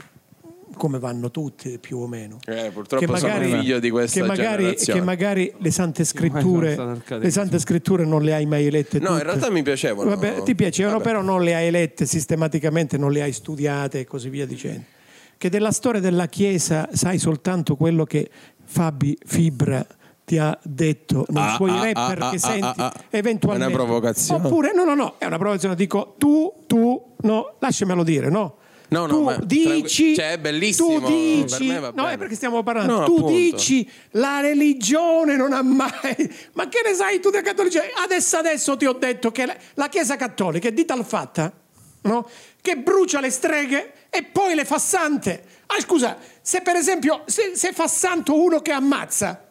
[0.75, 2.37] come vanno tutti più o meno.
[2.45, 7.01] Eh, purtroppo che magari, sono figlio di questa che magari, che magari le sante scritture
[7.07, 9.19] le sante scritture non le hai mai lette no tutte.
[9.21, 11.09] in realtà mi piacevano Vabbè, ti piacevano Vabbè.
[11.09, 14.85] però non le hai lette sistematicamente non le hai studiate e così via dicendo
[15.39, 18.29] che della storia della Chiesa sai soltanto quello che
[18.71, 19.85] Fabi Fibra
[20.25, 22.95] ti ha detto nei ah, suoi ah, rapper ah, che ah, senti ah, ah.
[23.09, 27.55] eventualmente è una provocazione oppure no no no è una provocazione dico tu tu no
[27.59, 28.57] lasciamelo dire no
[28.91, 30.99] No, no, tu dici, cioè, è bellissimo.
[30.99, 33.01] Tu dici, no, è perché stiamo parlando.
[33.01, 33.33] No, tu appunto.
[33.35, 35.91] dici la religione non ha mai.
[36.55, 37.93] Ma che ne sai tu del cattolicesimo?
[38.03, 41.53] Adesso, adesso ti ho detto che la Chiesa Cattolica è di tal fatta
[42.03, 42.29] no?
[42.63, 45.45] che brucia le streghe e poi le fa sante.
[45.67, 46.17] Ah, scusa,
[46.49, 49.49] se per esempio se, se fa santo uno che ammazza,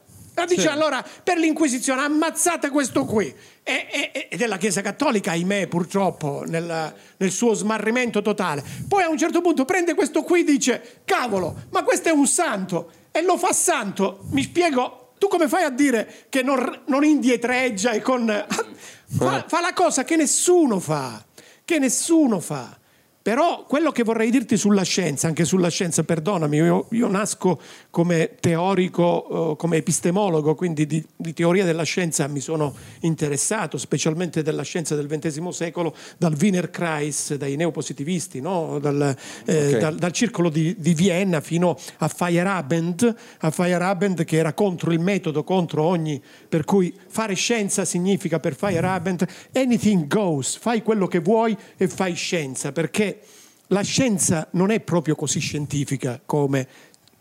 [0.47, 0.67] dice sì.
[0.67, 3.31] allora per l'Inquisizione ammazzate questo qui.
[3.61, 8.63] E, e, ed è la Chiesa Cattolica, ahimè, purtroppo, nel, nel, suo smarrimento totale.
[8.87, 12.25] Poi a un certo punto prende questo qui e dice, cavolo, ma questo è un
[12.25, 14.25] santo, e lo fa santo.
[14.31, 18.25] Mi spiego, tu come fai a dire che non, non indietreggia e con...
[19.09, 21.23] Fa, fa la cosa che nessuno fa,
[21.63, 22.77] che nessuno fa.
[23.27, 27.59] Però quello che vorrei dirti sulla scienza, anche sulla scienza, perdonami, io, io nasco
[27.89, 34.43] come teorico, eh, come epistemologo, quindi di, di, teoria della scienza mi sono interessato, specialmente
[34.43, 38.79] della scienza del XX secolo, dal Wiener Kreis, dai neopositivisti, no?
[38.79, 39.13] dal,
[39.43, 39.79] eh, okay.
[39.81, 45.01] dal, dal, circolo di, di, Vienna fino a Feyerabend, a Feyerabend che era contro il
[45.01, 46.23] metodo, contro ogni...
[46.47, 52.13] per cui fare scienza significa per Feyerabend anything goes, fai quello che vuoi e fai
[52.15, 53.21] scienza, perché
[53.67, 56.67] la scienza non è proprio così scientifica come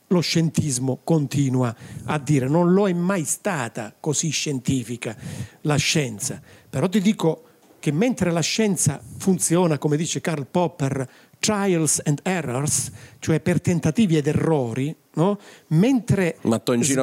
[0.09, 1.75] lo scientismo continua
[2.05, 5.17] a dire, non lo è mai stata così scientifica
[5.63, 6.41] la scienza.
[6.71, 7.43] Però ti dico
[7.81, 11.09] che mentre la scienza funziona, come dice Karl Popper,
[11.47, 12.91] trials and errors,
[13.21, 15.39] cioè per tentativi ed errori, no?
[15.69, 16.39] mentre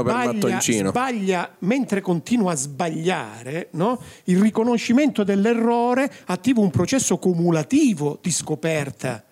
[0.02, 0.60] sbaglia,
[0.90, 4.02] sbaglia, mentre continua a sbagliare, no?
[4.26, 9.24] il riconoscimento dell'errore attiva un processo cumulativo di scoperta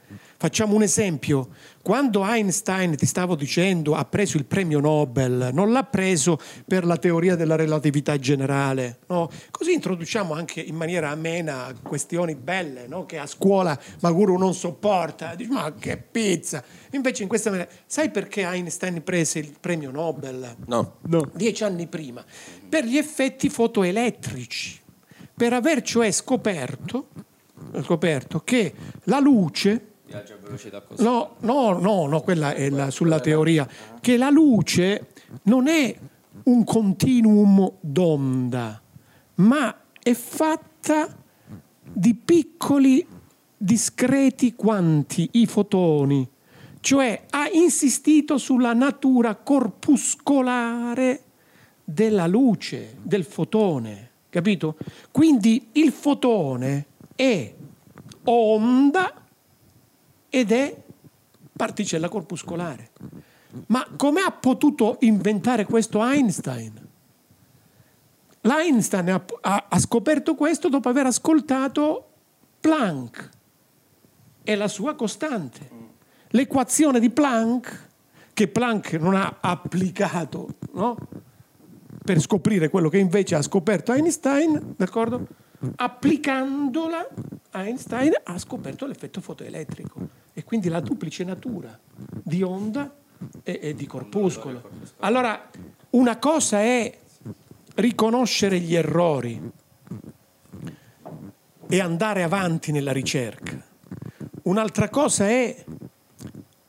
[0.42, 1.50] Facciamo un esempio.
[1.82, 6.98] Quando Einstein, ti stavo dicendo, ha preso il premio Nobel, non l'ha preso per la
[6.98, 9.00] teoria della relatività generale.
[9.08, 9.30] No?
[9.50, 13.08] Così introduciamo anche in maniera amena questioni belle no?
[13.08, 15.34] che a scuola Maguru non sopporta.
[15.34, 16.64] Dici, ma che pizza!
[16.92, 17.70] Invece in questa maniera...
[17.88, 20.56] Sai perché Einstein prese il premio Nobel?
[20.68, 20.98] No.
[21.08, 21.32] no.
[21.34, 22.24] Dieci anni prima.
[22.70, 24.80] Per gli effetti fotoelettrici.
[25.34, 27.08] Per aver cioè scoperto,
[27.82, 28.74] scoperto che
[29.06, 29.91] la luce
[30.98, 33.68] No, no, no, no, quella è la, sulla teoria.
[34.00, 35.08] Che la luce
[35.44, 35.96] non è
[36.44, 38.82] un continuum d'onda,
[39.36, 41.16] ma è fatta
[41.84, 43.06] di piccoli
[43.58, 46.28] discreti quanti, i fotoni.
[46.80, 51.22] Cioè ha insistito sulla natura corpuscolare
[51.84, 54.78] della luce, del fotone, capito?
[55.12, 57.54] Quindi il fotone è
[58.24, 59.21] onda
[60.32, 60.76] ed è
[61.56, 62.90] particella corpuscolare.
[63.68, 66.88] Ma come ha potuto inventare questo Einstein?
[68.42, 72.08] L'Einstein ha, ha, ha scoperto questo dopo aver ascoltato
[72.60, 73.30] Planck
[74.42, 75.80] e la sua costante.
[76.30, 77.90] L'equazione di Planck,
[78.34, 80.98] che Planck non ha applicato no?
[82.04, 85.28] per scoprire quello che invece ha scoperto Einstein, d'accordo?
[85.76, 87.08] Applicandola,
[87.52, 91.78] Einstein ha scoperto l'effetto fotoelettrico e quindi la duplice natura
[92.24, 92.92] di onda
[93.44, 94.70] e, e di corpuscolo.
[95.00, 95.50] Allora,
[95.92, 96.98] una cosa è
[97.76, 99.52] riconoscere gli errori
[101.68, 103.64] e andare avanti nella ricerca.
[104.44, 105.64] Un'altra cosa è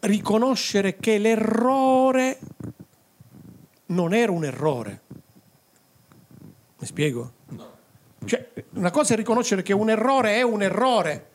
[0.00, 2.38] riconoscere che l'errore
[3.86, 5.00] non era un errore.
[6.78, 7.32] Mi spiego?
[8.24, 11.26] Cioè, una cosa è riconoscere che un errore è un errore,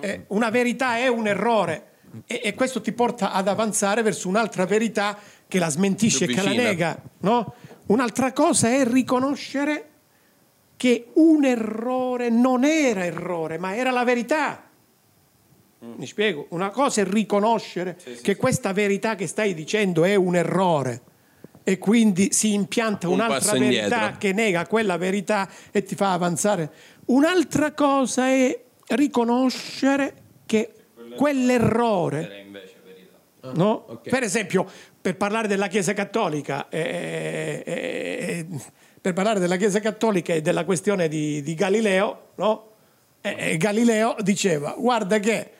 [0.00, 1.94] eh, una verità è un errore
[2.26, 6.42] e, e, questo ti porta ad avanzare verso un'altra verità che la smentisce e che
[6.42, 7.00] la nega.
[7.18, 7.54] No?
[7.86, 9.90] Un'altra cosa è riconoscere
[10.76, 14.62] che un errore non era errore, ma era la verità.
[15.78, 16.46] Mi spiego?
[16.50, 18.38] Una cosa è riconoscere sì, sì, che sì.
[18.38, 21.02] questa verità che stai dicendo è un errore
[21.68, 24.18] e quindi si impianta un un'altra verità indietro.
[24.18, 26.70] che nega quella verità e ti fa avanzare.
[27.06, 28.56] Un'altra cosa è
[28.90, 30.14] riconoscere
[30.46, 30.72] che
[31.16, 32.44] quell'errore...
[33.54, 33.84] No?
[33.88, 34.12] Okay.
[34.12, 34.64] Per esempio,
[35.00, 38.46] per parlare della Chiesa Cattolica, eh, eh, eh,
[39.00, 42.70] per parlare della Chiesa Cattolica e della questione di, di Galileo, no?
[43.22, 45.50] Eh, eh, Galileo diceva, guarda che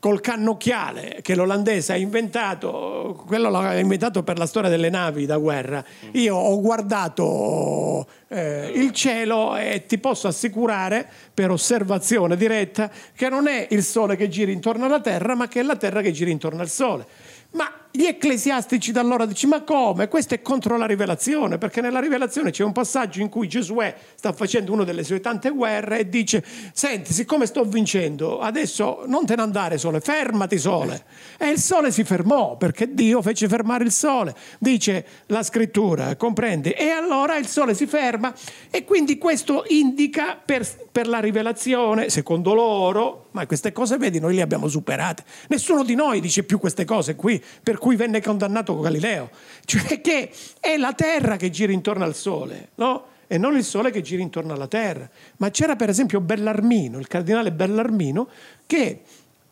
[0.00, 5.36] col cannocchiale che l'olandese ha inventato, quello l'ha inventato per la storia delle navi da
[5.36, 5.84] guerra.
[6.12, 13.46] Io ho guardato eh, il cielo e ti posso assicurare per osservazione diretta che non
[13.46, 16.30] è il sole che gira intorno alla terra, ma che è la terra che gira
[16.30, 17.06] intorno al sole.
[17.50, 20.06] Ma gli ecclesiastici da allora dicono ma come?
[20.06, 24.32] Questo è contro la rivelazione, perché nella rivelazione c'è un passaggio in cui Giosuè sta
[24.32, 29.34] facendo una delle sue tante guerre e dice senti, siccome sto vincendo, adesso non te
[29.34, 31.04] ne andare sole, fermati sole.
[31.36, 36.70] E il sole si fermò, perché Dio fece fermare il sole, dice la scrittura, comprendi?
[36.70, 38.32] E allora il sole si ferma
[38.70, 44.34] e quindi questo indica per, per la rivelazione, secondo loro, ma queste cose vedi, noi
[44.34, 45.24] le abbiamo superate.
[45.48, 49.30] Nessuno di noi dice più queste cose qui, per cui venne condannato Galileo,
[49.64, 53.04] cioè che è la Terra che gira intorno al Sole, no?
[53.26, 55.08] e non il Sole che gira intorno alla Terra.
[55.36, 58.28] Ma c'era per esempio Bellarmino, il cardinale Bellarmino,
[58.66, 59.02] che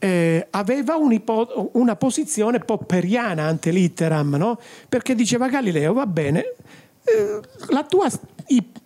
[0.01, 4.59] eh, aveva una posizione popperiana ante litteram, no?
[4.89, 6.55] perché diceva Galileo, va bene,
[7.05, 8.11] eh, la, tua,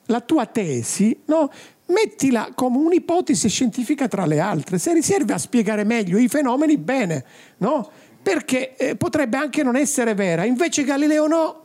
[0.07, 1.51] la, tua, tesi no?
[1.87, 7.25] Mettila come un'ipotesi scientifica tra le altre, se riserve a spiegare meglio i fenomeni, bene,
[7.59, 7.91] no?
[8.23, 10.45] perché eh, potrebbe anche non essere vera.
[10.45, 11.61] Invece Galileo no.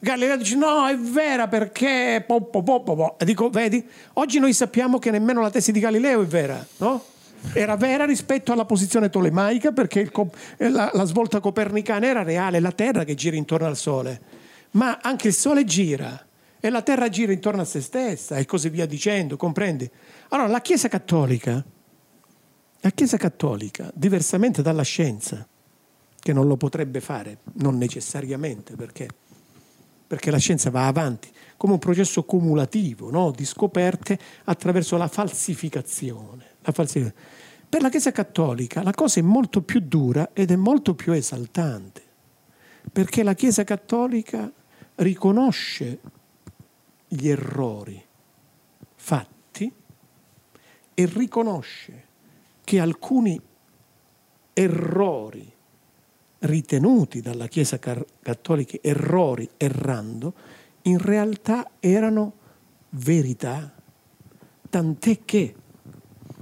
[0.00, 2.24] Galileo dice no, è vera perché...
[2.26, 3.16] Po, po, po, po.
[3.22, 7.04] Dico, vedi, oggi noi sappiamo che nemmeno la tesi di Galileo è vera, no?
[7.52, 10.10] Era vera rispetto alla posizione tolemaica perché il,
[10.56, 14.20] eh, la, la svolta copernicana era reale, la Terra che gira intorno al Sole.
[14.72, 16.26] Ma anche il Sole gira
[16.60, 19.90] e la Terra gira intorno a se stessa e così via dicendo, comprendi?
[20.28, 21.64] Allora la Chiesa Cattolica,
[22.80, 25.46] la Chiesa Cattolica, diversamente dalla scienza,
[26.18, 29.08] che non lo potrebbe fare, non necessariamente, perché,
[30.06, 33.30] perché la scienza va avanti come un processo cumulativo no?
[33.30, 36.44] di scoperte attraverso la falsificazione.
[36.60, 37.38] la falsificazione.
[37.70, 42.02] Per la Chiesa Cattolica la cosa è molto più dura ed è molto più esaltante,
[42.92, 44.50] perché la Chiesa Cattolica
[44.96, 46.00] riconosce
[47.12, 48.00] gli errori
[48.94, 49.72] fatti
[50.94, 52.04] e riconosce
[52.62, 53.40] che alcuni
[54.52, 55.52] errori
[56.40, 60.34] ritenuti dalla Chiesa cattolica errori, errando,
[60.82, 62.34] in realtà erano
[62.90, 63.74] verità,
[64.68, 65.54] tant'è che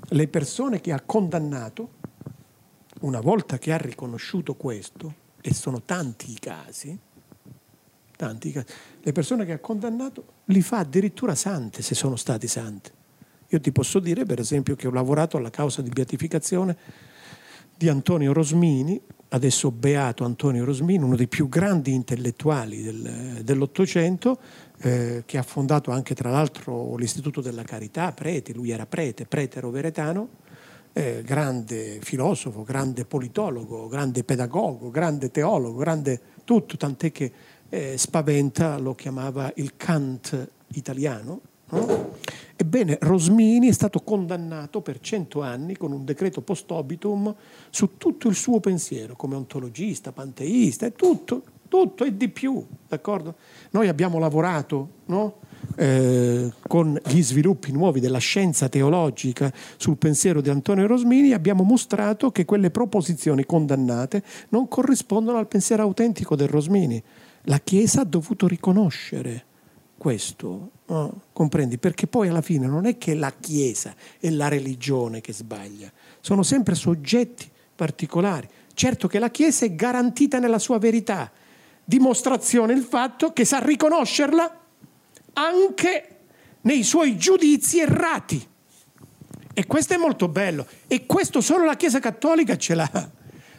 [0.01, 1.97] le persone che ha condannato,
[3.01, 6.99] una volta che ha riconosciuto questo, e sono tanti i casi,
[8.17, 8.67] tanti i casi,
[9.01, 12.93] le persone che ha condannato li fa addirittura sante se sono stati sante.
[13.49, 16.77] Io ti posso dire, per esempio, che ho lavorato alla causa di beatificazione
[17.75, 19.01] di Antonio Rosmini,
[19.31, 24.39] adesso beato Antonio Rosmini, uno dei più grandi intellettuali del, dell'Ottocento,
[24.81, 29.61] eh, che ha fondato anche tra l'altro l'Istituto della Carità, prete, lui era prete, prete
[29.61, 30.29] roveretano,
[30.93, 37.33] eh, grande filosofo, grande politologo, grande pedagogo, grande teologo, grande tutto, tant'è che
[37.69, 41.41] eh, Spaventa lo chiamava il Kant italiano.
[41.71, 42.17] No?
[42.57, 47.33] Ebbene, Rosmini è stato condannato per cento anni con un decreto post obitum
[47.71, 53.37] su tutto il suo pensiero, come ontologista, panteista, e tutto, tutto e di più, d'accordo?
[53.71, 55.35] Noi abbiamo lavorato no?
[55.77, 62.33] eh, con gli sviluppi nuovi della scienza teologica sul pensiero di Antonio Rosmini, abbiamo mostrato
[62.33, 67.01] che quelle proposizioni condannate non corrispondono al pensiero autentico del Rosmini.
[67.43, 69.45] La Chiesa ha dovuto riconoscere
[69.97, 71.23] questo, no?
[71.33, 71.79] comprendi?
[71.79, 75.91] Perché poi alla fine non è che la Chiesa e la religione che sbaglia,
[76.21, 78.49] sono sempre soggetti particolari.
[78.75, 81.31] Certo che la Chiesa è garantita nella sua verità,
[81.85, 84.61] dimostrazione il fatto che sa riconoscerla
[85.35, 86.17] anche
[86.63, 88.47] nei suoi giudizi errati.
[89.55, 90.67] E questo è molto bello.
[90.87, 93.11] E questo solo la Chiesa Cattolica ce l'ha.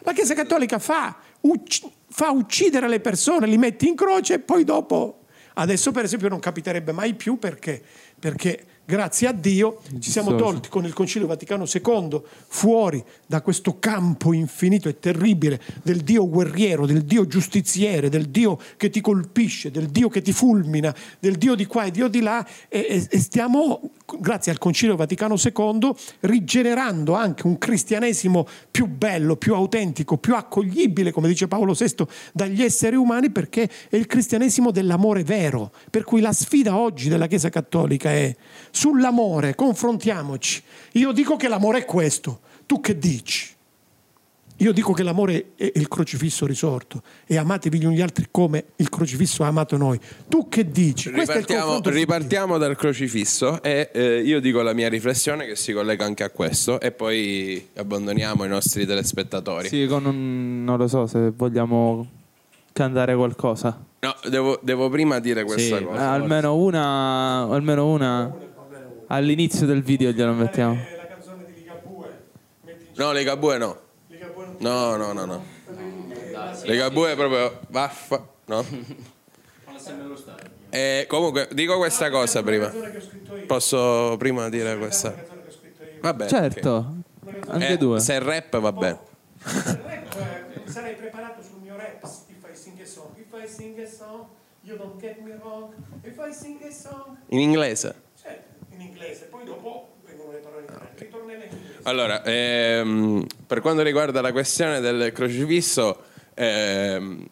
[0.02, 4.64] La Chiesa Cattolica fa, ucc- fa uccidere le persone, li mette in croce e poi
[4.64, 5.20] dopo
[5.54, 7.82] Adesso per esempio non capiterebbe mai più perché,
[8.18, 13.78] perché grazie a Dio ci siamo tolti con il Concilio Vaticano II fuori da questo
[13.78, 19.70] campo infinito e terribile del Dio guerriero, del Dio giustiziere, del Dio che ti colpisce,
[19.70, 23.18] del Dio che ti fulmina, del Dio di qua e Dio di là e, e
[23.20, 25.92] stiamo, grazie al Concilio Vaticano II,
[26.22, 32.60] rigenerando anche un cristianesimo più bello, più autentico, più accoglibile, come dice Paolo VI, dagli
[32.60, 35.70] esseri umani perché è il cristianesimo dell'amore vero.
[35.88, 38.34] Per cui la sfida oggi della Chiesa Cattolica è
[38.80, 40.62] Sull'amore, confrontiamoci.
[40.92, 43.48] Io dico che l'amore è questo, tu che dici?
[44.56, 48.68] Io dico che l'amore è il crocifisso risorto e amatevi gli uni gli altri come
[48.76, 50.00] il crocifisso ha amato noi.
[50.28, 51.10] Tu che dici?
[51.10, 56.24] Ripartiamo, ripartiamo dal crocifisso e eh, io dico la mia riflessione che si collega anche
[56.24, 59.68] a questo e poi abbandoniamo i nostri telespettatori.
[59.68, 62.08] Sì, con un, non lo so se vogliamo
[62.72, 63.78] cantare qualcosa.
[64.00, 66.00] No, devo, devo prima dire questa sì, cosa.
[66.00, 68.48] Eh, almeno una, almeno una
[69.12, 70.74] All'inizio del video glielo mettiamo.
[70.74, 72.06] La canzone di Ligabue.
[72.94, 73.76] No, Ligabue no.
[74.58, 75.44] No, no, no, no.
[76.62, 78.64] Ligabue è proprio vaffa, no?
[80.70, 82.72] E comunque dico questa cosa prima.
[83.48, 85.12] Posso prima dire questa?
[86.02, 86.30] Va bene.
[86.30, 86.94] Certo.
[87.48, 87.98] Anche eh, due.
[87.98, 88.98] Se rap va bene.
[90.66, 93.16] Sarei preparato sul mio rap if I sing a song.
[93.16, 94.26] If I sing a song,
[94.62, 95.74] you don't get me wrong.
[96.04, 97.16] If I sing a song.
[97.30, 98.08] In inglese
[98.80, 100.90] in inglese, poi dopo vengono le parole in italiano.
[100.96, 101.69] Ritornello in inglese.
[101.84, 106.02] Allora, ehm, per quanto riguarda la questione del crocifisso,
[106.34, 107.26] ehm,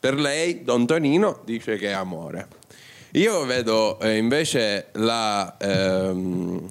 [0.00, 2.48] per lei Don Tonino dice che è amore.
[3.12, 5.56] Io vedo eh, invece la...
[5.58, 6.70] Ehm,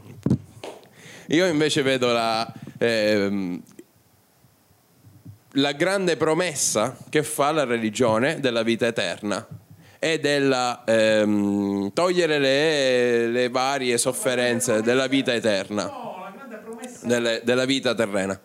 [1.28, 3.62] io invece vedo la, ehm,
[5.54, 9.46] la grande promessa che fa la religione della vita eterna
[10.00, 16.05] e della ehm, togliere le, le, varie sofferenze della vita eterna,
[17.06, 18.40] delle, della vita terrena.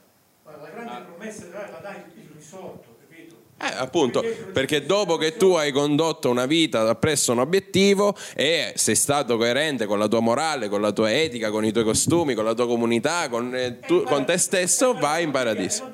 [0.44, 3.36] La grande promessa la dai il risorto, capito?
[3.60, 8.94] Eh, appunto, perché dopo che tu hai condotto una vita appresso un obiettivo e sei
[8.94, 12.44] stato coerente con la tua morale, con la tua etica, con i tuoi costumi, con
[12.44, 15.90] la tua comunità, con, eh, tu, con te stesso, vai in paradiso.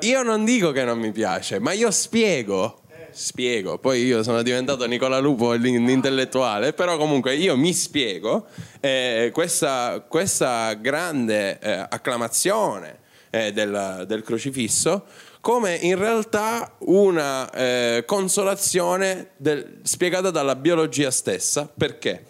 [0.00, 2.82] Io non dico che non mi piace, ma io spiego
[3.18, 3.78] spiego.
[3.78, 8.46] Poi io sono diventato Nicola Lupo l'intellettuale, però comunque io mi spiego
[8.80, 12.98] eh, questa, questa, grande eh, acclamazione
[13.30, 15.04] eh, del, del, crocifisso
[15.40, 21.68] come in realtà una eh, consolazione del, spiegata dalla biologia stessa.
[21.74, 22.26] Perché?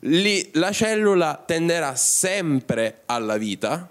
[0.00, 3.88] Lì, la cellula tenderà sempre alla vita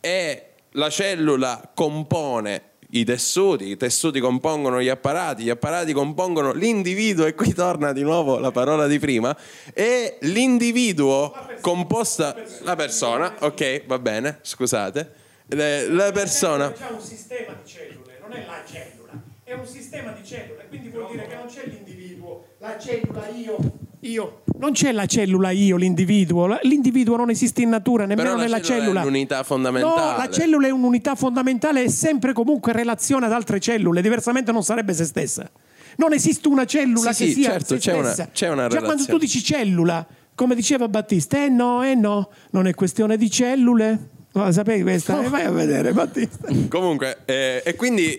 [0.00, 7.26] e la cellula compone i tessuti, i tessuti compongono gli apparati, gli apparati compongono l'individuo
[7.26, 9.36] e qui torna di nuovo la parola di prima
[9.72, 15.12] e l'individuo composta la persona, ok, va bene, scusate.
[15.48, 16.72] la persona...
[16.72, 19.12] C'è un sistema di cellule, non è la cellula,
[19.44, 23.56] è un sistema di cellule, quindi vuol dire che non c'è l'individuo, la cellula io,
[24.00, 24.42] io.
[24.58, 28.80] Non c'è la cellula io, l'individuo, l'individuo non esiste in natura, nemmeno nella cellula è
[28.84, 29.00] cellula.
[29.02, 30.10] un'unità fondamentale.
[30.12, 34.62] No, la cellula è un'unità fondamentale e sempre comunque relazione ad altre cellule, diversamente non
[34.62, 35.50] sarebbe se stessa.
[35.96, 38.28] Non esiste una cellula Sì, che sì, sia certo, se c'è una- stessa.
[38.32, 39.18] c'è una Già quando relazione.
[39.18, 44.08] tu dici cellula, come diceva Battista, eh no, eh no, non è questione di cellule.
[44.32, 45.22] No, la sapevi questa?
[45.22, 46.48] Eh, vai a vedere, Battista.
[46.68, 48.18] Comunque, eh, e quindi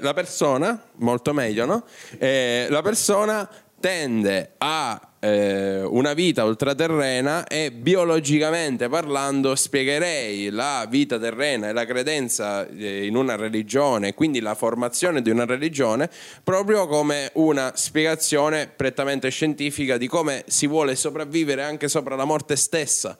[0.00, 1.84] la persona, molto meglio, no?
[2.18, 3.48] Eh, la persona
[3.80, 11.84] tende a eh, una vita ultraterrena e biologicamente parlando spiegherei la vita terrena e la
[11.84, 16.10] credenza eh, in una religione, quindi la formazione di una religione,
[16.44, 22.56] proprio come una spiegazione prettamente scientifica di come si vuole sopravvivere anche sopra la morte
[22.56, 23.16] stessa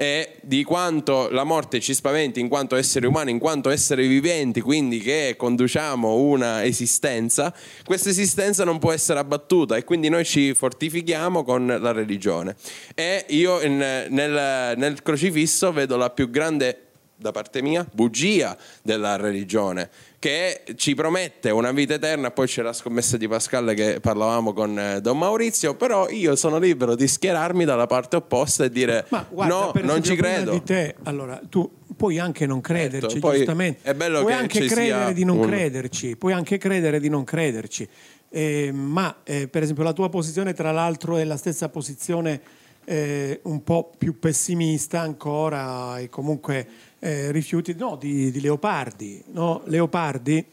[0.00, 4.62] e di quanto la morte ci spaventi in quanto esseri umani, in quanto esseri viventi,
[4.62, 7.54] quindi che conduciamo una esistenza,
[7.84, 12.56] questa esistenza non può essere abbattuta e quindi noi ci fortifichiamo con la religione.
[12.94, 16.86] E io in- nel, nel crocifisso vedo la più grande
[17.16, 19.90] da parte mia, bugia della religione,
[20.20, 24.78] che ci promette una vita eterna, poi c'è la scommessa di Pascal che parlavamo con
[24.78, 29.26] eh, Don Maurizio, però io sono libero di schierarmi dalla parte opposta e dire Ma
[29.28, 30.52] guarda, no, non ci credo.
[30.52, 33.80] Di te, allora, tu puoi anche non crederci, Certo, giustamente.
[33.90, 37.24] è bello puoi che anche credere di non un- crederci, puoi anche credere di non
[37.24, 37.88] crederci.
[38.28, 42.42] Eh, ma eh, per esempio la tua posizione, tra l'altro, è la stessa posizione
[42.84, 46.66] eh, un po' più pessimista ancora e comunque
[47.00, 49.22] eh, rifiuti no, di, di Leopardi.
[49.32, 49.62] no?
[49.64, 50.44] Leopardi,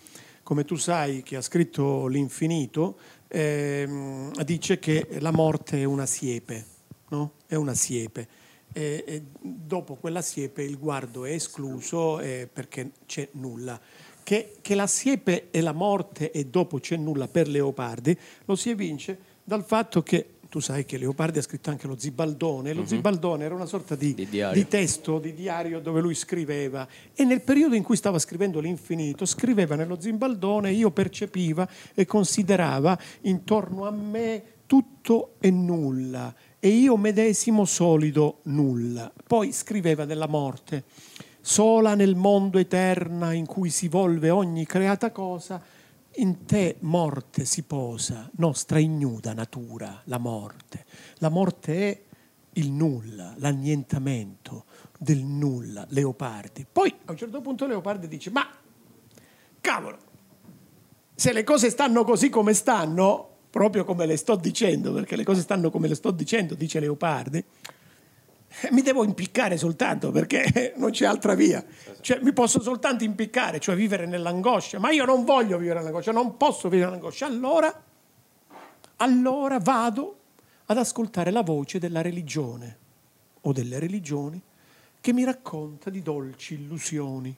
[0.44, 2.98] come tu sai, che ha scritto L'infinito,
[3.28, 6.66] ehm, dice che la morte è una siepe,
[7.10, 7.34] no?
[7.46, 8.28] È una siepe.
[8.72, 13.80] E, e dopo quella siepe il guardo è escluso eh, perché c'è nulla.
[14.24, 18.70] Che, che la siepe e la morte e dopo c'è nulla per Leopardi lo si
[18.70, 22.74] evince dal fatto che tu sai che Leopardi ha scritto anche lo Zibaldone.
[22.74, 26.88] Lo Zibaldone era una sorta di, Di di testo, di diario dove lui scriveva.
[27.14, 32.98] E nel periodo in cui stava scrivendo l'infinito scriveva nello Zibaldone io percepiva e considerava
[33.22, 36.34] intorno a me tutto e nulla.
[36.60, 39.12] E io medesimo solido nulla.
[39.26, 40.84] Poi scriveva della morte,
[41.42, 45.62] sola nel mondo eterna in cui si volve ogni creata cosa,
[46.18, 50.86] in te morte si posa, nostra ignuda natura, la morte.
[51.18, 52.02] La morte è
[52.54, 54.66] il nulla, l'annientamento
[54.98, 56.66] del nulla, Leopardi.
[56.72, 58.48] Poi a un certo punto Leopardi dice, ma
[59.62, 59.98] cavolo,
[61.14, 65.42] se le cose stanno così come stanno, proprio come le sto dicendo, perché le cose
[65.42, 67.44] stanno come le sto dicendo, dice Leopardi,
[68.72, 71.64] mi devo impiccare soltanto perché non c'è altra via.
[72.02, 76.38] Cioè, mi posso soltanto impiccare, cioè vivere nell'angoscia, ma io non voglio vivere nell'angoscia, non
[76.38, 77.26] posso vivere nell'angoscia.
[77.26, 77.84] Allora,
[78.98, 80.16] allora vado
[80.66, 82.78] ad ascoltare la voce della religione
[83.42, 84.42] o delle religioni
[85.00, 87.36] che mi racconta di dolci illusioni.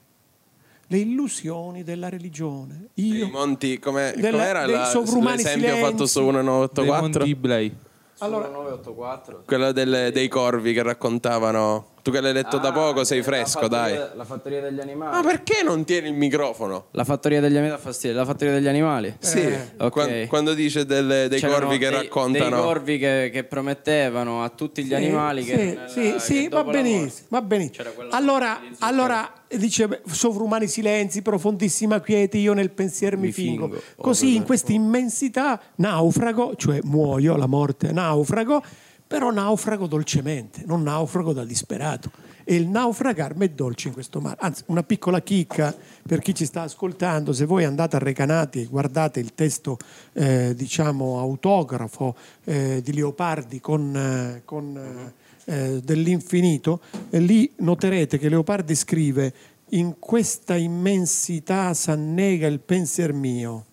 [0.92, 2.88] Le illusioni della religione.
[2.94, 5.36] Io, I monti, come Della- com'era dei la- l'esempio
[5.68, 5.80] silenzi.
[5.80, 7.00] fatto su Dei 1984?
[7.20, 7.76] Monti Iblei.
[8.20, 9.42] Allora- 984.
[9.46, 11.86] Quello delle- dei corvi che raccontavano.
[12.02, 14.16] Tu che l'hai letto da Ah, poco, sei la fresco, fattoria- dai.
[14.16, 15.16] La fattoria degli animali.
[15.16, 16.86] Ma perché non tieni il microfono?
[16.92, 18.16] La fattoria degli animali fastidio.
[18.16, 19.14] La fattoria degli animali.
[19.18, 19.46] Sì,
[19.78, 19.90] ok.
[19.90, 22.56] quan- quando dice delle- dei C'erano corvi che dei- raccontano.
[22.56, 26.48] Dei corvi che, che promettevano a tutti gli animali che, sì, nella- sì, che sì,
[26.48, 27.88] va la benissimo, va benissimo.
[28.10, 33.66] Allora, allora dice sovrumani silenzi, profondissima quiete, io nel pensiero mi, Mi fingo.
[33.68, 33.82] fingo.
[33.96, 38.62] Così Oh, in questa immensità naufrago, cioè muoio, la morte naufrago,
[39.10, 42.12] però naufrago dolcemente, non naufrago da disperato.
[42.44, 44.36] E il naufragar mi è dolce in questo mare.
[44.38, 45.76] Anzi, una piccola chicca
[46.06, 49.78] per chi ci sta ascoltando, se voi andate a Recanati e guardate il testo,
[50.12, 52.14] eh, diciamo, autografo
[52.44, 55.12] eh, di Leopardi con, eh,
[55.44, 56.80] eh, dell'infinito,
[57.10, 59.34] eh, lì noterete che Leopardi scrive
[59.70, 63.64] in questa immensità s'annega il pensier mio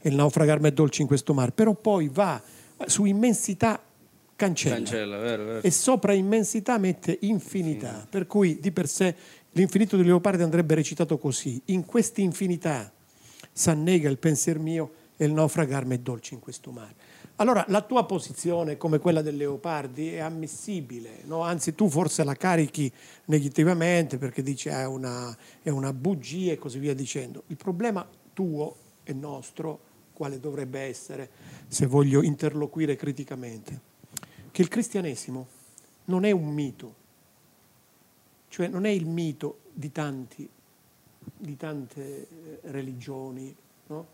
[0.00, 2.40] e il naufragar mi è dolce in questo mare, però poi va
[2.86, 3.78] su immensità
[4.36, 5.62] cancella Cancella, vero, vero.
[5.62, 9.14] e sopra immensità mette infinità, per cui di per sé
[9.52, 12.92] l'infinito di Leopardi andrebbe recitato così, in questa infinità
[13.52, 16.94] s'annega il pensier mio e il naufragarmi è dolce in questo mare.
[17.36, 21.40] Allora la tua posizione come quella del Leopardi è ammissibile, no?
[21.42, 22.90] anzi tu forse la carichi
[23.26, 27.44] negativamente perché dici "Ah, è una, è una bugia e così via dicendo.
[27.48, 29.80] Il problema tuo e nostro,
[30.12, 31.28] quale dovrebbe essere,
[31.68, 33.80] se voglio interloquire criticamente,
[34.56, 35.46] che il cristianesimo
[36.06, 36.94] non è un mito,
[38.48, 40.48] cioè non è il mito di, tanti,
[41.36, 42.26] di tante eh,
[42.70, 43.54] religioni,
[43.88, 44.06] no?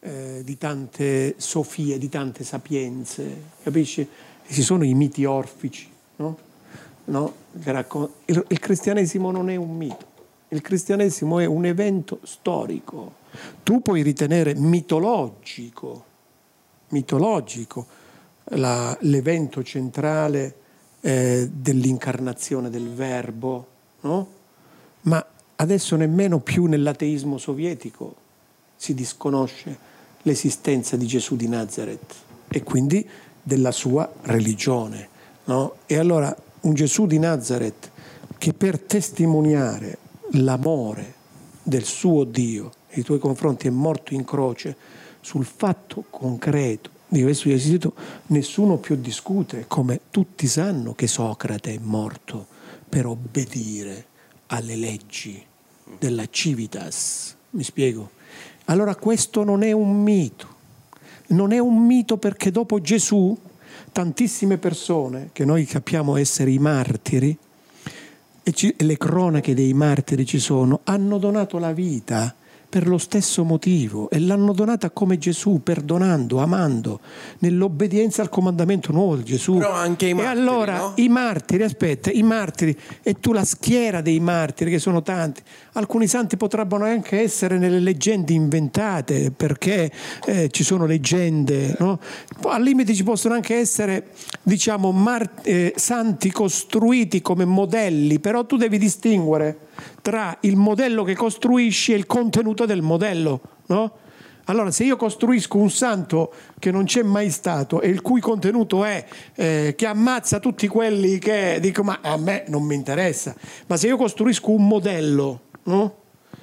[0.00, 4.08] eh, di tante sofie, di tante sapienze, capisci?
[4.48, 6.38] Ci sono i miti orfici, no?
[7.04, 7.34] No?
[7.52, 10.06] Il, il cristianesimo non è un mito,
[10.48, 13.14] il cristianesimo è un evento storico.
[13.62, 16.04] Tu puoi ritenere mitologico,
[16.88, 18.02] mitologico
[18.50, 20.54] la, l'evento centrale
[21.00, 23.66] eh, dell'incarnazione del verbo,
[24.00, 24.28] no?
[25.02, 25.24] ma
[25.56, 28.14] adesso nemmeno più nell'ateismo sovietico
[28.76, 29.92] si disconosce
[30.22, 32.14] l'esistenza di Gesù di Nazareth
[32.48, 33.06] e quindi
[33.42, 35.08] della sua religione.
[35.44, 35.76] No?
[35.86, 37.90] E allora un Gesù di Nazareth
[38.38, 39.98] che per testimoniare
[40.32, 41.14] l'amore
[41.62, 44.76] del suo Dio nei tuoi confronti è morto in croce
[45.20, 47.94] sul fatto concreto di questo esito,
[48.26, 52.46] nessuno più discute, come tutti sanno che Socrate è morto
[52.88, 54.06] per obbedire
[54.46, 55.42] alle leggi
[55.98, 57.36] della civitas.
[57.50, 58.10] Mi spiego?
[58.66, 60.52] Allora questo non è un mito.
[61.28, 63.36] Non è un mito perché dopo Gesù
[63.92, 67.38] tantissime persone che noi capiamo essere i martiri,
[68.42, 72.34] e, ci, e le cronache dei martiri ci sono, hanno donato la vita
[72.74, 76.98] per lo stesso motivo e l'hanno donata come Gesù, perdonando, amando,
[77.38, 79.58] nell'obbedienza al comandamento nuovo di Gesù.
[79.58, 80.36] Però anche i martiri.
[80.36, 80.92] E allora no?
[80.96, 85.40] i martiri, aspetta, i martiri, e tu la schiera dei martiri, che sono tanti,
[85.74, 89.92] alcuni santi potrebbero anche essere nelle leggende inventate, perché
[90.26, 92.00] eh, ci sono leggende, no?
[92.42, 94.08] al limite ci possono anche essere,
[94.42, 99.63] diciamo, mar- eh, santi costruiti come modelli, però tu devi distinguere
[100.02, 103.92] tra il modello che costruisci e il contenuto del modello, no?
[104.46, 108.84] Allora, se io costruisco un santo che non c'è mai stato e il cui contenuto
[108.84, 109.02] è
[109.36, 113.34] eh, che ammazza tutti quelli che dico ma a me non mi interessa,
[113.66, 115.96] ma se io costruisco un modello no?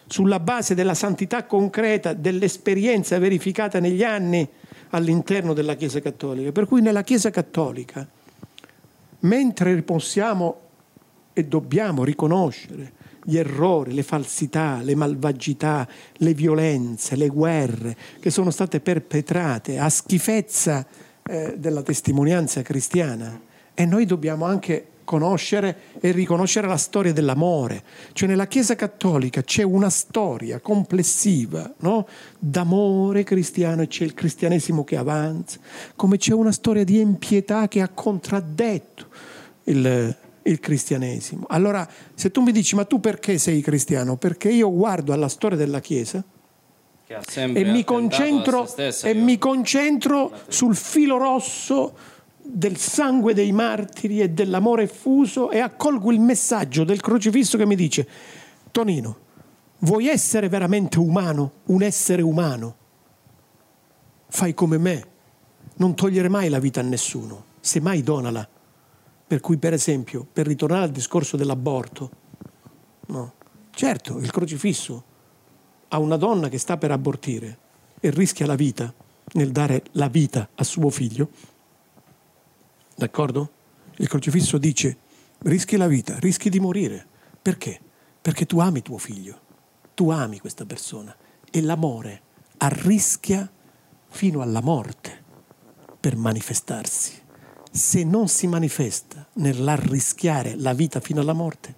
[0.08, 4.50] sulla base della santità concreta, dell'esperienza verificata negli anni
[4.90, 8.06] all'interno della Chiesa Cattolica, per cui nella Chiesa Cattolica,
[9.20, 10.60] mentre possiamo
[11.34, 12.94] e dobbiamo riconoscere
[13.24, 19.90] gli errori, le falsità, le malvagità, le violenze, le guerre che sono state perpetrate a
[19.90, 20.86] schifezza
[21.24, 23.40] eh, della testimonianza cristiana.
[23.74, 27.84] E noi dobbiamo anche conoscere e riconoscere la storia dell'amore.
[28.14, 32.08] Cioè nella Chiesa Cattolica c'è una storia complessiva no?
[32.40, 35.60] d'amore cristiano e c'è il cristianesimo che avanza,
[35.96, 39.08] come c'è una storia di impietà che ha contraddetto
[39.66, 41.46] il, il cristianesimo.
[41.50, 44.18] Allora, se tu mi dici, ma tu perché sei cristiano?
[44.18, 46.24] Perché io guardo alla storia della Chiesa
[47.34, 51.94] e mi concentro, stessa, e mi concentro sul filo rosso
[52.42, 57.76] del sangue dei martiri e dell'amore effuso e accolgo il messaggio del crocifisso che mi
[57.76, 58.08] dice,
[58.72, 59.18] Tonino,
[59.80, 62.76] vuoi essere veramente umano, un essere umano?
[64.28, 65.06] Fai come me,
[65.76, 68.48] non togliere mai la vita a nessuno, semmai donala
[69.32, 72.12] per cui, per esempio, per ritornare al discorso dell'aborto,
[73.06, 73.34] no.
[73.70, 75.04] certo, il crocifisso
[75.88, 77.58] a una donna che sta per abortire
[78.02, 78.94] e rischia la vita
[79.36, 81.30] nel dare la vita a suo figlio,
[82.94, 83.52] d'accordo?
[84.00, 84.98] Il crocifisso dice
[85.44, 87.08] rischi la vita, rischi di morire.
[87.42, 87.80] Perché?
[88.22, 89.40] Perché tu ami tuo figlio,
[89.94, 91.16] tu ami questa persona
[91.50, 92.22] e l'amore
[92.58, 93.50] arrischia
[94.10, 95.24] fino alla morte
[96.02, 97.21] per manifestarsi
[97.72, 101.74] se non si manifesta nell'arrischiare la vita fino alla morte,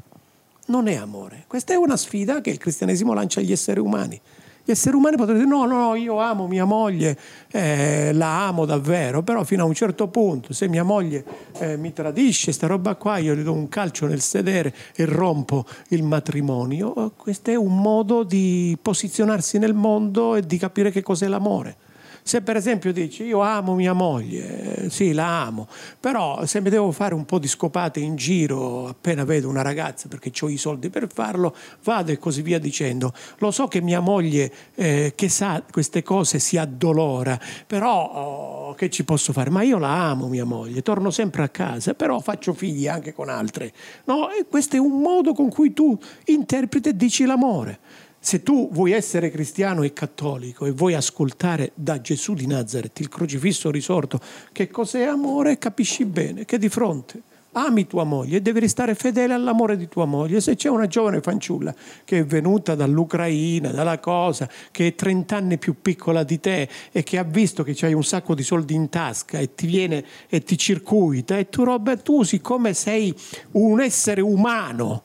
[0.67, 1.43] non è amore.
[1.47, 4.19] Questa è una sfida che il cristianesimo lancia agli esseri umani.
[4.65, 7.19] Gli esseri umani potrebbero dire no, no, io amo mia moglie,
[7.51, 11.25] eh, la amo davvero, però fino a un certo punto, se mia moglie
[11.59, 15.65] eh, mi tradisce, sta roba qua, io gli do un calcio nel sedere e rompo
[15.89, 17.11] il matrimonio.
[17.17, 21.75] Questo è un modo di posizionarsi nel mondo e di capire che cos'è l'amore.
[22.25, 25.67] Se per esempio dici io amo mia moglie, sì la amo,
[25.99, 30.07] però se mi devo fare un po' di scopate in giro appena vedo una ragazza
[30.07, 33.13] perché ho i soldi per farlo, vado e così via dicendo.
[33.39, 37.37] Lo so che mia moglie eh, che sa queste cose si addolora,
[37.67, 39.49] però oh, che ci posso fare?
[39.49, 43.27] Ma io la amo mia moglie, torno sempre a casa, però faccio figli anche con
[43.27, 43.73] altre.
[44.05, 44.29] No?
[44.29, 47.79] E questo è un modo con cui tu interpreti e dici l'amore.
[48.25, 53.09] Se tu vuoi essere cristiano e cattolico e vuoi ascoltare da Gesù di Nazareth il
[53.09, 54.17] crocifisso risorto
[54.53, 57.21] che cos'è amore, capisci bene che di fronte
[57.51, 60.39] ami tua moglie e devi restare fedele all'amore di tua moglie.
[60.39, 61.75] Se c'è una giovane fanciulla
[62.05, 67.03] che è venuta dall'Ucraina, dalla cosa, che è 30 anni più piccola di te e
[67.03, 70.41] che ha visto che hai un sacco di soldi in tasca e ti viene e
[70.43, 73.13] ti circuita e tu, Robert, tu siccome sei
[73.51, 75.03] un essere umano,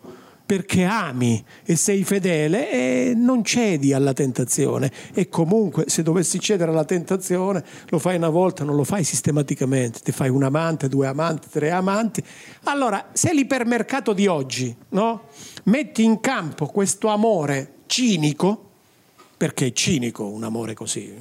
[0.48, 4.90] perché ami e sei fedele e non cedi alla tentazione.
[5.12, 9.98] E comunque se dovessi cedere alla tentazione lo fai una volta, non lo fai sistematicamente,
[10.02, 12.24] ti fai un amante, due amanti, tre amanti.
[12.62, 15.24] Allora, se l'ipermercato di oggi no,
[15.64, 18.70] metti in campo questo amore cinico,
[19.36, 21.14] perché è cinico un amore così?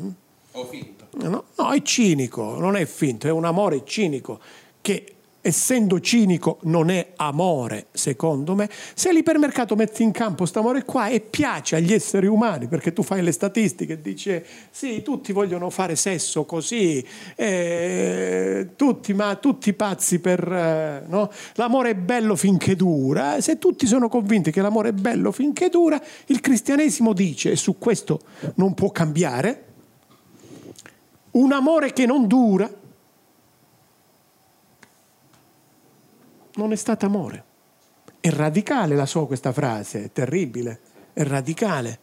[0.52, 1.08] O finto.
[1.18, 4.40] No, no, è cinico, non è finto, è un amore cinico
[4.80, 5.17] che
[5.48, 11.08] essendo cinico non è amore, secondo me, se l'ipermercato mette in campo questo amore qua
[11.08, 15.70] e piace agli esseri umani, perché tu fai le statistiche e dici sì, tutti vogliono
[15.70, 17.04] fare sesso così,
[17.36, 20.52] eh, tutti, ma tutti pazzi per...
[20.52, 21.32] Eh, no?
[21.56, 26.02] L'amore è bello finché dura, se tutti sono convinti che l'amore è bello finché dura,
[26.26, 28.20] il cristianesimo dice, e su questo
[28.56, 29.64] non può cambiare,
[31.32, 32.70] un amore che non dura
[36.58, 37.44] non è stato amore.
[38.20, 40.80] È radicale la sua questa frase, è terribile,
[41.14, 42.00] è radicale,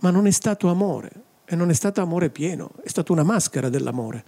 [0.00, 1.10] ma non è stato amore
[1.44, 4.24] e non è stato amore pieno, è stata una maschera dell'amore.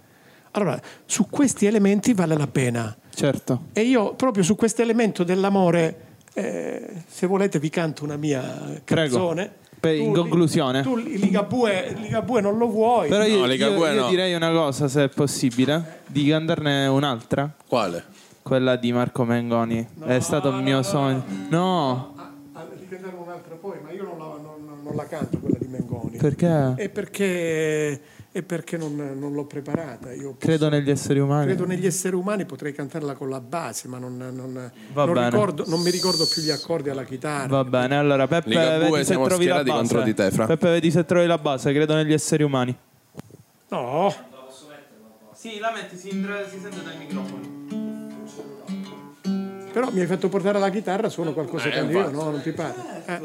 [0.51, 2.95] Allora, su questi elementi vale la pena.
[3.13, 3.63] Certo.
[3.73, 5.99] E io proprio su questo elemento dell'amore,
[6.33, 9.63] eh, se volete vi canto una mia canzone.
[9.79, 10.81] Per- in conclusione.
[10.81, 13.07] Tu Ligabue, Ligabue non lo vuoi.
[13.09, 14.09] Però io, No, io- io no.
[14.09, 17.53] direi una cosa, se è possibile, di cantarne un'altra.
[17.67, 18.03] Quale?
[18.47, 19.83] Quella di Marco Mengoni.
[20.05, 21.23] è stato un mio sogno.
[21.49, 22.13] No,
[22.53, 26.17] Ah, ricantarne un'altra poi, ma io non la, non- non la canto quella di Mengoni.
[26.17, 27.99] perché È perché,
[28.31, 30.13] è perché non, non l'ho preparata.
[30.13, 31.47] Io posso- credo negli esseri umani.
[31.47, 36.27] credo negli esseri umani, potrei cantarla con la base, ma non, ricordo- non mi ricordo
[36.31, 37.47] più gli accordi alla chitarra.
[37.47, 39.71] Va bene, allora Peppe, Ligabue, vedi se trovi la base.
[39.71, 40.45] contro di te, Fra.
[40.45, 42.77] Peppe, vedi se trovi la base, credo negli esseri umani.
[43.69, 44.13] No,
[45.33, 47.84] Sì, la metti, si, sente dai microfoni.
[49.75, 52.13] Però mi hai fatto portare la chitarra, suono qualcosa Eh, che io, infatti.
[52.13, 52.29] no?
[52.29, 52.73] Non ti pare?
[53.07, 53.19] Eh.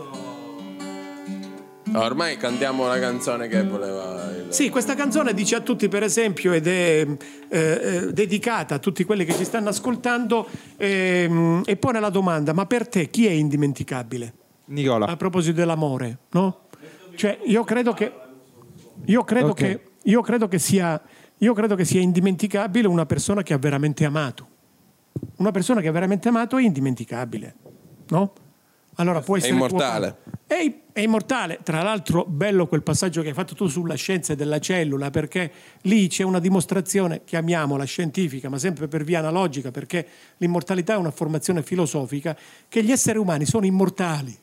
[1.92, 4.46] Ah, Ormai cantiamo la canzone che voleva il...
[4.48, 9.04] Sì, questa canzone dice a tutti, per esempio, ed è eh, eh, dedicata a tutti
[9.04, 13.30] quelli che ci stanno ascoltando ehm, e pone la domanda: ma per te chi è
[13.30, 14.34] indimenticabile?
[14.66, 15.06] Nicola.
[15.06, 16.62] A proposito dell'amore, no?
[17.14, 18.12] Cioè, io credo che
[19.04, 19.54] io credo Ok.
[19.56, 21.00] che io credo che sia
[21.38, 24.48] io credo che sia indimenticabile una persona che ha veramente amato.
[25.36, 27.54] Una persona che ha veramente amato è indimenticabile,
[28.08, 28.32] no?
[28.96, 30.16] Allora può essere tuo immortale.
[30.46, 31.60] È, è immortale.
[31.62, 35.50] Tra l'altro, bello quel passaggio che hai fatto tu sulla scienza della cellula, perché
[35.82, 40.06] lì c'è una dimostrazione, chiamiamola scientifica, ma sempre per via analogica, perché
[40.36, 42.36] l'immortalità è una formazione filosofica,
[42.68, 44.36] che gli esseri umani sono immortali.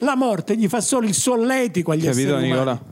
[0.00, 2.48] La morte gli fa solo il solletico agli Capito, esseri umani.
[2.50, 2.82] Nicola?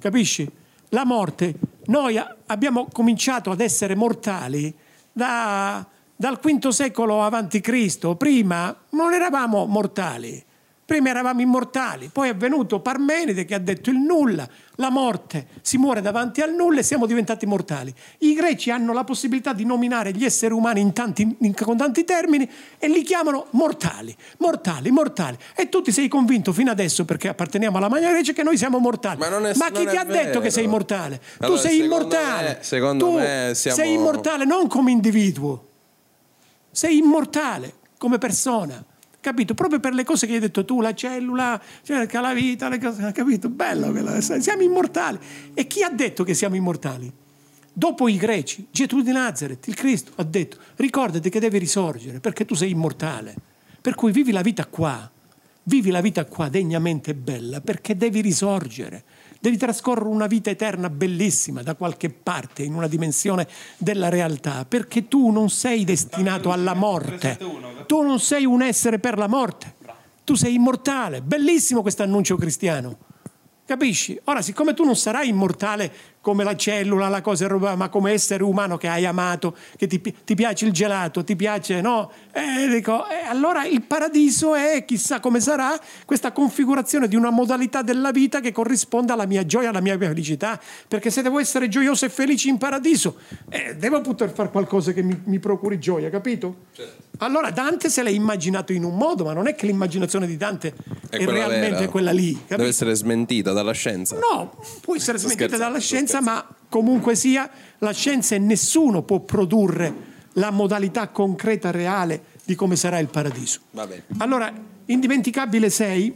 [0.00, 0.50] Capisci?
[0.88, 1.54] La morte,
[1.86, 4.74] noi abbiamo cominciato ad essere mortali
[5.12, 5.86] da-
[6.16, 8.14] dal V secolo avanti Cristo.
[8.16, 10.42] Prima non eravamo mortali,
[10.84, 12.08] prima eravamo immortali.
[12.12, 14.46] Poi è venuto Parmenide che ha detto il nulla,
[14.76, 17.92] la morte, si muore davanti al nulla e siamo diventati mortali.
[18.18, 22.04] I greci hanno la possibilità di nominare gli esseri umani in tanti- in- con tanti
[22.04, 25.36] termini e li chiamano mortali, mortali, mortali.
[25.54, 28.78] E tu ti sei convinto fino adesso, perché apparteniamo alla magna grecia, che noi siamo
[28.78, 29.18] mortali.
[29.18, 29.30] Ma è-
[29.72, 30.50] chi non ti ha detto che vero.
[30.50, 31.18] sei immortale?
[31.38, 32.48] tu Allora, sei secondo immortale.
[32.48, 35.68] me- secondo tu me siamo- sei immortale non come individuo,
[36.74, 38.84] sei immortale come persona.
[39.20, 39.54] Capito?
[39.54, 43.12] Proprio per le cose che hai detto tu, la cellula, cerca la vita, le cose,
[43.12, 43.48] capito?
[43.48, 44.20] Bello, quello.
[44.20, 45.18] siamo immortali.
[45.54, 47.10] E chi ha detto che siamo immortali?
[47.72, 52.44] Dopo i greci, Gesù di Nazareth, il Cristo, ha detto, ricordati che devi risorgere perché
[52.44, 53.34] tu sei immortale.
[53.80, 55.10] Per cui vivi la vita qua,
[55.62, 59.04] vivi la vita qua degnamente bella perché devi risorgere.
[59.44, 63.46] Devi trascorrere una vita eterna bellissima da qualche parte, in una dimensione
[63.76, 67.38] della realtà, perché tu non sei destinato alla morte.
[67.86, 69.74] Tu non sei un essere per la morte.
[70.24, 71.20] Tu sei immortale.
[71.20, 72.96] Bellissimo questo annuncio cristiano.
[73.66, 74.18] Capisci?
[74.24, 75.92] Ora, siccome tu non sarai immortale
[76.24, 79.86] come la cellula, la cosa e roba, ma come essere umano che hai amato, che
[79.86, 82.10] ti, ti piace il gelato, ti piace, no?
[82.32, 87.82] Eh, dico, eh, allora il paradiso è, chissà come sarà, questa configurazione di una modalità
[87.82, 90.58] della vita che corrisponda alla mia gioia, alla mia felicità.
[90.88, 93.16] Perché se devo essere gioioso e felice in paradiso,
[93.50, 96.72] eh, devo poter fare qualcosa che mi, mi procuri gioia, capito?
[97.18, 100.74] Allora Dante se l'è immaginato in un modo, ma non è che l'immaginazione di Dante
[101.10, 101.90] è, quella realmente vera.
[101.90, 102.32] quella lì.
[102.32, 102.56] capito?
[102.56, 104.16] Deve essere smentita dalla scienza.
[104.18, 109.20] No, può essere smentita dalla sto scienza, ma comunque sia, la scienza e nessuno può
[109.20, 113.60] produrre la modalità concreta, reale di come sarà il paradiso.
[114.18, 114.52] Allora,
[114.86, 116.14] indimenticabile sei.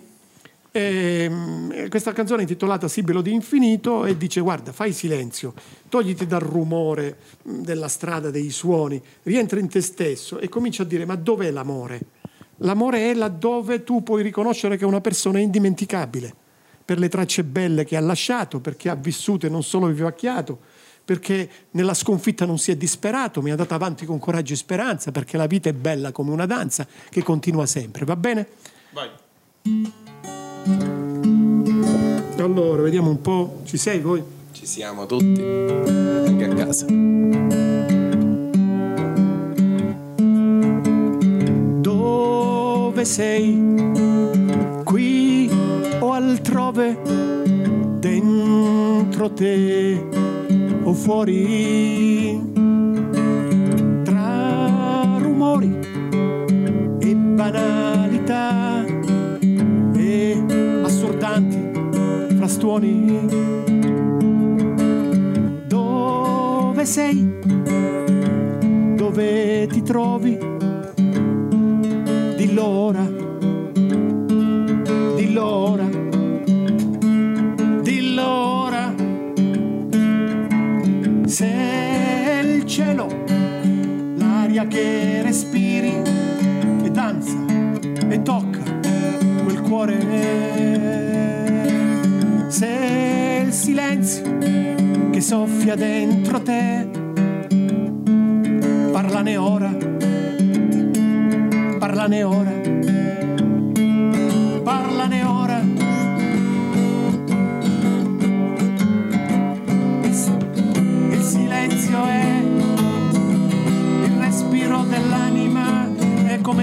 [0.71, 5.55] ehm, questa canzone è intitolata Sibilo di infinito e dice guarda fai silenzio
[5.89, 11.07] togliti dal rumore della strada dei suoni rientra in te stesso e comincia a dire
[11.07, 12.01] ma dov'è l'amore
[12.63, 16.35] L'amore è laddove tu puoi riconoscere che una persona è indimenticabile
[16.89, 20.59] per le tracce belle che ha lasciato, perché ha vissuto e non solo vivacchiato,
[21.05, 25.13] perché nella sconfitta non si è disperato, mi ha dato avanti con coraggio e speranza,
[25.13, 28.07] perché la vita è bella come una danza che continua sempre.
[28.07, 28.49] Va bene?
[28.93, 29.11] Vai.
[32.39, 33.61] Allora, vediamo un po'.
[33.67, 34.25] Ci sei voi?
[34.53, 36.87] Ci siamo tutti, anche a casa.
[41.83, 43.77] Dove sei?
[44.85, 45.68] Qui
[46.13, 46.99] altrove?
[47.99, 50.07] Dentro te
[50.83, 52.41] o fuori?
[54.05, 55.79] Tra rumori
[56.99, 58.85] e banalità
[59.95, 60.45] e
[60.83, 63.21] assordanti frastuoni.
[65.67, 67.37] Dove sei?
[68.97, 70.39] Dove ti trovi?
[72.37, 73.18] Dillo ora,
[84.59, 86.03] l'aria che respiri
[86.83, 87.37] e danza
[88.09, 88.59] e tocca
[89.45, 89.97] quel cuore.
[92.49, 94.39] Se il silenzio
[95.11, 96.89] che soffia dentro te,
[98.91, 99.77] parlane ora,
[101.79, 102.53] parlane ora,
[104.65, 105.58] parlane ora.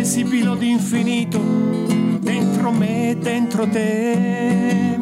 [0.05, 1.41] Sibilo d'infinito
[2.19, 4.97] dentro me e dentro te.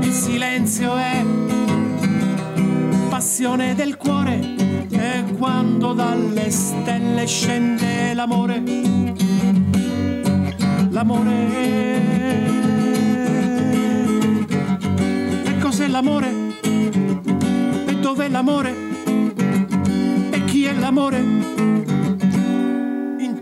[0.00, 1.24] Il silenzio è
[3.08, 4.56] passione del cuore,
[4.90, 8.60] è quando dalle stelle scende l'amore.
[10.90, 11.54] L'amore.
[15.44, 16.32] E cos'è l'amore?
[17.86, 18.74] E dov'è l'amore?
[20.30, 21.55] E chi è l'amore?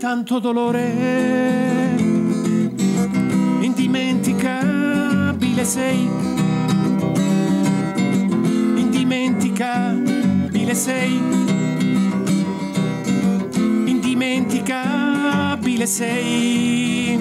[0.07, 1.95] Intanto dolore.
[3.61, 6.07] Indimenticabile sei.
[8.75, 11.19] Indimenticabile sei.
[13.85, 17.19] Indimenticabile sei.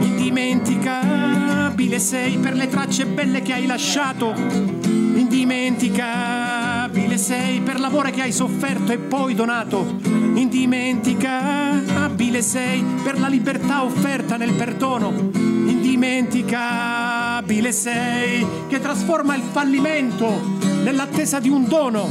[0.00, 4.34] Indimenticabile sei per le tracce belle che hai lasciato.
[4.34, 10.13] Indimenticabile sei per l'amore che hai sofferto e poi donato.
[10.34, 15.30] Indimenticabile sei per la libertà offerta nel perdono.
[15.32, 22.10] Indimenticabile sei che trasforma il fallimento nell'attesa di un dono.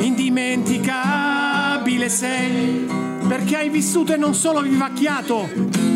[0.00, 2.86] Indimenticabile sei
[3.26, 5.48] perché hai vissuto e non solo vivacchiato.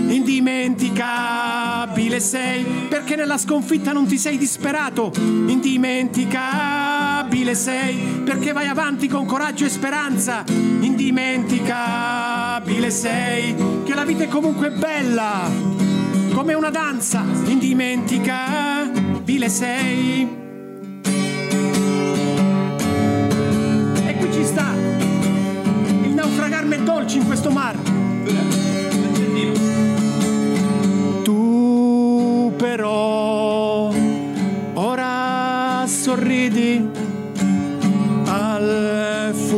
[0.07, 5.13] Indimenticabile sei perché nella sconfitta non ti sei disperato.
[5.17, 10.43] Indimenticabile sei perché vai avanti con coraggio e speranza.
[10.49, 15.49] Indimenticabile sei che la vita è comunque bella
[16.33, 17.23] come una danza.
[17.45, 20.43] Indimenticabile sei.
[24.07, 24.73] E qui ci sta
[26.03, 27.94] il naufragarmi è dolce in questo mare.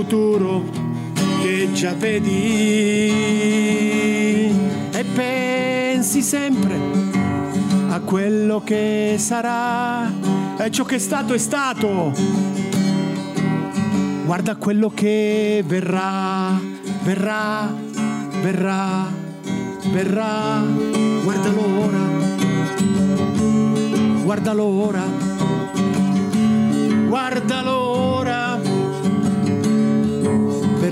[0.07, 0.63] Futuro
[1.43, 3.11] che già vedi.
[4.93, 6.79] E pensi sempre
[7.89, 10.09] a quello che sarà
[10.59, 12.13] e ciò che è stato è stato.
[14.25, 16.57] Guarda quello che verrà,
[17.03, 17.75] verrà,
[18.43, 19.07] verrà,
[19.91, 20.63] verrà,
[21.23, 21.99] guardalo ora,
[24.23, 25.05] guardalo ora,
[27.07, 27.86] guardalo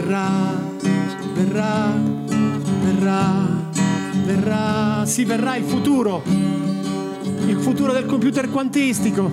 [0.04, 0.52] verrà,
[1.32, 1.92] verrà,
[2.82, 3.46] verrà,
[4.24, 9.30] verrà, si verrà il futuro, il futuro del computer quantistico,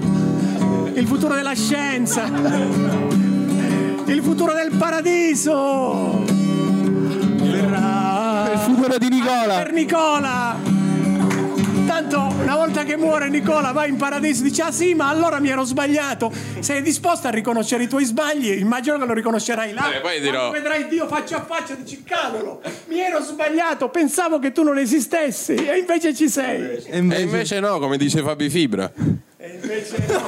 [0.93, 2.29] il futuro della scienza.
[4.05, 6.23] Il futuro del paradiso.
[7.39, 8.49] Verrà.
[8.51, 9.55] Il futuro di Nicola.
[9.55, 10.40] per Nicola
[12.53, 15.63] una volta che muore Nicola va in paradiso dice ah sì ma allora mi ero
[15.63, 16.31] sbagliato.
[16.59, 18.51] Sei disposto a riconoscere i tuoi sbagli?
[18.59, 19.93] Immagino che lo riconoscerai là.
[19.93, 24.39] Eh, poi dirò- Quando vedrai Dio faccia a faccia dici cavolo mi ero sbagliato pensavo
[24.39, 26.83] che tu non esistessi e invece ci sei.
[26.85, 28.91] E E invece no, come dice Fabi Fibra.
[29.53, 30.19] Invece no.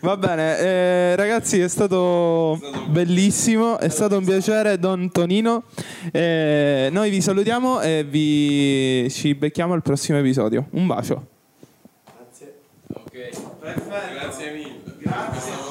[0.00, 5.64] Va bene, eh, ragazzi, è stato, bellissimo, è stato un piacere, Don Tonino.
[6.12, 10.66] Eh, noi vi salutiamo e vi ci becchiamo al prossimo episodio.
[10.70, 11.26] Un bacio.
[14.34, 14.82] Grazie mille.
[14.98, 15.63] Grazie.